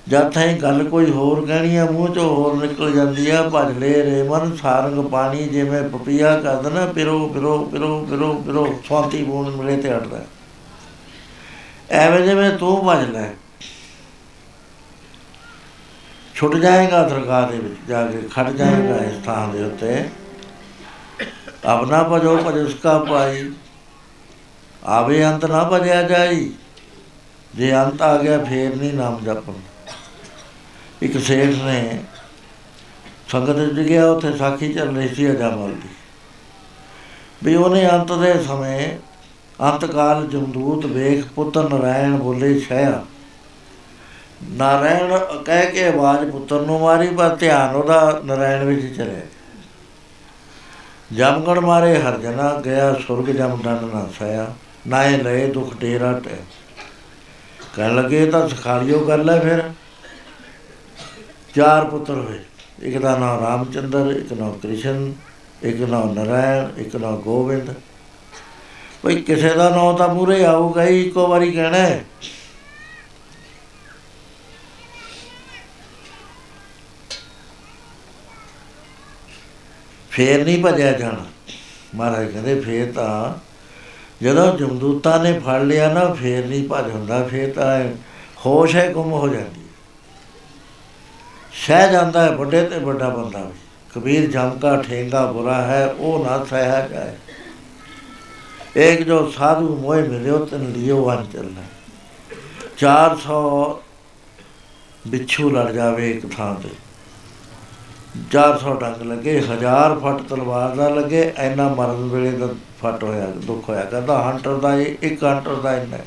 [0.10, 3.94] ਜਦ ਤਾਈਂ ਗੱਲ ਕੋਈ ਹੋਰ ਕਹਿਣੀ ਆ, ਮੂੰਹ ਚੋਂ ਹੋਰ ਨਿਕਲ ਜਾਂਦੀ ਆ, ਭਜ ਲੈ
[4.03, 9.56] ਰੇ ਮਨ, ਸਾਰੰਗ ਪਾਣੀ ਜਿਵੇਂ ਪਪੀਆ ਕਰਦਾ ਨਾ, ਪਿਰੋ ਪਿਰੋ ਪਿਰੋ ਪਿਰੋ ਪਿਰੋ ਸਵਾਤੀ ਬੂੰਦ
[9.56, 10.26] ਮਿਲੇ ਤੇ ਅੜਦਾ।
[11.90, 13.30] ਐਵੇਂ ਜਿਵੇਂ ਤੂੰ ਭਜ ਲੈ।
[16.35, 20.10] ਛੁੱਟ ਜਾਏਗਾ ਦਰਗਾਹ ਦੇ ਵਿੱਚ ਜਾ ਕੇ, ਖੜ ਜਾਏਗਾ ਇਸ ਥਾਂ ਦੇ ਉੱਤੇ।
[21.65, 23.51] ਆਪਣਾ ਭਜੋ ਭਜ ਉਸਕਾ ਪਾਈ
[24.84, 26.51] ਆਵੇ ਅੰਤ ਨਾ ਭਜਿਆ ਜਾਈ।
[27.55, 29.53] ਜੇ ਅੰਤ ਆ ਗਿਆ, ਫੇਰ ਨਹੀਂ ਨਾਮ ਜਪਣ।
[31.01, 32.03] ਇੱਕ ਸੇਠ ਨੇ
[33.30, 35.89] ਸੰਗਤ ਵਿੱਚ ਗਿਆ, ਉੱਥੇ ਸਾਖੀ ਚੱਲ ਰਹੀ ਸੀ ਅਜਾਮਲ ਦੀ
[37.43, 38.97] ਵੀ ਉਹਨੇ ਅੰਤ ਦੇ ਸਮੇਂ
[39.64, 43.03] ਅੰਤਕਾਲ ਜਮਦੂਤ ਵੇਖ ਪੁੱਤਰ ਨਰਾਇਣ ਬੋਲੇ ਛਾਇਆ
[44.49, 49.22] ਨਾਰਾਇਣ ਕਹਿ ਕੇ ਆਵਾਜ਼ ਪੁੱਤਰ ਨੂੰ ਮਾਰੀ, ਪਰ ਧਿਆਨ ਉਹਦਾ ਨਰਾਇਣ ਵਿੱਚ ਚਲੇ
[51.14, 54.48] ਜਮਗੜ ਮਾਰੇ ਹਰ ਜਨਾ ਗਿਆ ਸੁਰਗ ਜਮ ਦੰਡ ਨਾ ਸਾਇਆ
[54.88, 56.38] ਨਾਏ ਲਏ ਦੁਖ ਡੇਰਾ ਟੈ
[57.76, 59.64] ਕਹਿਣ ਲੱਗੇ, ਇਹ ਤਾਂ ਸਖਾਲੀਓ ਗੱਲ ਹੈ ਫਿਰ।
[61.56, 62.40] ਚਾਰ ਪੁੱਤਰ ਹੋਏ,
[62.82, 65.14] ਇੱਕ ਦਾ ਨਾਮ ਰਾਮਚੰਦਰ, ਇੱਕ ਨਾਮ ਕ੍ਰਿਸ਼ਨ,
[65.64, 67.74] ਇੱਕ ਨਾਮ ਨਰਾਇਣ, ਇੱਕ ਨਾਮ ਗੋਬਿੰਦ।
[69.02, 72.03] ਕੋਈ ਕਿਸੇ ਦਾ ਨਾਮ ਤਾਂ ਪੂਰੇ ਆਊਗਾ ਹੀ, ਇੱਕੋ ਵਾਰੀ ਕਹਿਣਾ ਹੈ।
[80.14, 81.26] ਫੇਰ ਨਹੀਂ ਭਜਿਆ ਜਾਣਾ।
[81.95, 83.34] ਮਹਾਰਾਜ ਕਹਿੰਦੇ, ਫੇਰ ਤਾਂ
[84.23, 87.94] ਜਦੋਂ ਜਮਦੂਤਾਂ ਨੇ ਫੜ ਲਿਆ ਨਾ, ਫੇਰ ਨਹੀਂ ਭਜ ਹੁੰਦਾ, ਫੇਰ ਤਾਂ ਐਂ
[88.45, 89.73] ਹੋਸ਼ ਹੈ, ਗੁੰਮ ਹੋ ਜਾਂਦੀ ਹੈ।
[91.68, 93.53] ਸਹਿ ਜਾਂਦਾ ਹੈ, ਵੱਡੇ ਤੇ ਵੱਡਾ ਬੰਦਾ ਵੀ।
[93.95, 97.15] ਕਬੀਰ ਜਮ ਕਾ ਠੇਂਗਾ ਬੁਰਾ ਹੈ, ਉਹ ਨਾ ਸਹਿ ਜਾਏ।
[98.76, 101.61] ਇੱਕ ਜੋ ਸਾਧੂ ਮੋਏ ਮਿਲਿਓ ਤਨ ਲਿਓ ਵਨ ਚੱਲਣਾ।
[102.77, 103.84] 400
[105.07, 106.69] ਬਿੱਛੂ ਲੜ ਜਾਵੇ ਇੱਕ ਥਾਂ ਤੇ।
[108.31, 112.48] 400 ਡੰਗ ਲੱਗੇ, ਹਜ਼ਾਰ ਫੱਟ ਤਲਵਾਰ ਦਾ ਲੱਗੇ ਐਨਾ ਮਰਨ ਵੇਲੇ ਦਾ
[112.81, 116.06] ਫੱਟ ਹੋਇਆ, ਦੁੱਖ ਹੋਇਆ ਕਹਿੰਦਾ ਹੰਟਰ ਦਾ ਇਹ, ਇੱਕ ਹੰਟਰ ਦਾ ਇੰਨਾ ਹੈ।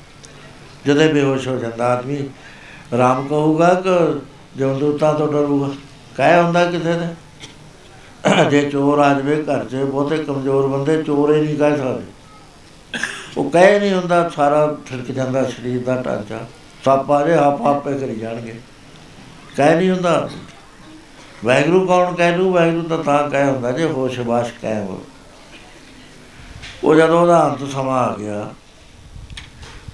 [0.87, 2.29] ਜਦੇ ਬੇਹੋਸ਼ ਹੋ ਜਾਂਦਾ ਆਦਮੀ
[2.99, 4.21] ਰਾਮ ਕਹੂਗਾ ਕਿ
[4.57, 5.69] ਜਮਦੂਤਾਂ ਤੋਂ ਡਰੂਗਾ।
[6.17, 7.15] ਕਹਿ ਹੁੰਦਾ ਕਿਸੇ ਨੇ,
[8.51, 12.05] ਜੇ ਚੋਰ ਆ ਜਾਵੇ ਘਰ 'ਚ, ਬਹੁਤੇ ਕਮਜ਼ੋਰ ਬੰਦੇ ਚੋਰ ਹੀ ਨਹੀਂ ਕਹਿ ਸਕਦੇ।
[13.37, 16.39] ਉਹ ਕਹਿ ਨਹੀਂ ਹੁੰਦਾ, ਸਾਰਾ ਠਿੜਕ ਜਾਂਦਾ ਸਰੀਰ ਦਾ ਢਾਂਚਾ।
[16.85, 18.55] ਸੱਪ ਆ ਜੇ, ਆਪ ਆਪੇ ਕਰੀ ਜਾਣਗੇ।
[19.57, 20.29] ਕਹਿ ਨਹੀਂ ਹੁੰਦਾ।
[21.45, 25.05] ਵੈਗਰੂ ਕੌਣ ਕਹਿ ਲੂ ਵੈਗਰੂ ਤਾਂ ਤਾਂ ਕਹਿ ਹੁੰਦਾ ਜੇ ਹੋਸ਼ ਬਾਸ਼ ਕਹਿ ਹੋ
[26.85, 28.55] ਉਹ ਜਦੋਂ ਉਹਦਾ ਅੰਤ ਸਮਾਂ ਆ ਗਿਆ,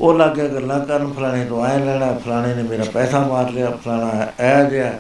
[0.01, 3.71] ਉਹ ਲੱਗ ਗਿਆ ਗੱਲਾਂ ਕਰਨ, ਫਲਾਣੇ ਤੋਂ ਆਏ ਲੈਣਾ, ਫਲਾਣੇ ਨੇ ਮੇਰਾ ਪੈਸਾ ਮਾਰ ਲਿਆ,
[3.71, 4.93] ਫਲਾਣਾ ਐ ਜਿਹਾ।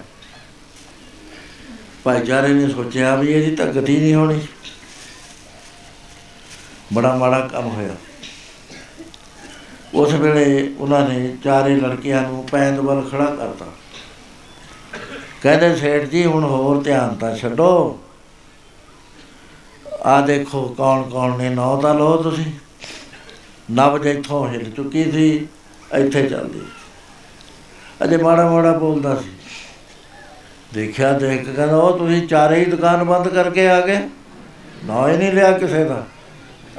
[2.04, 4.40] ਭਾਈਚਾਰੇ ਨੇ ਸੋਚਿਆ ਵੀ ਇਹਦੀ ਤਾਂ ਗਤੀ ਨਹੀਂ ਹੋਣੀ।
[6.92, 7.96] ਬੜਾ ਮਾੜਾ ਕੰਮ ਹੋਇਆ।
[9.94, 13.66] ਉਸ ਵੇਲੇ ਉਹਨਾਂ ਨੇ ਚਾਰੇ ਲੜਕੀਆਂ ਨੂੰ ਪੈਂਦ ਵੱਲ ਖੜਾ ਕਰਤਾ।
[15.42, 18.00] ਕਹਿੰਦੇ ਸੇਠ ਜੀ, ਹੁਣ ਹੋਰ ਧਿਆਨ ਤਾਂ ਛੱਡੋ।
[20.02, 22.52] ਆ ਦੇਖੋ ਕੌਣ ਕੌਣ ਨੇ, ਨੌ ਤਾਂ ਲਓ ਤੁਸੀਂ।
[23.72, 25.48] ਨਬਜ ਇੱਥੋਂ ਹਿੱਲ ਚੁੱਕੀ ਸੀ,
[25.94, 26.62] ਇੱਥੇ ਚੱਲਦੀ।
[28.04, 29.30] ਅਜੇ ਮਾੜਾ ਮਾੜਾ ਬੋਲਦਾ ਸੀ।
[30.74, 34.08] ਦੇਖਿਆ, ਦੇਖ ਕੇ ਕਹਿੰਦਾ, ਉਹ ਤੁਸੀਂ ਚਾਰੇ ਹੀ ਦੁਕਾਨ ਬੰਦ ਕਰਕੇ ਆ ਗਏ।
[34.84, 36.06] ਨਾ ਹੀ ਨਹੀਂ ਲਿਆ ਕਿਸੇ ਦਾ।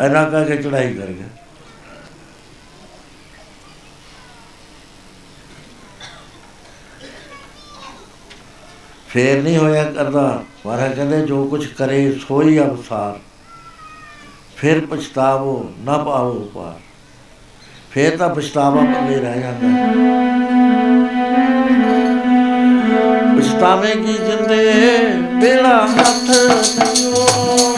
[0.06, 1.28] ਇਹਨਾਂ ਕਹਿ ਕੇ ਚੜਾਈ ਕਰ ਗਿਆ।
[9.14, 13.20] ਫੇਰ ਨਹੀਂ ਹੋਇਆ ਕਰਦਾ। ਮਹਾਰਾਜ ਕਹਿੰਦੇ, ਜੋ ਕੁਝ ਕਰੇ ਸੋਈ ਅਨੁਸਾਰ
[14.56, 16.80] ਫਿਰ ਪਛਤਾਵੋ, ਨਾ ਪਾਵੋ ਪਾਰ
[17.92, 19.94] ਫੇਰ ਤਾਂ ਪਛਤਾਵਾ ਪੱਲੇ ਰਹਿ ਜਾਂਦਾ। ਹੈ।
[23.40, 24.74] ਪਛਤਾਵੇਂਗੀ ਜਿੰਦੇ
[25.42, 26.30] ਬੇੜਾ ਹੱਥ
[26.80, 27.73] ਨਿਓ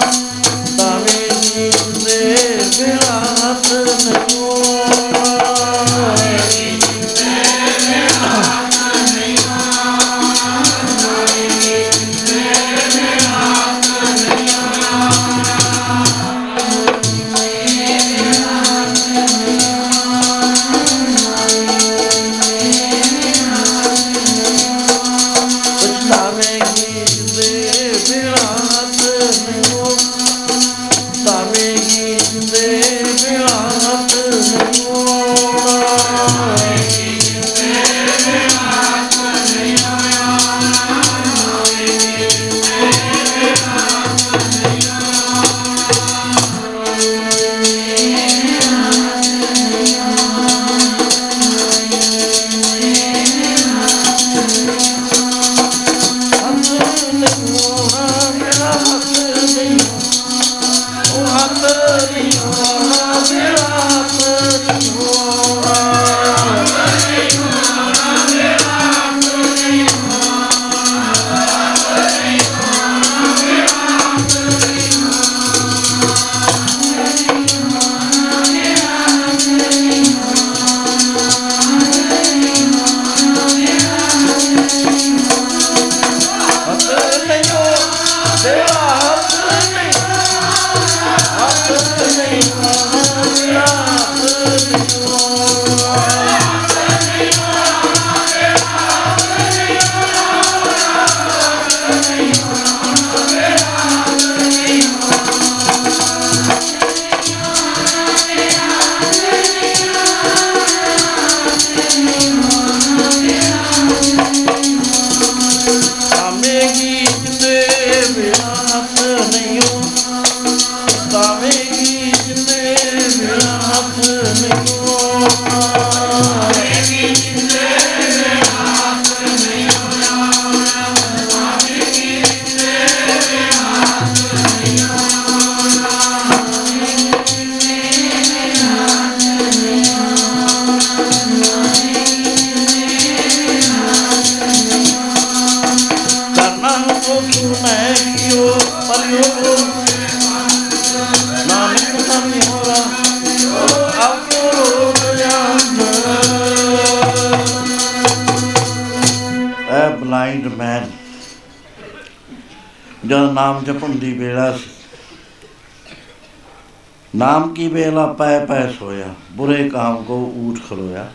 [167.66, 171.12] ਕੀ ਵੇਲਾ ਪੈ ਪੈ ਸੋਇਆ, ਬੁਰੇ ਕਾਮ ਕੋ ਊਠ ਖਲੋਇਆ।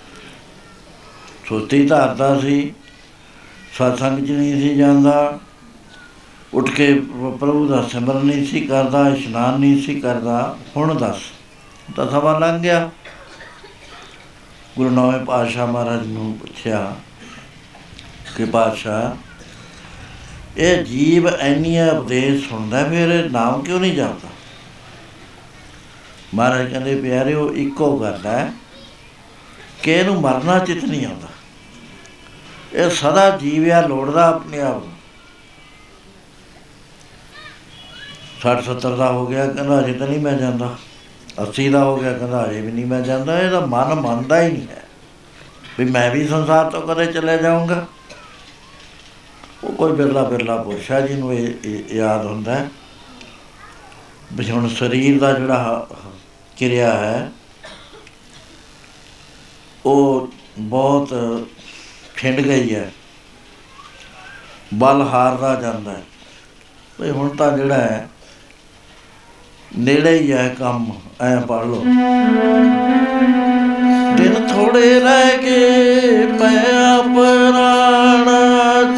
[1.49, 2.73] ਸੁਰਤੀ ਧਾਰਦਾ ਸੀ,
[3.75, 5.41] ਸਤਸੰਗ ਚ ਨਹੀਂ ਸੀ ਜਾਂਦਾ।
[6.55, 11.19] ਉੱਠ ਕੇ ਪ- ਪ੍ਰਭੂ ਦਾ ਸਿਮਰਨ ਨਹੀਂ ਸੀ ਕਰਦਾ, ਇਸ਼ਨਾਨ ਨਹੀਂ ਸੀ ਕਰਦਾ। ਹੁਣ ਦੱਸ,
[11.97, 12.91] ਤਾਂ ਸਮਾਂ ਲੰਘ ਗਿਆ।
[14.77, 16.97] ਗੁਰੂ ਨੌਵੇਂ ਪਾਤਸ਼ਾਹ ਮਹਾਰਾਜ ਨੂੰ ਪੁੱਛਿਆ
[18.37, 19.17] ਕਿ ਪਾਤਸ਼ਾਹ,
[20.59, 24.30] ਇਹ ਜੀਵ ਇੰਨੀਆਂ ਉਪਦੇਸ਼ ਸੁਣਦਾ ਫਿਰ ਇਹ ਨਾਮ ਕਿਉਂ ਨਹੀਂ ਜਪਦਾ?
[26.35, 28.53] ਮਹਾਰਾਜ ਕਹਿੰਦੇ, ਪਿਆਰਿਓ, ਇੱਕੋ ਗੱਲ ਹੈ
[29.83, 31.29] ਕਿ ਇਹਨੂੰ ਮਰਨਾ ਚਿਤ ਨਹੀਂ ਆਉਂਦਾ।
[32.73, 34.93] ਇਹ ਸਦਾ ਜੀਵਿਆ, ਲੋੜਦਾ ਆਪਣੇ ਆਪ ਨੂੰ।
[38.41, 40.79] 60 70 ਦਾ ਹੋ ਗਿਆ, ਕਹਿੰਦਾ ਅਜੇ ਤਾਂ ਨਹੀਂ ਮੈਂ ਜਾਂਦਾ।
[41.43, 44.69] 80 ਦਾ ਹੋ ਗਿਆ, ਕਹਿੰਦਾ ਅਜੇ ਵੀ ਨਹੀਂ ਮੈਂ ਜਾਂਦਾ। ਇਹਦਾ ਮਨ ਮੰਨਦਾ ਹੀ ਨਹੀਂ
[44.69, 44.83] ਹੈ
[45.79, 47.87] ਵੀ ਮੈਂ ਵੀ ਸੰਸਾਰ ਤੋਂ ਕਦੇ ਚਲੇ ਜਾਊਂਗਾ।
[49.65, 52.71] ਉਹ ਕੋਈ ਬਿਰਲਾ ਬਿਰਲਾ ਪੁਰਸ਼ਾ ਜੀ ਨੂੰ ਇਹ ਇਹ ਯਾਦ ਹੁੰਦਾ ਹੈ।
[54.33, 55.90] ਵੀ ਹੁਣ ਸਰੀਰ ਦਾ ਜਿਹੜਾ ਹ- ਹ-
[56.61, 57.33] ਕਿਰਿਆ ਹੈ,
[59.87, 60.29] ਉਹ
[60.59, 61.13] ਬਹੁਤ
[62.17, 62.93] ਖਿੰਡ ਗਈ ਹੈ।
[64.75, 66.03] ਬਲ ਹਾਰਦਾ ਜਾਂਦਾ ਹੈ।
[67.01, 68.09] ਵੀ ਹੁਣ ਤਾਂ ਜਿਹੜਾ ਹੈ,
[69.79, 71.83] ਨੇੜੇ ਹੀ ਹੈ ਕੰਮ, ਐ ਪੜ ਲਓ।
[74.17, 78.39] ਦਿਨ ਥੋੜੇ ਰਹਿ ਗਏ ਪਿਆ ਪ੍ਰਾਣਾ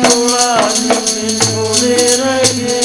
[0.02, 2.80] ਚੋਲਾ ਦਿਨ ਥੋੜੇ ਰਹਿ ਗਏ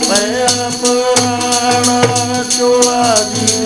[0.00, 3.57] ਪਿਆ ਪ੍ਰਾਣਾ ਚੋਲਾ ਦਿਨ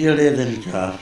[0.00, 0.92] ਜਿਹੜੇ ਦਿਨ ਚਾਰ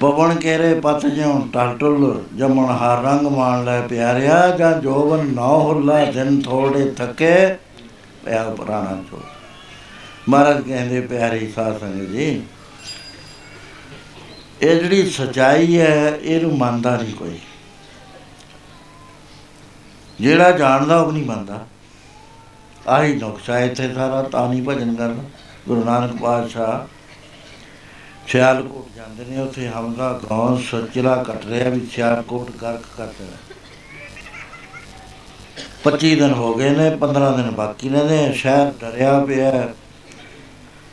[0.00, 6.04] ਪਵਨ ਕੇਰੇ ਪਤ ਜਿਉ ਟਲਟੁਲ ਜਮਣ ਹਾਰ ਰੰਗ ਮਾਣ ਲੈ ਪਿਆਰਿਆ, ਜਾਂ ਜੋਵਨ ਨੌ ਹੁੱਲਾ
[6.04, 7.34] ਦਿਨ ਥੋੜੇ ਥਕੇ?
[8.24, 9.20] ਪਿਆ ਪੁਰਾਣਾ ਚੋ
[10.28, 12.42] ਮਹਾਰਾਜ ਕਹਿੰਦੇ, ਪਿਆਰੀ ਸਾਧ ਸੰਗਤ ਜੀ,
[14.62, 17.38] ਇਹ ਜਿਹੜੀ ਸਚਾਈ ਹੈ, ਇਹਨੂੰ ਮੰਨਦਾ ਨਹੀਂ ਕੋਈ।
[20.20, 21.66] ਜਿਹੜਾ ਜਾਣਦਾ, ਉਹ ਨਹੀਂ ਮੰਨਦਾ।
[22.88, 25.22] ਆਹੀ ਨੁਕਸਾ ਹੈ ਇੱਥੇ ਸਾਰਾ ਤਾਨੀ ਭਜਨ ਕਰਨਾ।
[25.68, 26.91] ਗੁਰੂ ਨਾਨਕ ਪਾਤਸ਼ਾਹ
[28.32, 33.36] ਸਿਆਲਕੋਟ ਜਾਂਦੇ ਨੇ, ਉੱਥੇ ਹਮਦਾ ਗਾਉਂ ਸੱਚਲਾ ਕੱਟ ਰਿਹਾ ਵੀ ਸਿਆਲਕੋਟ ਗਰਕ ਕਰ ਦੇਣਾ
[35.84, 39.74] 25 ਦਿਨ ਹੋ ਗਏ ਨੇ 15 ਦਿਨ ਬਾਕੀ ਨੇ ਨੇ ਸ਼ਹਿਰ ਡਰਿਆ ਪਿਆ। ਹੈ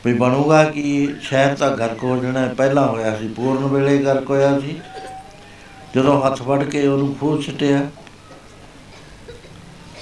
[0.05, 4.29] ਵੀ ਬਣੂਗਾ ਕਿ, ਸ਼ਹਿਰ ਤਾਂ ਗਰਕ ਹੋ ਜਾਣਾ ਹੈ। ਪਹਿਲਾਂ ਹੋਇਆ ਸੀ, ਪੂਰਨ ਵੇਲੇ ਗਰਕ
[4.29, 4.79] ਹੋਇਆ ਸੀ।
[5.95, 7.87] ਜਦੋਂ ਹੱਥ ਫੜ ਕੇ ਉਹਨੂੰ ਖੂਹ ਛਟਿਆ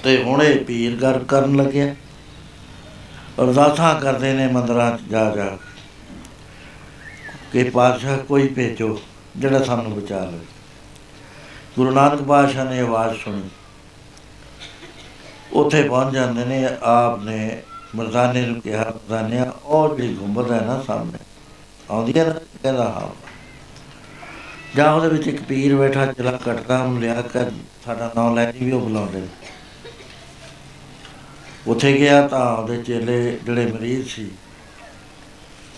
[0.03, 1.95] ਤੇ ਹੁਣ ਇਹ ਪੀਰ ਗਰ ਕਰਨ ਲੱਗਿਆ।
[3.43, 5.57] ਅਰਦਾਸਾਂ ਕਰਦੇ ਨੇ ਮੰਦਰਾਂ 'ਚ ਜਾ ਜਾ
[7.53, 9.01] ਕੇ ਪਾਤਸ਼ਾਹ ਕੋਈ ਭੇਜੋ
[9.37, 10.45] ਜਿਹੜਾ ਸਾਨੂੰ ਬਚਾ ਲਵੇ।
[11.75, 13.49] ਗੁਰੂ ਨਾਨਕ ਪਾਤਸ਼ਾਹ ਨੇ ਆਵਾਜ਼ ਸੁਣੀ।
[15.53, 17.61] ਉੱਥੇ ਪਹੁੰਚ ਜਾਂਦੇ ਨੇ, ਆਪ ਨੇ
[17.95, 21.17] ਮਰਦਾਨੇ ਨੂੰ ਕਿਹਾ, ਮਰਦਾਨਿਆ ਉਹ ਜਿਹੜੀ ਗੁੰਬਦ ਹੈ ਨਾ ਸਾਹਮਣੇ।
[21.91, 23.27] ਆਉਂਦੀ ਹੈ ਨਾ, ਕਹਿੰਦਾ, ਹਾਂ।
[24.75, 27.39] ਜਾਂ ਉਹਦੇ ਵਿੱਚ ਇੱਕ ਪੀਰ ਬੈਠਾ, ਚਲਾ ਕੱਟਦਾ ਉਹਨੂੰ ਲਿਆ ਕੇ
[27.85, 29.27] ਸਾਡਾ ਨਾਮ ਲੈ ਜੀ ਵੀ ਉਹ ਬੁਲਾਉਂਦੇ ਨੇ।
[31.67, 34.31] ਉੱਥੇ ਗਿਆ ਤਾਂ ਉਹਦੇ ਚੇਲੇ ਜਿਹੜੇ ਮਰੀਜ਼ ਸੀ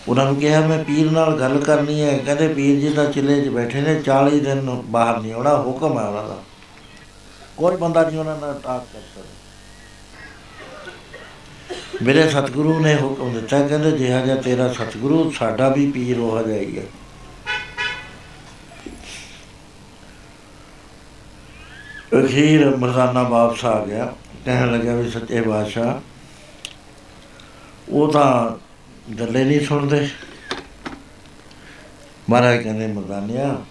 [0.10, 3.48] ਉਹਨਾਂ ਨੂੰ ਕਿਹਾ, ਮੈਂ ਪੀਰ ਨਾਲ ਗੱਲ ਕਰਨੀ ਹੈ। ਕਹਿੰਦੇ, ਪੀਰ ਜੀ ਤਾਂ ਚਿੱਲੇ 'ਚ
[3.48, 6.38] ਬੈਠੇ ਨੇ 40 ਦਿਨ ਬਾਹਰ ਨਹੀਂ ਆਉਣਾ, ਹੁਕਮ ਹੈ ਉਹਨਾਂ ਦਾ।
[7.57, 9.40] ਕੋਈ ਬੰਦਾ ਨਹੀਂ ਉਹਨਾਂ ਨਾਲ ਟਾਕ ਕਰ ਸਕਦਾ।
[12.02, 16.57] ਮੇਰੇ ਸਤਿਗੁਰੂ ਨੇ ਹੁਕਮ ਦਿੱਤਾ, ਕਹਿੰਦੇ, ਜਿਹਾ ਜਿਹਾ ਤੇਰਾ ਸਤਿਗੁਰੂ, ਸਾਡਾ ਵੀ ਪੀਰ ਉਹ ਜਿਹਾ
[16.57, 16.84] ਹੀ ਹੈ।
[22.26, 24.14] ਅਖੀਰ ਮਰਦਾਨਾ ਵਾਪਸ ਆ ਗਿਆ।
[24.45, 25.94] ਕਹਿਣ ਲੱਗਾ ਵੀ ਸੱਚੇ ਬਾਦਸ਼ਾਹ,
[27.90, 28.57] ਉਹ ਤਾਂ
[29.19, 30.10] ਗੱਲੇ ਨਹੀਂ ਸੁਣਦੇ।
[32.30, 33.65] ਮਹਾਰਾਜ ਕਹਿੰਦੇ, ਮਰਦਾਨਿਆ,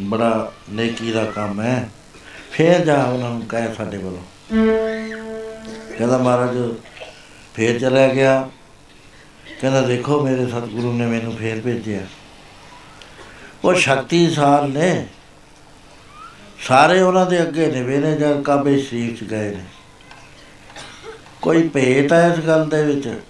[0.00, 1.88] ਬੜਾ ਨੇਕੀ ਦਾ ਕੰਮ ਹੈ।
[2.50, 4.22] ਫੇਰ ਜਾ ਉਹਨਾਂ ਨੂੰ ਕਹਿ ਸਾਡੇ ਵੱਲੋਂ।
[5.98, 6.74] ਕਹਿੰਦਾ, ਮਹਾਰਾਜ,
[7.54, 8.50] ਫੇਰ ਚਲਾ ਗਿਆ।
[9.60, 12.00] ਕਹਿੰਦਾ, ਦੇਖੋ, ਮੇਰੇ ਸਤਿਗੁਰੂ ਨੇ ਮੈਨੂੰ ਫੇਰ ਭੇਜਿਆ।
[13.64, 15.06] ਉਹ ਸ਼ਕਤੀਸ਼ਾਲ ਨੇ।
[16.60, 19.64] ਸਾਰੇ ਉਹਨਾਂ ਦੇ ਅੱਗੇ ਨਿਵੇ ਨੇ, ਜਦ ਕਾਬੇ ਸ਼ਰੀਫ ਚ ਗਏ ਨੇ।
[21.42, 23.20] ਕੋਈ ਭੇਤ ਹੈ ਇਸ ਗੱਲ ਦੇ ਵਿੱਚ?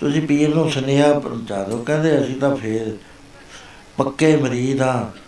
[0.00, 2.96] ਤੁਸੀਂ ਪੀਰ ਨੂੰ ਸੁਨੇਹਾ ਪਹੁੰਚਾ ਦਿਓ, ਕਹਿੰਦੇ ਅਸੀਂ ਤਾਂ ਫੇਰ
[3.96, 5.18] ਪੱਕੇ ਮਰੀਦ ਹਾਂ।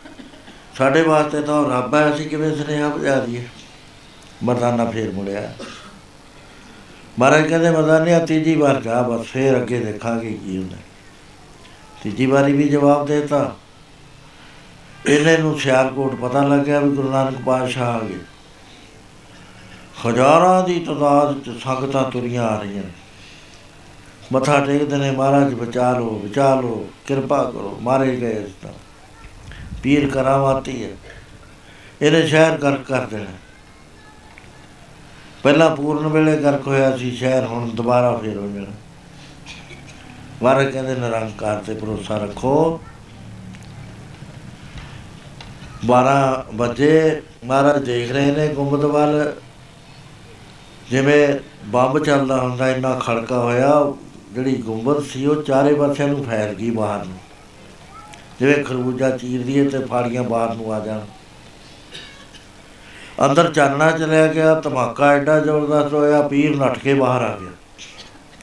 [0.79, 3.47] ਸਾਡੇ ਵਾਸਤੇ ਤਾਂ ਉਹ ਰੱਬ ਹੈ, ਅਸੀਂ ਕਿਵੇਂ ਸੁਨੇਹਾ ਪਹੁੰਚਾ ਦਈਏ?
[4.43, 5.53] ਮਰਦਾਨਾ ਫੇਰ ਮੁੜਿਆ।
[7.19, 10.77] ਮਹਾਰਾਜ ਕਹਿੰਦੇ ਮਰਦਾਨੇ ਤੀਜੀ ਵਾਰ ਜਾ ਬਸ ਫੇਰ ਅੱਗੇ ਦੇਖਾਂਗੇ ਕੀ ਹੁੰਦਾ।
[12.03, 13.57] ਤੀਜੀ ਵਾਰੀ ਵੀ ਜਵਾਬ ਦੇਤਾ।
[15.07, 18.19] ਇਹਨੇ ਨੂੰ ਸਿਆਲਕੋਟ ਪਤਾ ਲੱਗਿਆ ਵੀ ਗੁਰੂ ਨਾਨਕ ਪਾਤਸ਼ਾਹ ਆ ਗਏ।
[20.09, 22.91] ਹਜ਼ਾਰਾਂ ਦੀ ਤਾਦਾਦ ਚ ਸੰਗਤਾਂ ਤੁਰੀਆਂ ਆ ਰਹੀਆਂ। ਨੇ
[24.33, 28.73] ਮੱਥਾ ਟੇਕਦੇ ਨੇ ਮਹਾਰਾਜ ਬਚਾ ਲਓ ਬਚਾ ਲਓ ਕਿਰਪਾ ਕਰੋ ਮਾਰੇ ਗਏ ਇਸ ਤਾਂ
[29.83, 30.91] ਪੀਰ ਕਰਾਮਾਤੀ ਹੈ।
[32.03, 33.31] ਇਹਨੇ ਸ਼ਹਿਰ ਗਰਕ ਕਰ ਦੇਣਾ
[35.43, 38.73] ਪਹਿਲਾਂ ਪੂਰਨ ਵੇਲੇ ਗਰਕ ਹੋਇਆ ਸੀ ਸ਼ਹਿਰ ਹੁਣ ਦੁਬਾਰਾ ਫੇਰ ਹੋ ਜਾਣਾ।
[40.43, 42.81] ਮਹਾਰਾਜ ਕਹਿੰਦੇ ਨਿਰੰਕਾਰ ਤੇ ਭਰੋਸਾ ਰੱਖੋ।
[45.87, 49.33] 12 ਵਜੇ ਮਹਾਰਾਜ ਦੇਖ ਰਹੇ ਨੇ ਗੁੰਬਦ ਵੱਲ।
[50.91, 53.93] ਜਿਵੇਂ ਬੰਬ ਚੱਲਦਾ ਹੁੰਦਾ ਇੰਨਾ ਖੜਕਾ ਹੋਇਆ
[54.37, 57.19] ਜਿਹੜੀ ਗੁੰਬਦ ਸੀ, ਉਹ ਚਾਰੇ ਪਾਸਿਆਂ ਨੂੰ ਫੈਲ ਗਈ ਬਾਹਰ ਨੂੰ।
[58.41, 61.01] ਜਿਵੇਂ ਖਰਬੂਜਾ ਚੀਰਦੀ ਹੈ ਤੇ ਫਾੜੀਆਂ ਬਾਹਰ ਨੂੰ ਆ ਜਾਣ।
[63.27, 67.51] ਅੰਦਰ ਚਾਨਣਾ ਚਲਿਆ ਗਿਆ, ਧਮਾਕਾ ਐਡਾ ਜ਼ਬਰਦਸਤ ਹੋਇਆ, ਪੀਰ ਨੱਠ ਕੇ ਬਾਹਰ ਆ ਗਿਆ।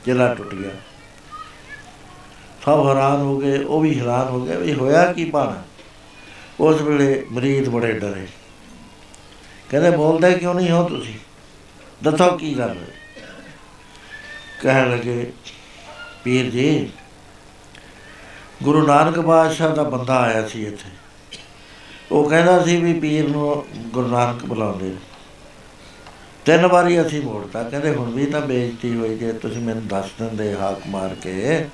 [0.06, 0.70] ਜਿਹੜਾ ਟੁੱਟ ਗਿਆ।
[2.66, 5.64] ਸਭ ਹੈਰਾਨ ਹੋ ਗਏ, ਉਹ ਵੀ ਹੈਰਾਨ ਹੋ ਗਏ ਵੀ ਹੋਇਆ ਕੀ ਪਾਣਾ
[6.60, 8.28] ਉਸ ਵੇਲੇ ਮਰੀਦ ਬੜੇ ਡਰੇ।
[9.70, 11.14] ਕਹਿੰਦੇ, ਬੋਲਦੇ ਕਿਉਂ ਨਹੀਂ ਹੋ ਤੁਸੀਂ?
[12.04, 12.88] ਦੱਸੋ ਕੀ ਗੱਲ ਹੈ
[14.62, 15.32] ਕਹਿਣ ਲੱਗੇ
[16.24, 16.90] ਪੀਰ ਜੀ,
[18.64, 20.90] ਗੁਰੂ ਨਾਨਕ ਬਾਦਸ਼ਾਹ ਦਾ ਬੰਦਾ ਆਇਆ ਸੀ ਇੱਥੇ।
[22.12, 24.96] ਉਹ ਕਹਿੰਦਾ ਸੀ ਵੀ ਪੀਰ ਨੂੰ ਗੁਰੂ ਨਾਨਕ ਬੁਲਾਉਂਦੇ ਨੇ।
[26.46, 30.56] ਤਿੰਨ ਵਾਰੀ ਅਸੀਂ ਮੋੜਤਾ, ਕਹਿੰਦੇ ਹੁਣ ਵੀ ਤਾਂ ਬੇਇੱਜ਼ਤੀ ਹੋਈ ਜੇ, ਤੁਸੀਂ ਮੈਨੂੰ ਦੱਸ ਦਿੰਦੇ
[30.56, 31.66] ਹਾਕ ਮਾਰ ਕੇ।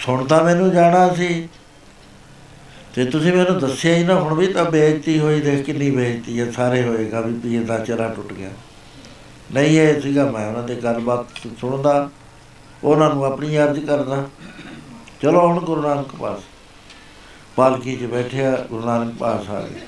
[0.00, 1.48] ਸੁਣਦਾ ਮੈਨੂੰ ਜਾਣਾ ਸੀ।
[2.94, 6.50] ਤੇ ਤੁਸੀਂ ਮੈਨੂੰ ਦੱਸਿਆ ਹੀ ਨਾ, ਹੁਣ ਵੀ ਤਾਂ ਬੇਇੱਜ਼ਤੀ ਹੋਈ, ਦੇਖ ਕਿੰਨੀ ਬੇਇੱਜ਼ਤੀ ਹੈ
[6.50, 8.50] ਸਾਰੇ ਹੋਏਗਾ ਵੀ ਪੀਰ ਦਾ ਚਿਹਰਾ ਟੁੱਟ ਗਿਆ।
[9.54, 11.26] ਨਹੀਂ, ਇਹ ਸੀਗਾ ਮੈਂ ਉਹਨਾਂ ਦੀ ਗੱਲਬਾਤ
[11.60, 12.10] ਸੁਣਦਾ।
[12.84, 14.24] ਉਹਨਾਂ ਨੂੰ ਆਪਣੀ ਅਰਜ਼ ਕਰਦਾ।
[15.22, 16.40] ਚਲੋ ਹੁਣ ਗੁਰੂ ਨਾਨਕ ਪਾਸ
[17.56, 19.80] ਪਾਲਕੀ 'ਚ ਬੈਠਿਆ ਗੁਰੂ ਨਾਨਕ ਪਾਸ ਆ ਗਏ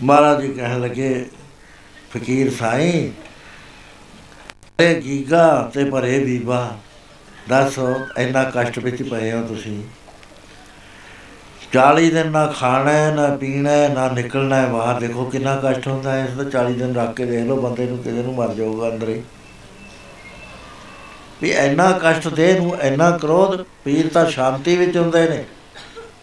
[0.00, 1.26] ਮਹਾਰਾਜ ਜੀ ਕਹਿਣ ਲੱਗੇ,
[2.10, 3.10] ਫਕੀਰ ਸਾਈਂ
[4.78, 6.76] ਤੇ ਗੀਗਾ ਤੇ ਭਰੇ ਬੀਬਾ,
[7.48, 7.88] ਦੱਸੋ
[8.18, 9.82] ਇੰਨਾ ਕਸ਼ਟ ਵਿੱਚ ਪਏ ਹੋ ਤੁਸੀਂ।
[11.72, 15.88] 40 ਦਿਨ ਨਾ ਖਾਣਾ ਹੈ ਨਾ ਪੀਣਾ ਹੈ ਨਾ ਨਿਕਲਣਾ ਹੈ ਬਾਹਰ ਦੇਖੋ ਕਿੰਨਾ ਕਸ਼ਟ
[15.88, 18.54] ਹੁੰਦਾ ਹੈ। ਇਸ ਦਾ 40 ਦਿਨ ਰੱਖ ਕੇ ਦੇਖ ਲਓ, ਬੰਦੇ ਨੂੰ ਕਿਸੇ ਨੂੰ ਮਰ
[18.54, 19.22] ਜਾਊਗਾ ਅੰਦਰ ਹੀ।
[21.42, 25.44] ਵੀ ਇੰਨਾ ਕਸ਼ਟ ਦੇ ਨੂੰ ਇੰਨਾ ਕ੍ਰੋਧ, ਪੀਰ ਤਾਂ ਸ਼ਾਂਤੀ ਵਿੱਚ ਹੁੰਦੇ ਨੇ।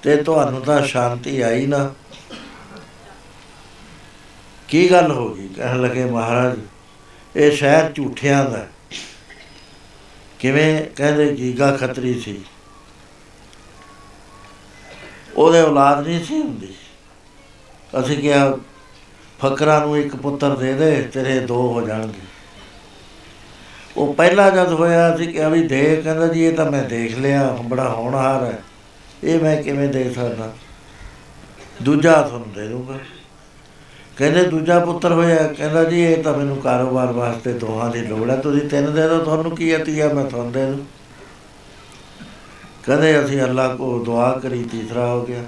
[0.02, 1.94] ਤੇ ਤੁਹਾਨੂੰ ਤਾਂ ਸ਼ਾਂਤੀ ਆਈ ਨਾ।
[4.68, 5.48] ਕੀ ਗੱਲ ਹੋ ਗਈ?
[5.48, 6.60] ਕਹਿਣ ਲੱਗੇ ਮਹਾਰਾਜ,
[7.35, 8.69] ਇਹ ਸ਼ਹਿਰ ਝੂਠਿਆਂ ਦਾ ਹੈ।
[10.40, 12.45] ਕਿਵੇਂ ਕਹਿੰਦੇ, ਗੀਗਾ ਖੱਤਰੀ ਸੀ।
[15.35, 16.76] ਉਹਦੇ ਔਲਾਦ ਨਹੀਂ ਸੀ ਹੁੰਦੀ।
[17.99, 18.57] ਅਸੀਂ ਕਿਹਾ,
[19.40, 22.32] ਫਕਰਾਂ ਨੂੰ ਇੱਕ ਪੁੱਤਰ ਦੇ ਦੇ, ਤੇਰੇ ਦੋ ਹੋ ਜਾਣਗੇ।
[23.98, 27.57] ਉਹ ਪਹਿਲਾ ਜਦ ਹੋਇਆ ਸੀ ਕਿ ਵੀ ਦੇ ਕਹਿੰਦਾ ਜੀ, ਇਹ ਤਾਂ ਮੈਂ ਦੇਖ ਲਿਆ,
[27.64, 28.64] ਬੜਾ ਹੋਣਹਾਰ ਹੈ।
[29.24, 30.53] ਇਹ ਮੈਂ ਕਿਵੇਂ ਦੇ ਸਕਦਾ?
[31.82, 32.98] ਦੂਜਾ ਤੁਹਾਨੂੰ ਦੇ ਦੂੰਗਾ
[34.18, 38.36] ਕਹਿੰਦੇ ਦੂਜਾ ਪੁੱਤਰ ਹੋਇਆ, ਕਹਿੰਦਾ ਜੀ, ਇਹ ਤਾਂ ਮੈਨੂੰ ਕਾਰੋਬਾਰ ਵਾਸਤੇ ਦੋਹਾਂ ਦੀ ਲੋੜ ਹੈ,
[38.36, 40.86] ਤੁਸੀਂ ਤਿੰਨ ਦੇ ਦਿਓ, ਤੁਹਾਨੂੰ ਕੀ ਅਤੀਆ ਮੈਂ ਤੁਹਾਨੂੰ ਦੇ ਦੂੰ
[42.84, 45.44] ਕਹਿੰਦੇ ਅਸੀਂ ਅੱਲਾ ਕੋ ਦੁਆ ਕਰੀ, ਤੀਸਰਾ ਹੋ ਗਿਆ।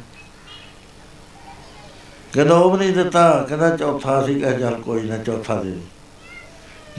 [2.34, 5.80] ਕਹਿੰਦਾ ਉਹ ਵੀ ਨਹੀਂ ਦਿੱਤਾ, ਕਹਿੰਦਾ ਚੌਥਾ ਸੀ ਕਹੇ ਚੱਲ ਕੋਈ ਨਾ, ਚੌਥਾ ਦੇ ਦੇ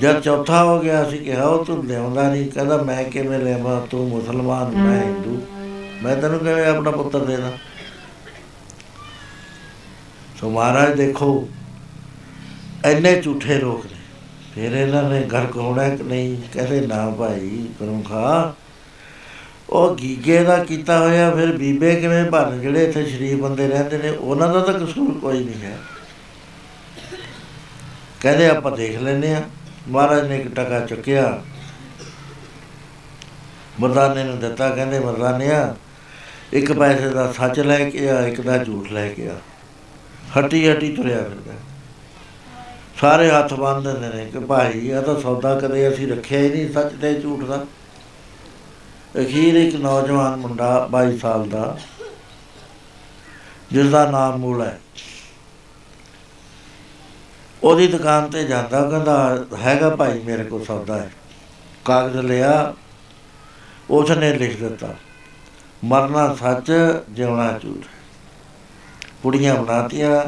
[0.00, 3.86] ਜਦ ਚੌਥਾ ਹੋ ਗਿਆ ਸੀ ਕਿਹਾ, ਉਹ ਤੂੰ ਲਿਆਉਂਦਾ ਨਹੀਂ ਕਹਿੰਦਾ, ਮੈਂ ਕਿਵੇਂ ਲਿਆਵਾਂ?
[3.86, 5.46] ਤੂੰ ਮੁਸਲਮਾਨ, ਮੈਂ ਹਿੰਦੂ।
[6.02, 7.52] ਮੈਂ ਤੈਨੂੰ ਕਿਵੇਂ ਆਪਣਾ ਪੁੱਤਰ ਦੇਣਾ?
[10.40, 11.48] ਸੋ ਮਹਾਰਾਜ, ਦੇਖੋ,
[12.84, 13.98] ਇੰਨੇ ਝੂਠੇ ਲੋਕ ਨੇ।
[14.54, 16.36] ਫਿਰ ਇਹਨਾਂ ਨੇ ਘਰ ਹੋਣਾ ਕਿ ਨਹੀਂ?
[16.54, 18.54] ਕਹਿੰਦੇ, ਨਾ ਭਾਈ ਪ੍ਰਮੁਖਾ
[19.70, 24.10] ਉਹ ਗੀਗੇ ਦਾ ਕੀਤਾ ਹੋਇਆ, ਫਿਰ ਬੀਬੇ ਕਿਵੇਂ ਬਣ ਜਿਹੜੇ ਇੱਥੇ ਸ਼ਰੀਫ ਬੰਦੇ ਰਹਿੰਦੇ ਨੇ,
[24.10, 25.78] ਉਹਨਾਂ ਦਾ ਤਾਂ ਕਸੂਰ ਕੋਈ ਨਹੀਂ ਹੈ।
[28.20, 29.42] ਕਹਿੰਦੇ, ਆਪਾਂ ਦੇਖ ਲੈਨੇ ਆ
[29.88, 31.42] ਮਹਾਰਾਜ ਨੇ ਇੱਕ ਟਕਾ ਚੁੱਕਿਆ।
[33.80, 35.76] ਮਰਦਾਨੇ ਨੂੰ ਦਿੱਤਾ, ਕਹਿੰਦੇ ਮਰਦਾਨਿਆ,
[36.52, 39.34] ਇੱਕ ਪੈਸੇ ਦਾ ਸੱਚ ਲੈ ਕੇ ਆ, ਇੱਕ ਦਾ ਝੂਠ ਲੈ ਕੇ ਆ।
[40.38, 41.52] ਹੱਟੀ ਹੱਟੀ ਤੁਰਿਆ ਫਿਰਦਾ।
[43.00, 46.72] ਸਾਰੇ ਹੱਥ ਬੰਨ ਦਿੰਦੇ ਨੇ ਕਿ ਭਾਈ, ਇਹ ਤਾਂ ਸੌਦਾ ਕਦੇ ਅਸੀਂ ਰੱਖਿਆ ਹੀ ਨਹੀਂ
[46.72, 47.64] ਸੱਚ ਤੇ ਝੂਠ ਦਾ।
[49.22, 51.78] ਅਖੀਰ ਇੱਕ ਨੌਜਵਾਨ ਮੁੰਡਾ 22 ਸਾਲ ਦਾ
[53.72, 54.80] ਜਿਸ ਦਾ ਨਾਮ ਮੂਲ ਹੈ।
[57.62, 61.10] ਉਹਦੀ ਦੁਕਾਨ ਤੇ ਜਾਂਦਾ, ਉਹ ਕਹਿੰਦਾ, ਹੈਗਾ ਭਾਈ, ਮੇਰੇ ਕੋਲ ਸੌਦਾ ਹੈ।
[61.84, 62.74] ਕਾਗਜ਼ ਲਿਆ
[63.90, 64.94] ਉਸ ਨੇ ਲਿਖ ਦਿੱਤਾ,
[65.84, 66.72] ਮਰਨਾ ਸੱਚ,
[67.10, 67.84] ਜਿਉਣਾ ਝੂਠ
[69.22, 70.22] ਪੁੜੀਆਂ ਬਣਾਤੀਆਂ।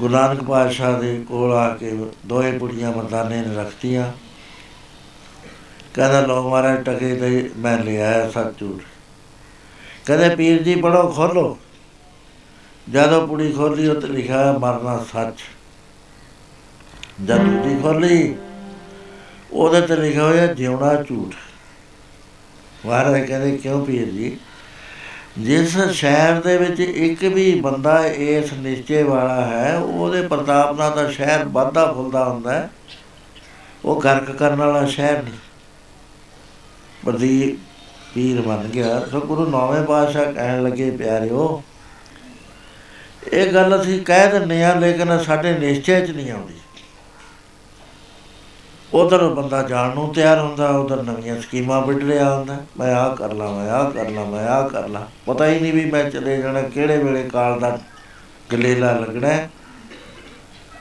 [0.00, 1.90] ਗੁਰੂ ਨਾਨਕ ਪਾਤਸ਼ਾਹ ਦੇ ਕੋਲ ਆ ਕੇ
[2.26, 4.12] ਦੋਏ ਪੁੜੀਆਂ ਮਰਦਾਨੇ ਨੇ ਰੱਖਤੀਆਂ।
[5.94, 8.82] ਕਹਿੰਦਾ ਲੋ ਮਹਾਰਾਜ, ਟਕੇ ਤੇ ਮੈਂ ਲਿਆ, ਸੱਚ ਝੂਠ
[10.06, 11.58] ਕਹਿੰਦੇ, ਪੀਰ ਜੀ ਪੜੋ ਖੋਲੋ
[12.90, 15.40] ਜਦੋਂ ਪੁੜੀ ਖੋਲੀ ਉੱਤੇ ਲਿਖਿਆ, ਮਰਨਾ ਸੱਚ
[17.24, 18.36] ਜਦ ਦੂਜੀ ਖੋਲੀ
[19.52, 21.34] ਉਹਦੇ ਤੇ ਲਿਖਿਆ ਹੋਇਆ ਜਿਉਣਾ ਝੂਠ।
[22.86, 24.36] ਮਹਾਰਾਜ ਕਹਿੰਦੇ, ਕਿਉਂ ਪੀਰ ਜੀ?
[25.38, 31.10] ਜਿਸ ਸ਼ਹਿਰ ਦੇ ਵਿੱਚ ਇੱਕ ਵੀ ਬੰਦਾ ਇਸ ਨਿਸ਼ਚੇ ਵਾਲਾ ਹੈ, ਉਹਦੇ ਪ੍ਰਤਾਪ ਨਾਲ ਤਾਂ
[31.10, 32.70] ਸ਼ਹਿਰ ਵੱਧਦਾ ਫੁੱਲਦਾ ਹੁੰਦਾ ਹੈ।
[33.84, 35.34] ਉਹ ਗਰਕ ਕਰਨ ਵਾਲਾ ਸ਼ਹਿਰ ਨਹੀਂ।
[37.04, 37.58] ਬਦੀ
[38.14, 41.62] ਪੀਰ ਬਣ ਗਿਆ। ਸੋ ਗੁਰੂ ਨੌਵੇਂ ਪਾਤਸ਼ਾਹ ਕਹਿਣ ਲੱਗੇ, ਪਿਆਰਿਓ,
[43.32, 46.54] ਇਹ ਗੱਲ ਅਸੀਂ ਕਹਿ ਦਿੰਦੇ ਆ ਲੇਕਿਨ ਸਾਡੇ ਨਿਸ਼ਚੇ 'ਚ ਨਹੀਂ ਆਉਂਦੀ।
[48.94, 53.32] ਉਧਰ ਬੰਦਾ ਜਾਣ ਨੂੰ ਤਿਆਰ ਹੁੰਦਾ, ਉਧਰ ਨਵੀਆਂ ਸਕੀਮਾਂ ਵਿੱਢ ਰਿਹਾ ਹੁੰਦਾ, ਮੈਂ ਆਹ ਕਰ
[53.32, 56.36] ਲਾਂ, ਮੈਂ ਆਹ ਕਰ ਲਾਂ, ਮੈਂ ਆਹ ਕਰ ਲਾਂ ਪਤਾ ਹੀ ਨਹੀਂ ਵੀ ਮੈਂ ਚਲੇ
[56.42, 57.78] ਜਾਣਾ, ਕਿਹੜੇ ਵੇਲੇ ਕਾਲ ਦਾ
[58.52, 59.50] ਗਲੇਲਾ ਲੱਗਣਾ ਹੈ।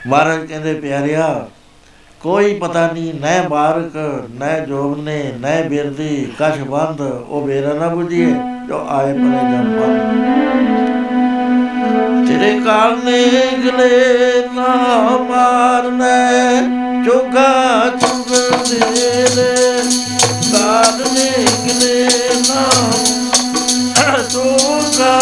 [0.07, 1.47] ਮਹਾਰਾਜ ਕਹਿੰਦੇ, ਪਿਆਰਿਆ,
[2.21, 3.95] ਕੋਈ ਪਤਾ ਨਹੀਂ ਨੈ ਬਾਰਕ
[4.39, 8.33] ਨੈ ਜੋਗਨੇ ਨੈ ਬਿਰਦੀ, ਕਛ ਬੰਦ, ਉਹ ਬੇਰਾ ਨਾ ਬੁਝੀਏ,
[8.67, 10.49] ਜੋ ਆਏ ਪਰੇ ਜਨ ਬੰਦ
[12.27, 13.21] ਤੇਰੇ ਕਾਲ ਨੇ
[13.65, 14.67] ਗਲੇ ਨਾ
[15.29, 18.29] ਮਾਰਨੇ ਚੁਗਾ ਚੁਗ
[18.69, 19.55] ਦੇ ਦੇ
[20.51, 21.29] ਕਾਲ ਨੇ।
[21.65, 22.07] ਗਲੇ
[22.47, 22.65] ਨਾ
[24.29, 25.19] ਚੁਗਾ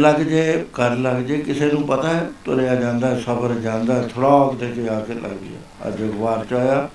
[0.00, 4.70] ਲੱਗ ਜੇ, ਕਰ ਲੱਗ ਜੇ, ਕਿਸੇ ਨੂੰ ਪਤਾ ਹੈ, ਤੁਰਿਆ ਜਾਂਦਾ, ਸਬਰ ਜਾਂਦਾ, ਥੜਾਕ ਦੇ
[4.70, 6.88] ਕੇ ਆ ਕੇ ਲੱਗ ਗਿਆ। ਅੱਜ ਅਖਬਾਰ ਚ ਆਇਆ,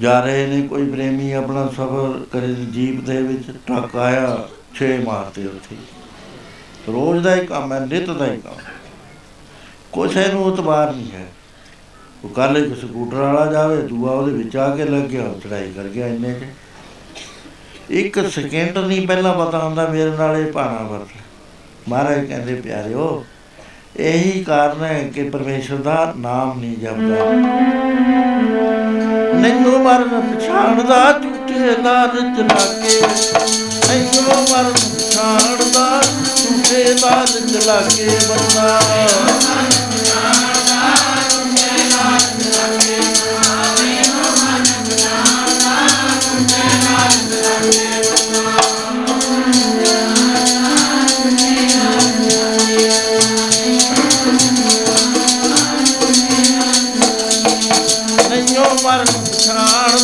[0.00, 5.46] ਜਾ ਰਹੇ ਨੇ ਕੋਈ ਪ੍ਰੇਮੀ ਆਪਣਾ ਸਫ਼ਰ ਕਰੇ, ਜੀਪ ਦੇ ਵਿੱਚ ਟਰੱਕ ਆਇਆ, ਛੇ ਮਾਰਤੇ
[5.46, 5.76] ਉੱਥੇ।
[6.88, 8.58] ਰੋਜ਼ ਦਾ ਹੀ ਕੰਮ ਹੈ, ਨਿਤ ਦਾ ਹੀ ਕੰਮ।
[9.92, 11.26] ਕੁਛ ਇਹਨੂੰ ਉਤਬਾਰ ਨਹੀਂ ਹੈ।
[12.24, 15.72] ਉਹ ਕੱਲ ਇੱਕ ਸਕੂਟਰ ਵਾਲਾ ਜਾਵੇ, ਦੂਆ ਉਹਦੇ ਵਿੱਚ ਆ ਕੇ ਲੱਗ ਗਿਆ, ਉਹ ਚੜਾਈ
[15.72, 16.44] ਕਰ ਗਿਆ ਇੰਨੇ ਚ।
[17.90, 21.08] ਇੱਕ ਸਕਿੰਟ ਨਹੀਂ ਪਹਿਲਾਂ ਪਤਾ ਹੁੰਦਾ, ਮੇਰੇ ਨਾਲ ਇਹ ਭਾਣਾ ਵਰਤ
[21.88, 23.24] ਮਹਾਰਾਜ ਕਹਿੰਦੇ ਪਿਆਰਿਓ,
[23.96, 27.24] ਇਹੀ ਕਾਰਨ ਹੈ ਕਿ ਪਰਮੇਸ਼ਰ ਦਾ ਨਾਮ ਨਹੀਂ ਜਪਦਾ।
[29.40, 33.00] ਨੈਨੂੰ ਮਰਨ ਪਛਾਣਦਾ, ਝੂਠੇ ਲਾਲਚ ਲਾਗੇ।
[33.88, 36.02] ਨੈਨੂੰ ਮਰਨ ਪਛਾਣਦਾ,
[36.36, 38.80] ਝੂਠੇ ਲਾਲਚ ਲਾਗੇ ਬੰਦਾ।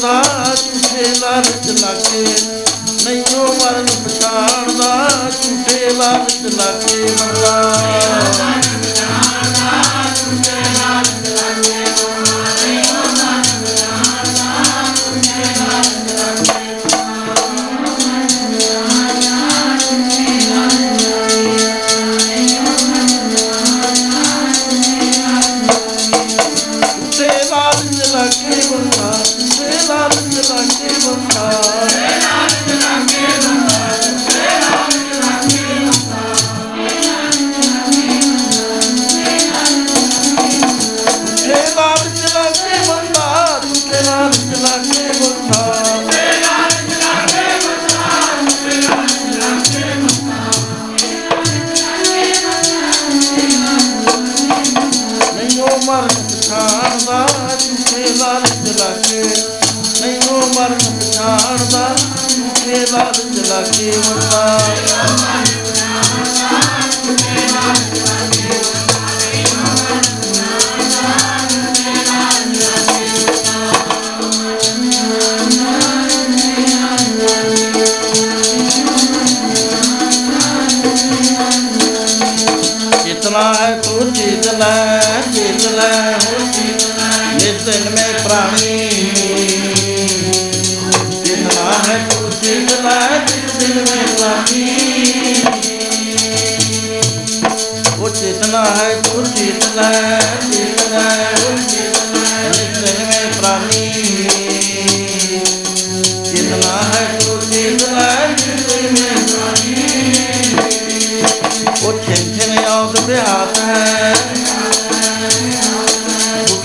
[0.03, 2.02] ਪਛਾਣਦਾ ਝੂਠੇ ਲਾਲਚ ਲਾਗੇ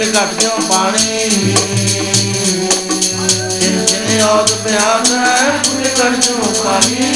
[0.09, 1.19] ਘਟ ਜਾਓ ਪਾਣੀ
[3.51, 7.06] ਛਿਨ ਛਿਨ ਆਉਦ ਬਿਹਾਤ ਹੈ ਬੁੱਟੇ ਘਟ ਜਾਓ ਪਾਣੀ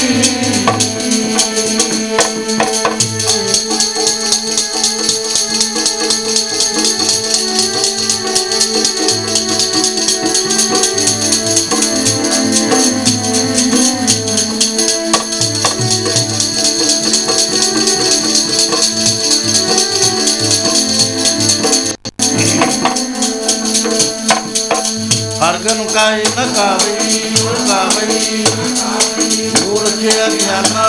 [26.01, 27.19] ਹਰਗਨ ਕਾਇ ਨ ਕਾਵਈ
[27.67, 30.85] ਕਾਵਈ ਮੂਰਖ ਅਗਿਆਨਾ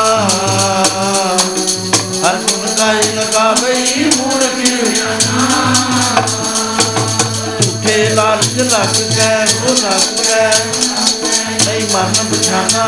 [2.24, 4.56] ਹਰਗਨ ਕਾਇ ਨ ਕਾਵਈ ਮੂਰਖ
[7.62, 10.50] ਝੂਠੇ ਲਾਲਚ ਲੱਗ ਗਏ, ਉਹ ਲੱਗ ਗਏ,
[11.66, 12.86] ਨਹੀਂ ਮਨ ਪਛਾਨਾ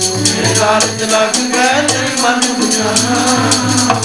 [0.00, 4.01] ਝੂਠੇ ਲਾਲਚ ਲੱਗ ਗਏ, ਨਹੀਂ ਮਨ ਪਛਾਨਾ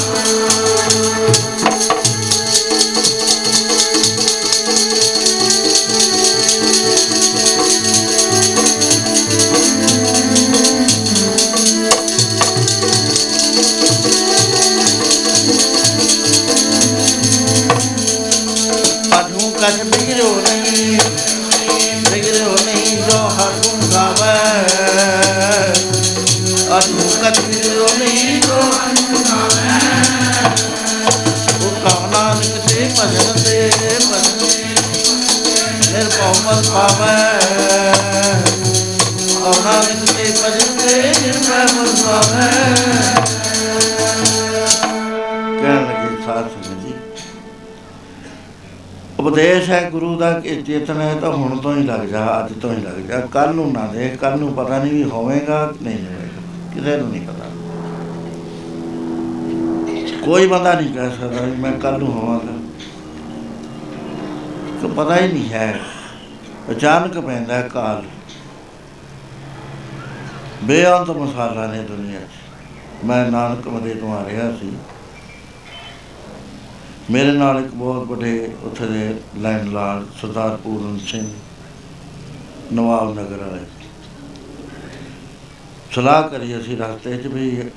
[36.78, 37.14] ਪਾਵੈ।
[39.46, 42.50] ਆਉਣਾ ਵਿੱਚ ਤੇ ਭਜਨ ਤੇ ਨਿਰਮੈ ਮਨ ਪਾਵੈ
[45.62, 46.94] ਕਹਿਣ ਲੱਗੇ ਸਾਧ ਸੰਗਤ ਜੀ,
[49.20, 52.74] ਉਪਦੇਸ਼ ਹੈ ਗੁਰੂ ਦਾ ਕਿ ਚੇਤਨ ਹੈ ਤਾਂ ਹੁਣ ਤੋਂ ਹੀ ਲੱਗ ਜਾ, ਅੱਜ ਤੋਂ
[52.74, 56.74] ਹੀ ਲੱਗ ਜਾ। ਕੱਲ ਨੂੰ ਨਾ ਦੇ ਕੱਲ ਨੂੰ ਪਤਾ ਨਹੀਂ ਵੀ ਹੋਵੇਗਾ ਨਹੀਂ ਹੋਵੇਗਾ।
[56.74, 57.46] ਕਿਸੇ ਨੂੰ ਨਹੀਂ ਪਤਾ।
[60.26, 62.56] ਕੋਈ ਬੰਦਾ ਨਹੀਂ ਕਹਿ ਸਕਦਾ ਮੈਂ ਕੱਲ ਨੂੰ ਹੋਵਾਂਗਾ।
[64.82, 65.80] ਤਾਂ ਪਤਾ ਹੀ ਨਹੀਂ ਹੈ।
[66.72, 68.04] ਅਚਾਨਕ ਪੈਂਦਾ ਹੈ ਕਾਲ।
[70.64, 74.72] ਬੇਅੰਤ ਮਸਾਲਾ ਨੇ ਦੁਨੀਆ 'ਚ। ਮੈਂ ਨਾਨਕ ਮਦੇ ਤੋਂ ਆ ਰਿਹਾ ਸੀ।
[77.12, 81.34] ਮੇਰੇ ਨਾਲ ਇੱਕ ਬਹੁਤ ਵੱਡੇ ਉੱਥੇ ਦੇ ਲੈਂਡਲਾਰਡ ਸਰਦਾਰ ਪੂਰਨ ਸਿੰਘ
[82.74, 83.66] ਨਵਾਬ ਨਗਰ ਵਾਲੇ।
[85.92, 87.70] ਸਲਾਹ ਕਰੀ ਅਸੀਂ ਰਸਤੇ 'ਚ ਵੀ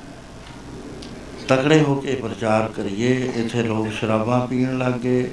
[1.47, 5.31] ਤਕੜੇ ਹੋ ਕੇ ਪ੍ਰਚਾਰ ਕਰੀਏ। ਇੱਥੇ ਲੋਕ ਸ਼ਰਾਬਾਂ ਪੀਣ ਲੱਗ ਗਏ।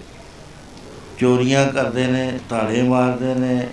[1.19, 3.69] ਚੋਰੀਆਂ ਕਰਦੇ ਨੇ, ਧਾੜੇ ਮਾਰਦੇ ਨੇ,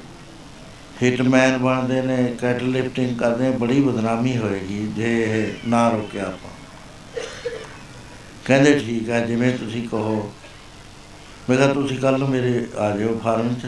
[1.03, 6.49] ਹਿਟਮੈਨ ਬਣਦੇ ਨੇ, ਕੈਟਲ ਲਿਫਟਿੰਗ ਕਰਦੇ ਨੇ, ਬੜੀ ਬਦਨਾਮੀ ਹੋਏਗੀ ਜੇ ਇਹ ਨਾ ਰੋਕਿਆ ਆਪਾਂ।
[8.45, 10.33] ਕਹਿੰਦੇ ਠੀਕ ਆ, ਜਿਵੇਂ ਤੁਸੀਂ ਕਹੋ।
[11.49, 13.65] ਮੈਂ ਕਿਹਾ ਤੁਸੀਂ ਕੱਲ ਨੂੰ ਮੇਰੇ ਆ ਜਾਓ ਫਾਰਮ 'ਚ,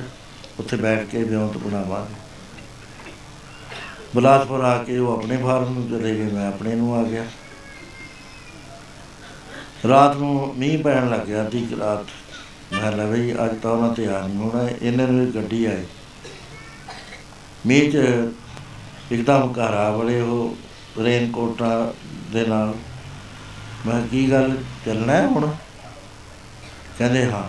[0.59, 2.15] ਉੱਥੇ ਬੈਠ ਕੇ ਬਿਉਂਤ ਬਣਾਵਾਂਗੇ।
[4.15, 7.25] ਬਲਾਸਪੁਰ ਆ ਕੇ ਉਹ ਆਪਣੇ ਫਾਰਮ ਨੂੰ ਚਲੇ ਗਏ, ਮੈਂ ਆਪਣੇ ਨੂੰ ਆ ਗਿਆ।
[9.87, 12.05] ਰਾਤ ਨੂੰ ਮੀਂਹ ਪੈਣ ਲੱਗ ਗਿਆ, ਅੱਧੀ ਕੁ ਰਾਤ।
[12.73, 15.83] ਮੈਂ ਲੈ ਬਈ ਅੱਜ ਤਾਂ ਉਹਨਾਂ ਤੇ ਆ ਨਹੀਂ ਹੋਣਾ ਇਹਨਾਂ ਨੂੰ ਇੱਕ ਗੱਡੀ ਆਈ।
[17.65, 17.97] ਮੀਂਹ 'ਚ
[19.11, 20.55] ਇੱਕਦਮ ਘਰ ਆ ਵੜੇ ਉਹ
[21.03, 21.93] ਰੇਨ ਕੋਟਾਂ
[22.33, 22.75] ਦੇ ਨਾਲ।
[23.85, 25.51] ਮੈਂ ਕਿਹਾ, ਕੀ ਗੱਲ ਚੱਲਣਾ ਹੈ ਹੁਣ?
[26.97, 27.43] ਕਹਿੰਦੇ ਹਾਂ।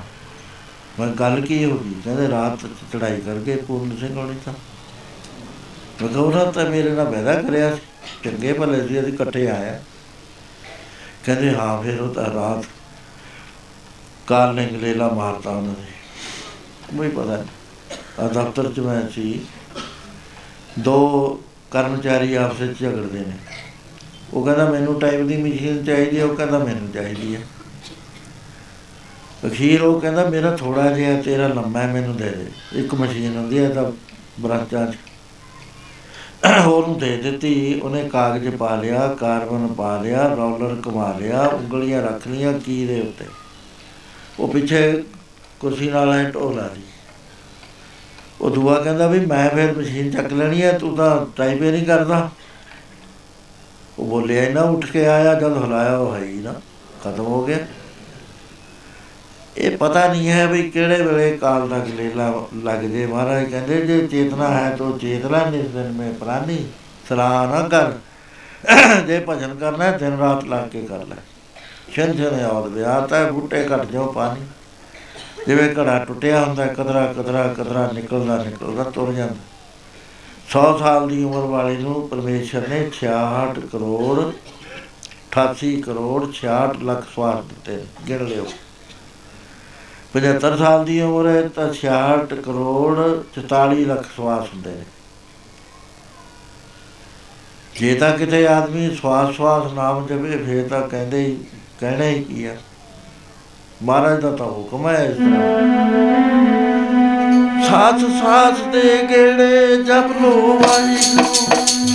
[1.00, 1.94] ਮੈਂ ਕਿਹਾ, ਗੱਲ ਕੀ ਹੋ ਗਈ?
[2.04, 4.52] ਕਹਿੰਦੇ ਰਾਤ ਚੜਾਈ ਕਰਕੇ ਪੂਰਨ ਸਿੰਘ ਹੋਣੀ ਤਾਂ।
[6.02, 7.80] ਮੈਂ ਕਿਹਾ ਉਹਨਾਂ ਤਾਂ ਮੇਰੇ ਨਾਲ ਵਾਅਦਾ ਕਰਿਆ ਸੀ।
[8.24, 9.80] ਚੰਗੇ ਭਲੇ ਸੀ ਅਸੀਂ ਇਕੱਠੇ ਆਇਆ
[11.24, 12.64] ਕਹਿੰਦੇ ਹਾਂ ਫਿਰ ਉਹ ਤਾਂ ਰਾਤ
[14.28, 15.86] ਕਾਲ ਨੇ ਗਲੇਲਾ ਮਾਰਤਾ ਉਹਨਾਂ ਨੇ।
[16.98, 17.44] ਕੋਈ ਪਤਾ ਨਹੀਂ।
[18.20, 19.40] ਆ ਦਫ਼ਤਰ 'ਚ ਮੈਂ ਸੀ।
[20.78, 21.28] ਦੋ
[21.70, 23.36] ਕਰਮਚਾਰੀ ਆਪਸ ਵਿੱਚ ਝਗੜਦੇ ਨੇ।
[24.34, 27.40] ਉਹ ਕਹਿੰਦਾ, ਮੈਨੂੰ ਟਾਈਪ ਦੀ ਮਸ਼ੀਨ ਚਾਹੀਦੀ ਹੈ ਉਹ ਕਹਿੰਦਾ, ਮੈਨੂੰ ਚਾਹੀਦੀ ਹੈ
[29.46, 33.58] ਅਖੀਰ ਉਹ ਕਹਿੰਦਾ, ਮੇਰਾ ਥੋੜਾ ਜਿਹਾ ਤੇਰਾ ਲੰਮਾ ਹੈ, ਮੈਨੂੰ ਦੇ ਦੇ। ਇੱਕ ਮਸ਼ੀਨ ਹੁੰਦੀ
[33.58, 33.92] ਹੈ ਤਾਂ
[34.40, 34.96] ਬ੍ਰਾਂਚਾਂ 'ਚ।
[36.66, 42.28] ਉਹਨੂੰ ਦੇ ਦਿੱਤੀ। ਉਹਨੇ ਕਾਗਜ਼ ਪਾ ਲਿਆ, ਕਾਰਬਨ ਪਾ ਲਿਆ, ਰੋਲਰ ਘੁਮਾ ਲਿਆ, ਉਂਗਲੀਆਂ ਰੱਖ
[42.28, 43.24] ਲੀਆਂ ਕੀ ਦੇ ਉੱਤੇ।
[44.40, 45.02] ਉਹ ਪਿੱਛੇ
[45.60, 46.82] ਕੁਰਸੀ ਨਾਲ ਐ ਢੋਲਾ ਦੀ
[48.40, 51.86] ਉਹ ਦੁਆ ਕਹਿੰਦਾ ਵੀ ਮੈਂ ਫਿਰ ਮਸ਼ੀਨ ਚੱਕ ਲੈਣੀ ਹੈ ਤੂੰ ਤਾਂ ਟਾਈਪ ਹੀ ਨਹੀਂ
[51.86, 52.30] ਕਰਦਾ।
[53.98, 56.52] ਉਹ ਬੋਲਿਆ ਹੀ ਨਾ ਉੱਠ ਕੇ ਆਇਆ ਜਦ ਹਲਾਇਆ ਉਹ ਹੈ ਹੀ ਨਾ
[57.04, 57.58] ਖਤਮ ਹੋ ਗਿਆ।
[59.56, 62.32] ਇਹ ਪਤਾ ਨਹੀਂ ਹੈ ਵੀ ਕਿਹੜੇ ਵੇਲੇ ਕਾਲ ਦਾ ਗਲੇਲਾ
[62.64, 66.66] ਲੱਗ ਜੇ। ਮਹਾਰਾਜ ਕਹਿੰਦੇ ਜੇ ਚੇਤਨਾ ਹੈ ਤੋ ਚੇਤਨਾ ਨਿਸ ਦਿਨ ਮੇ ਪ੍ਰਾਨੀ
[67.08, 67.92] ਸਲਾਹ ਨਾ ਕਰ।
[69.06, 71.16] ਜੇ ਭਜਨ ਕਰਨਾ ਹੈ, ਦਿਨ ਰਾਤ ਲੱਗ ਕੇ ਕਰ ਲੈ।
[71.92, 74.40] ਛਨ ਛਨ ਆਉਦ ਵਿਆਹਤਾ ਹੈ ਬੂਟੇ ਘਟ ਜਾਓ ਪਾਣੀ।
[75.46, 79.34] ਜਿਵੇਂ ਘੜਾ ਟੁੱਟਿਆ ਹੁੰਦਾ ਹੈ, ਕਦਰਾ ਕਦਰਾ ਕਦਰਾ ਨਿਕਲਦਾ ਨਿਕਲਦਾ ਤੁਰ ਜਾਂਦਾ।
[80.50, 84.32] 100 ਸਾਲ ਦੀ ਉਮਰ ਵਾਲੇ ਨੂੰ ਪਰਮੇਸ਼ਰ ਨੇ 66 ਕਰੋੜ
[85.30, 88.46] 88 ਕਰੋੜ 66 ਲੱਖ ਸਵਾਰ ਦਿੱਤੇ ਗਿਣ ਲਿਓ।
[90.12, 92.94] 75 ਸਾਲ ਦੀ ਉਮਰ ਹੈ ਤਾਂ 66 ਕਰੋੜ
[93.34, 94.84] 44 ਲੱਖ ਸਵਾਸ ਹੁੰਦੇ ਨੇ।
[97.76, 101.36] ਜੇ ਤਾਂ ਕਿਤੇ ਆਦਮੀ ਸਵਾਸ ਸਵਾਸ ਨਾਮ ਜਪੇ ਫੇਰ ਤਾਂ ਕਹਿੰਦੇ ਹੀ
[101.80, 102.56] ਕਹਿਣਾ ਹੀ ਕੀ ਆ?
[103.82, 105.42] ਮਹਾਰਾਜ ਦਾ ਤਾਂ ਹੁਕਮ ਹੈ ਇਸ ਤਰ੍ਹਾਂ।
[107.68, 111.34] ਸਾਥ ਸਾਥ ਦੇ ਗੇੜੇ ਜਪ ਲੋ ਵਾਹਿਗੁਰੂ।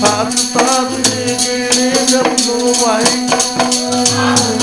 [0.02, 4.63] ਸਾਥ ਸਾਥ ਦੇ ਗੇੜੇ ਜਪ ਲੋ ਵਾਹਿਗੁਰੂ।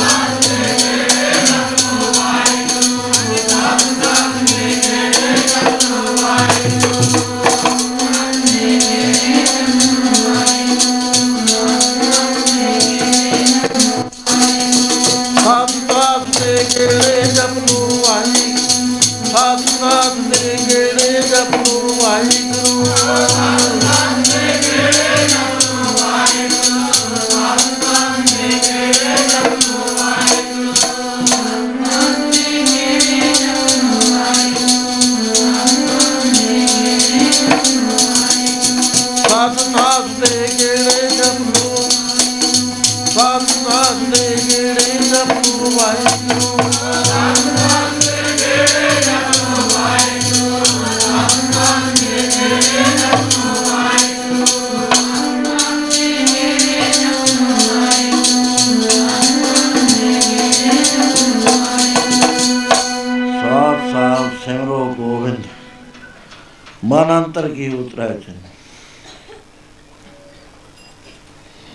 [39.40, 41.80] ਸਾਥ ਸਾਥ ਦੇ ਗੇੜੇ ਜਪ ਲੋ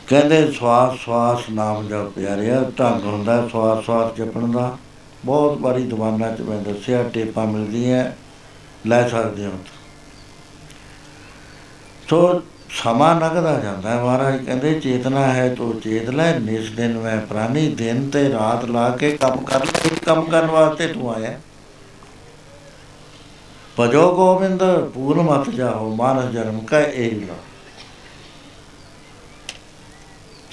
[0.07, 4.77] ਕਹਿੰਦੇ ਸਵਾਸ ਸਵਾਸ ਨਾਮ ਜਪ ਪਿਆਰਿਆ ਢੰਗ ਹੁੰਦਾ ਹੈ ਸਵਾਸ ਸਵਾਸ ਜਪਣ ਦਾ।
[5.25, 8.05] ਬਹੁਤ ਵਾਰੀ ਦੀਵਾਨਾਂ ਚ ਮੈਂ ਦੱਸਿਆ, ਟੇਪਾਂ ਮਿਲਦੀਆਂ,
[8.87, 9.51] ਲੈ ਸਕਦੇ ਹੋ।
[12.09, 17.17] ਸੋ ਸਮਾਂ ਲੰਘਦਾ ਜਾਂਦਾ ਹੈ ਮਹਾਰਾਜ, ਕਹਿੰਦੇ ਚੇਤਨਾ ਹੈ ਤੋ ਚੇਤ ਲੈ, ਨਿਸ ਦਿਨ ਮੈਂ
[17.21, 21.39] ਪ੍ਰਾਨੀ, ਦਿਨ ਤੇ ਰਾਤ ਲਾ ਕੇ ਕੰਮ ਕਰ ਲੈ ਕੰਮ ਕਰਨ ਵਾਸਤੇ ਤੂੰ ਆਇਆ।
[23.79, 24.63] ਭਜੋ ਗੋਬਿੰਦ,
[24.93, 27.33] ਪੂਰਨ ਮਤ ਜਾਓ ਮਾਨਸ ਜਨਮ ਕਾ ਇਹ ਲਾ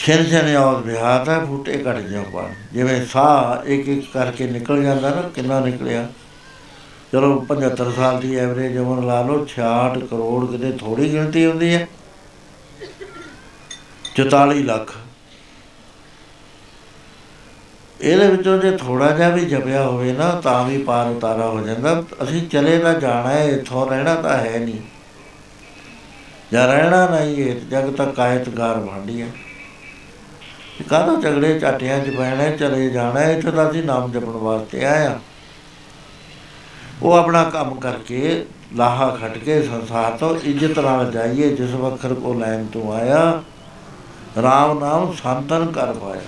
[0.06, 5.10] ਛਿਨ ਛਿਨ ਆਉਦ ਵਿਹਾਤਾ ਫੂਟੇ ਘਟ ਜਿਉ ਪਾ ਜਿਵੇਂ ਸਾਹ ਇੱਕ ਇੱਕ ਕਰਕੇ ਨਿਕਲ ਜਾਂਦਾ
[5.10, 6.08] ਨਾ, ਕਿੰਨਾ ਨਿਕਲਿਆ?
[7.12, 11.88] ਚਲੋ 75 ਸਾਲ ਦੀ ਐਵਰੇਜ ਉਮਰ ਲਾ ਲਓ 66 ਕਰੋੜ ਕਿਤੇ ਥੋੜੀ ਗਿਣਤੀ ਹੁੰਦੀ ਹੈ।
[14.16, 14.94] 44 ਲੱਖ।
[18.00, 22.04] ਇਹਦੇ ਵਿੱਚੋਂ ਜੇ ਥੋੜਾ ਜਿਹਾ ਵੀ ਜਪਿਆ ਹੋਵੇ ਨਾ, ਤਾਂ ਵੀ ਪਾਰ ਉਤਾਰਾ ਹੋ ਜਾਂਦਾ।
[22.22, 24.80] ਅਸੀਂ ਚਲੇ ਤਾਂ ਜਾਣਾ ਹੈ, ਇੱਥੋਂ ਰਹਿਣਾ ਤਾਂ ਹੈ ਨਹੀਂ।
[26.52, 29.26] ਜਾਂ ਰਹਿਣਾ ਨਹੀਂ ਹੈ, ਜਗ ਤੱਕ ਕਾਇਤਗਾਰ ਭਾਂਡੀ ਹੈ।
[30.82, 34.84] ਕਾਹਦਾ ਝਗੜੇ ਝਾਟਿਆਂ 'ਚ ਪੈਣਾ ਹੈ, ਚਲੇ ਜਾਣਾ ਹੈ, ਇੱਥੇ ਤਾਂ ਅਸੀਂ ਨਾਮ ਜਪਣ ਵਾਸਤੇ
[34.84, 35.18] ਆਇਆ
[37.02, 38.44] ਉਹ ਆਪਣਾ ਕੰਮ ਕਰਕੇ
[38.76, 43.42] ਲਾਹਾ ਖੱਟ ਕੇ ਸੰਸਾਰ ਤੋਂ ਇੱਜ਼ਤ ਨਾਲ ਜਾਈਏ ਜਿਸ ਵਖਰ ਕੋ ਲੈਣ ਤੋਂ ਆਇਆ
[44.38, 46.22] RAM ਨਾਮ ਸੰਤਨ ਕਰ ਪਾਇਆ।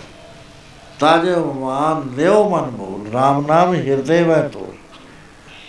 [1.00, 4.72] ਤਾਜ ਮਾਨ ਲਿਓ ਮਨ ਬੋਲ RAM ਨਾਮ ਹਿਰਦੇ ਵਿੱਚ ਤੋ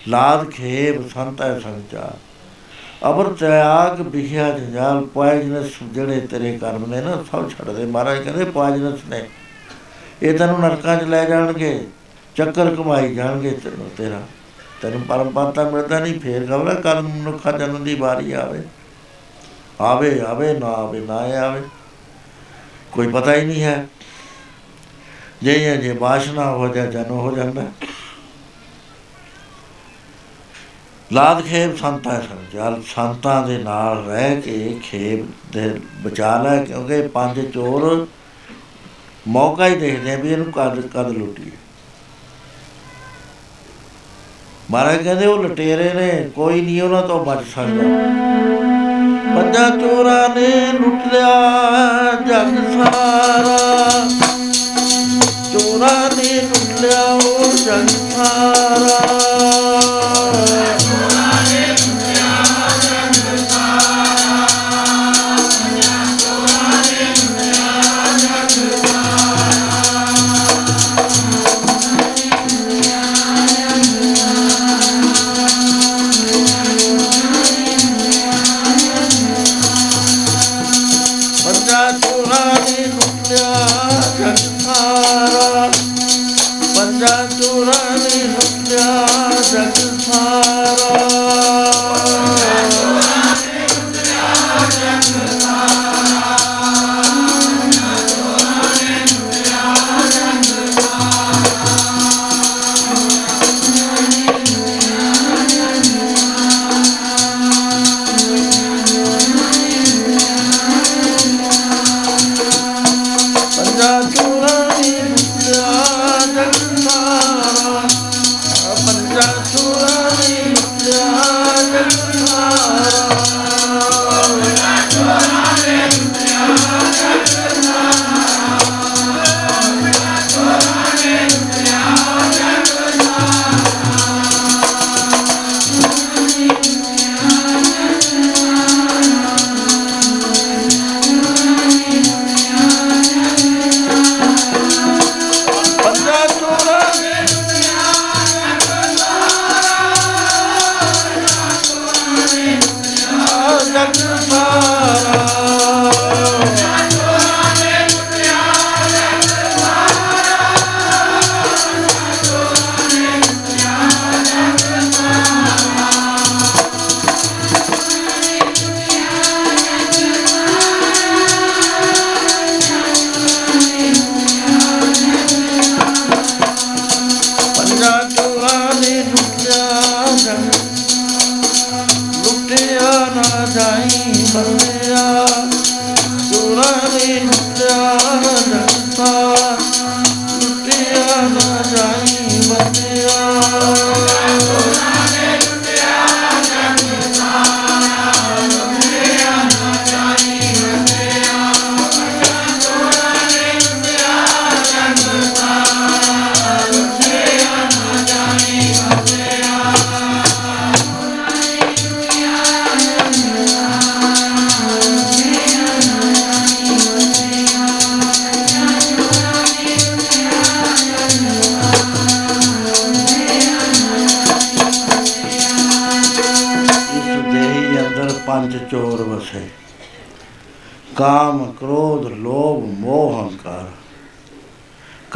[0.08, 2.18] ਲਾਦ ਖੇਬ ਸੰਤੈ ਸੰਚਾਰ।
[3.10, 8.46] ਅਬਰ ਤਿਆਗ ਵਿਖਿਆ ਜੰਜਾਲ, ਪੋਇਜਨਸ ਜਿਹੜੇ ਤੇਰੇ ਕਰਮ ਨੇ ਨਾ, ਸਭ ਛੱਡ ਦੇ। ਮਹਾਰਾਜ ਕਹਿੰਦੇ,
[8.46, 9.30] ਪੋਇਜਨਸ ਨੇ।
[10.24, 11.88] ਇਹ ਤੈਨੂੰ ਨਰਕਾਂ 'ਚ ਲੈ ਜਾਣਗੇ,
[12.36, 14.22] ਚੱਕਰ ਕਮਾਈ ਜਾਣਗੇ ਤੈਨੂੰ, ਤੇਰਾ।
[14.82, 18.62] ਤੈਨੂੰ ਪਰਮ ਪਦ ਤਾਂ ਮਿਲਦਾ ਨਹੀਂ, ਫੇਰ ਖਬਰ ਕੱਲ ਮਨੁੱਖਾ ਜਨਮ ਦੀ ਵਾਰੀ ਆਵੇ।
[19.82, 21.62] ਆਵੇ ਆਵੇ, ਨਾ ਆਵੇ ਨਾ ਆਵੇ।
[22.92, 23.88] ਕੋਈ ਪਤਾ ਹੀ ਨਹੀਂ ਹੈ।
[25.42, 27.64] ਜੇ ਜੇ ਬਾਸ਼ਨਾ ਹੋ ਜਾ ਜਨ ਹੋ ਜਾਂਦਾ।
[31.14, 37.54] ਲਾਦ ਖੇਬ ਸੰਤਾਂ ਸੰਚਾਲ ਸੰਤਾਂ ਦੇ ਨਾਲ ਰਹਿ ਕੇ ਖੇਬ ਦੇ ਬਚਾ ਲੈ ਕਿਉਂਕਿ ਪੰਜ
[37.54, 38.08] ਚੋਰ
[39.28, 41.52] ਮੌਕਾ ਹੀ ਦੇਖਦੇ ਆ ਵੀ ਇਹਨੂੰ ਕਦ ਕਦ ਲੁੱਟੀਏ।
[44.72, 47.84] ਮਹਾਰਾਜ ਕਹਿੰਦੇ ਉਹ ਲਟੇਰੇ ਨੇ, ਕੋਈ ਨਹੀਂ ਉਹਨਾਂ ਤੋਂ ਬਚ ਸਕਦਾ।
[49.36, 53.58] ਪੰਜਾ ਚੋਰਾਂ ਨੇ ਲੁੱਟ ਲਿਆ ਜਗ ਸਾਰਾ।
[55.54, 59.25] ਚੋਰਾਂ ਨੇ ਲੁੱਟ ਲਿਆ ਉਹ ਜਗ ਸਾਰਾ।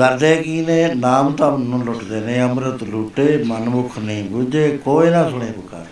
[0.10, 0.96] ਕਰਦੇ ਕੀ ਨੇ?
[0.96, 5.86] ਨਾਮ ਤਾਂ ਨੂੰ ਲੁੱਟਦੇ ਨੇ, ਅੰਮ੍ਰਿਤ ਲੁੱਟੇ, ਮਨਮੁਖ ਨਹੀਂ ਬੁਝੇ, ਕੋਈ ਨਾ ਸੁਣੇ ਪੁਕਾਰ।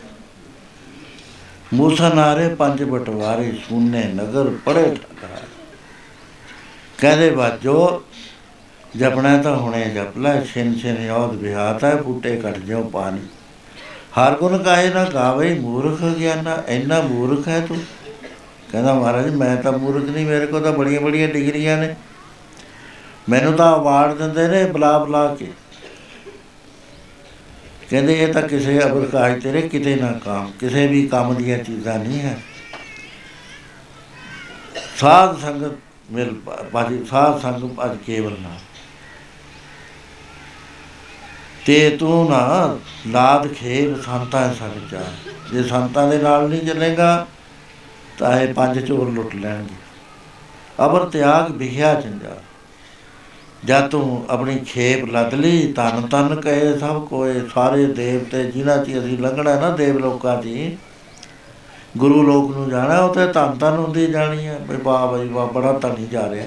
[1.74, 5.42] ਮੂਸਾ ਨਾਰੇ ਪੰਜ ਬਟਵਾਰੇ, ਸੁਨੇ ਨਗਰ ਪੜੇ ਠਕਰਾ
[6.98, 8.04] ਕਹਦੇ ਬਾਜੋ
[8.96, 13.20] ਜਪਣਾ ਤਾਂ ਹੁਣੇ ਜਪ ਲੈ, ਛਿਨ ਛਿਨ ਯੋਧ ਵਿਹਾਤਾ ਫੂਟੇ ਕੱਟ ਜਿਉ ਪਾਣੀ।
[14.20, 17.78] ਹਰ ਗੁਣ ਕਾਹੇ ਨਾ ਗਾਵੇ, ਮੂਰਖ ਗਿਆਨਾ, ਇੰਨਾ ਮੂਰਖ ਹੈ ਤੂੰ?
[18.72, 21.96] ਕਹਿੰਦਾ, ਮਹਾਰਾਜ, ਮੈਂ ਤਾਂ ਮੂਰਖ ਨਹੀਂ, ਮੇਰੇ ਕੋਲ ਤਾਂ ਬੜੀਆਂ ਬੜੀਆਂ ਡਿਗਰੀਆਂ ਨੇ।
[23.30, 25.52] ਮੈਨੂੰ ਤਾਂ ਅਵਾਰਡ ਦਿੰਦੇ ਨੇ ਬੁਲਾ ਬੁਲਾ ਕੇ।
[27.90, 31.98] ਕਹਿੰਦੇ ਇਹ ਤਾਂ ਕਿਸੇ ਅਬਰ ਕਾਜ ਤੇਰੇ ਕਿਤੇ ਨਾ ਕਾਮ, ਕਿਸੇ ਵੀ ਕੰਮ ਦੀਆਂ ਚੀਜ਼ਾਂ
[32.00, 32.38] ਨਹੀਂ ਹੈ।
[34.98, 35.78] ਸਾਧ ਸੰਗਤ
[36.12, 36.32] ਮਿਲ
[36.74, 38.50] ਬਾਜੀ ਸਾਧ ਸੰਗ ਅੱਜ ਕੇਵਲ ਨਾ।
[41.66, 42.78] ਤੇ ਤੂੰ ਨਾ
[43.08, 45.04] ਲਾਦ ਖੇਬ ਸੰਤਾਂ ਸੰਗ ਜਾ
[45.54, 47.28] ਜੇ ਸੰਤਾਂ ਦੇ ਨਾਲ ਨਹੀਂ ਚੱਲੇਗਾ,
[48.18, 49.76] ਤਾਂ ਇਹ ਪੰਜ ਚੋਰ ਲੁੱਟ ਲੈਣਗੇ।
[50.86, 52.36] ਅਬਰ ਤਿਆਗ ਵਿਖਿਆ ਚੰਗਾ।
[53.66, 58.90] ਜਦ ਤੂੰ ਆਪਣੀ ਖੇਪ ਲੱਦ ਲਈ ਤਨ ਤਨ ਕਹੇ ਸਭ ਕੋਏ ਸਾਰੇ ਦੇਵਤੇ ਜਿਨ੍ਹਾਂ 'ਚ
[58.90, 60.78] ਅਸੀਂ ਲੰਘਣਾ ਨਾ ਦੇਵ ਲੋਕਾਂ 'ਚ ਹੀ,
[61.98, 65.48] ਗੁਰੂ ਲੋਕ ਨੂੰ ਜਾਣਾ ਉਹ ਤੇ ਧੰਨ ਧੰਨ ਹੁੰਦੀ ਜਾਣੀ ਹੈ ਵੀ ਵਾਹ ਬਈ ਵਾਹ
[65.48, 66.46] ਬੜਾ ਧਨੀ ਜਾ ਰਿਹਾ।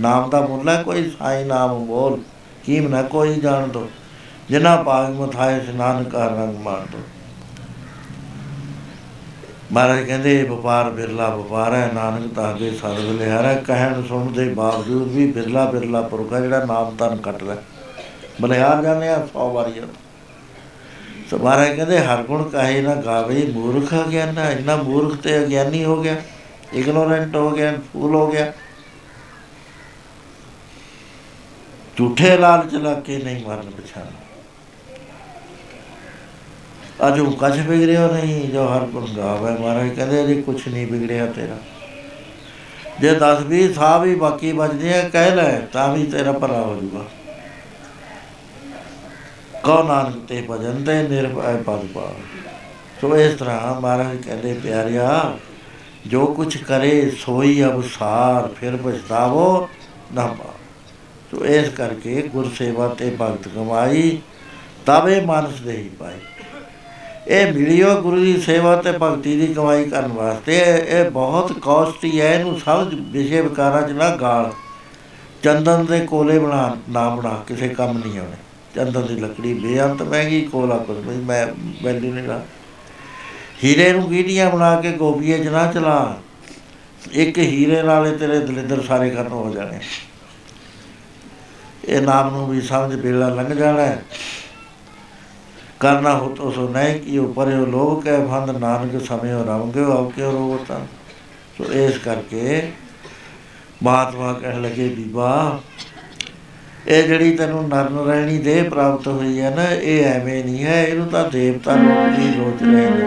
[0.00, 2.20] ਨਾਮ ਦਾ ਮੁੱਲ ਹੈ ਕੋਈ ਸਾਈ ਨਾਮ ਬੋਲ।
[2.64, 3.88] ਕੀਮ ਨਾ ਕੋਈ ਜਾਣ ਦੋ।
[4.48, 6.98] ਜਿਨਾ ਪਾਗ ਮਥਾਏ ਇਸ਼ਨਾਨ ਕਰ ਰੰਗ ਮਾਰ ਦੋ।
[9.72, 15.08] ਮਹਾਰਾਜ ਕਹਿੰਦੇ, ਇਹ ਵਪਾਰ ਬਿਰਲਾ ਵਪਾਰ ਹੈ, ਨਾਨਕ ਤਾਗੇ ਸਰਬ ਲਿਹਾਰਾ ਕਹਿਣ ਸੁਣ ਦੇ ਬਾਵਜੂਦ
[15.08, 17.56] ਵੀ ਬਿਰਲਾ ਬਿਰਲਾ ਪੁਰਖਾ ਜਿਹੜਾ ਨਾਮ ਤਨ ਕੱਟਦਾ
[18.40, 19.86] ਬਲਿਹਾਰ ਜਾਂਦੇ ਆ 100 ਵਾਰੀ ਆ।
[21.30, 26.02] ਸੋ ਮਹਾਰਾਜ ਕਹਿੰਦੇ, ਹਰ ਗੁਣ ਕਾਹੇ ਨਾ ਗਾਵੇ, ਮੂਰਖ ਗਿਆਨਾ ਇੰਨਾ ਮੂਰਖ ਤੇ ਅਗਿਆਨੀ ਹੋ
[26.02, 26.16] ਗਿਆ,
[26.72, 28.52] ਇਗਨੋਰੈਂਟ ਹੋ ਗਿਆ, ਫੂਲ ਹੋ ਗਿਆ।
[31.96, 34.06] ਝੂਠੇ ਲਾਲਚ ਲਾ ਕੇ ਨਹੀਂ ਮਰਨ ਪਛਾਣ
[37.08, 41.56] ਅਜੂ ਕੁਛ ਵਿਗੜਿਆ ਨਹੀਂ, ਜੋ ਹਰ ਗੁਣ ਗਾਵੇ। ਮਹਾਰਾਜ ਕਹਿੰਦੇ ਜੀ ਕੁਛ ਨਹੀਂ ਵਿਗੜਿਆ ਤੇਰਾ।
[43.00, 46.74] ਜੇ 10 20 ਸਾਹ ਵੀ ਬਾਕੀ ਬਚਦੇ ਆ, ਕਹਿ ਲੈ, ਤਾਂ ਵੀ ਤੇਰਾ ਭਲਾ ਹੋ
[46.80, 47.04] ਜੂਗਾ।
[49.62, 52.14] ਕਉ ਨਾਨਕ ਤੇ ਭਜਨ ਤੇ ਨਿਰਭੈ ਪਦ ਪਾਵ
[53.00, 55.38] ਸੋ ਇਸ ਤਰ੍ਹਾਂ ਮਹਾਰਾਜ ਕਹਿੰਦੇ, ਪਿਆਰਿਆ,
[56.06, 59.68] ਜੋ ਕੁਛ ਕਰੇ, ਸੋਈ ਅਵਸਾਰ ਫਿਰ ਪਛਤਾਵੋ
[60.14, 60.52] ਨਾ ਪਾ
[61.30, 64.20] ਸੋ ਇਸ ਕਰਕੇ ਗੁਰ ਸੇਵਾ ਤੇ ਭਗਤ ਕਮਾਈ,
[64.86, 66.18] ਤਵੇ ਮਾਨਸ ਦੇਹੀ ਪਾਈ।
[67.28, 72.20] ਇਹ ਮਿਲਿਓ ਗੁਰੂ ਦੀ ਸੇਵਾ ਤੇ ਭਗਤੀ ਦੀ ਕਮਾਈ ਕਰਨ ਵਾਸਤੇ। ਇਹ ਇਹ ਬਹੁਤ ਕਾਸਟਲੀ
[72.20, 74.52] ਹੈ, ਇਹਨੂੰ ਸਮਝ ਵਿਸ਼ੇ ਵਿਕਾਰਾਂ 'ਚ ਨਾ ਗਾਲ।
[75.42, 78.36] ਚੰਦਨ ਦੇ ਕੋਲੇ ਬਣਾ, ਨਾ ਬਣਾ, ਕਿਸੇ ਕੰਮ ਨਹੀਂ ਆਉਣੇ।
[78.74, 81.46] ਚੰਦਨ ਦੀ ਲੱਕੜੀ ਬੇਅੰਤ ਮਹਿੰਗੀ, ਕੋਲਾ ਕੁਝ ਵੀ ਮੈਂ
[81.82, 82.42] ਵੈਲਿਊ ਨਹੀਂ ਲਾ।
[83.64, 86.20] ਹੀਰੇ ਨੂੰ ਗੀਟੀਆਂ ਬਣਾ ਕੇ ਗੋਬੀਏ 'ਚ ਨਾ ਚਲਾ।
[87.12, 89.80] ਇੱਕ ਹੀਰੇ ਨਾਲੇ ਤੇਰੇ ਦਲਿੱਦਰ ਸਾਰੇ ਖਤਮ ਹੋ ਜਾਣੇ।
[91.84, 94.02] ਇਹ ਨਾਮ ਨੂੰ ਵੀ ਸਮਝ ਵੇਲਾ ਲੰਘ ਜਾਣਾ। ਹੈ
[95.82, 100.32] ਕਰਨਾ ਹੋ ਤੋ ਸੋ ਨਹੀਂ ਕੀਓ ਪਰਿਓ ਲੋਭ ਕੈ ਫੰਦ ਨਾਨਕ ਸਮਿਓ ਰੰਗਿਓ ਆਪ ਕਿਉ
[100.32, 100.80] ਰੋਵਤਾ
[101.58, 102.62] ਸੋ ਇਸ ਕਰਕੇ
[103.82, 105.60] ਮਹਾਤਮਾ ਕਹਿਣ ਲੱਗੇ, ਬੀਬਾ,
[106.86, 111.06] ਇਹ ਜਿਹੜੀ ਤੈਨੂੰ ਨਰਨ ਰਹਿਣੀ ਦੇ ਪ੍ਰਾਪਤ ਹੋਈ ਹੈ ਨਾ, ਇਹ ਐਵੇਂ ਨਹੀਂ ਹੈ, ਇਹਨੂੰ
[111.06, 113.04] ਤਾਂ ਦੇਵਤਾ ਲੋਕ ਵੀ ਲੋਚ ਰਹੇ ਨੇ।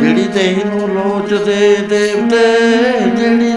[0.00, 2.46] ਜਿਹੜੀ ਦੇਹ ਨੂੰ ਲੋਚਦੇ ਦੇਵਤੇ,
[3.16, 3.52] ਜਿਹੜੀ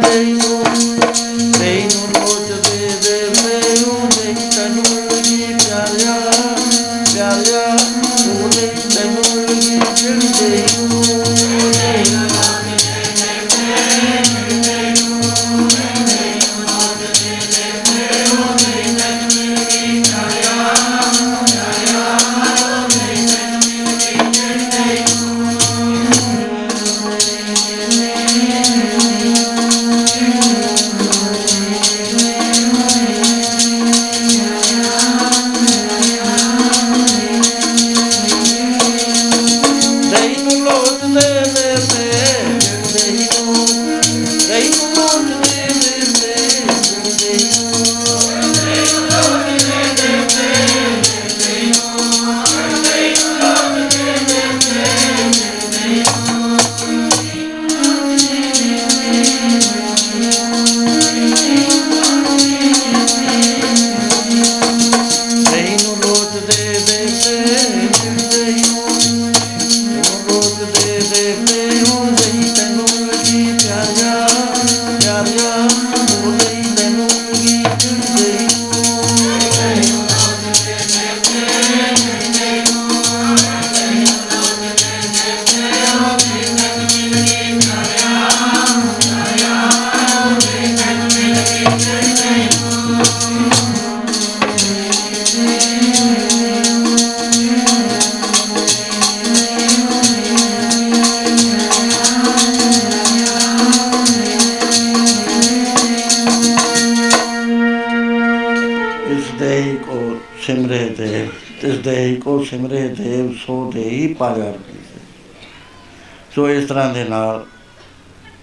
[116.68, 117.46] ਤਰ੍ਹਾਂ ਦੇ ਨਾਲ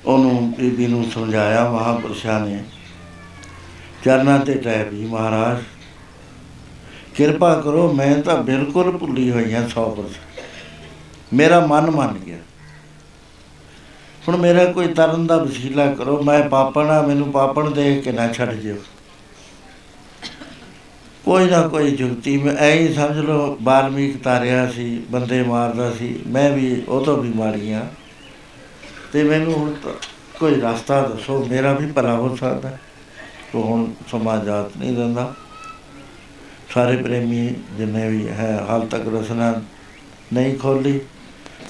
[0.06, 2.64] ਉਹਨੂੰ ਬੀਬੀ ਨੂੰ ਸਮਝਾਇਆ, ਮਹਾਪੁਰਸ਼ਾਂ ਨੇ।
[4.04, 5.62] ਚਰਨਾਂ ਤੇ ਟਹਿ ਵੀ ਮਹਾਰਾਜ।
[7.14, 10.42] ਕਿਰਪਾ ਕਰੋ, ਮੈਂ ਤਾਂ ਬਿਲਕੁਲ ਭੁੱਲੀ ਹੋਈ ਹਾਂ 100%
[11.32, 12.38] ਮੇਰਾ ਮਨ ਮੰਨ ਗਿਆ।
[14.28, 18.32] ਹੁਣ ਮੇਰਾ ਕੋਈ ਤਰਨ ਦਾ ਵਸੀਲਾ ਕਰੋ, ਮੈਂ ਪਾਪਣ ਆ, ਮੈਨੂੰ ਪਾਪਣ ਦੇਖ ਕੇ ਨਾ
[18.32, 18.76] ਛੱਡ ਜਿਓ।
[21.24, 26.20] ਕੋਈ ਨਾ ਕੋਈ ਜੁਗਤੀ, ਮੈਂ ਐ ਹੀ ਸਮਝ ਲਓ, ਬਾਲਮੀਕ ਤਾਰਿਆ ਸੀ, ਬੰਦੇ ਮਾਰਦਾ ਸੀ,
[26.26, 27.82] ਮੈਂ ਵੀ ਉਹ ਤੋਂ ਵੀ ਮਾਰੀਆਂ
[29.14, 29.92] ਤੇ ਮੈਨੂੰ ਹੁਣ ਤਾਂ
[30.38, 32.70] ਕੋਈ ਰਸਤਾ ਦੱਸੋ, ਮੇਰਾ ਵੀ ਭਲਾ ਹੋ ਸਕਦਾ
[33.52, 35.32] ਤੋ ਹੁਣ ਸਮਾਜ ਜਾਤ ਨਹੀਂ ਦਿੰਦਾ
[36.74, 37.46] ਸਾਰੇ ਪ੍ਰੇਮੀ
[37.78, 39.52] ਜਿੰਨੇ ਵੀ ਹੈ, ਹਾਲ ਤੱਕ ਰਸਨਾ
[40.32, 41.00] ਨਹੀਂ ਖੋਲੀ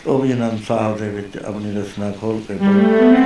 [0.07, 3.25] ਉਹ ਵੀ ਅਨੰਦ ਸਾਹਿਬ ਦੇ ਵਿੱਚ ਆਪਣੀ ਰਸਨਾ ਖੋਲ ਕੇ ਪੜ੍ਹੋ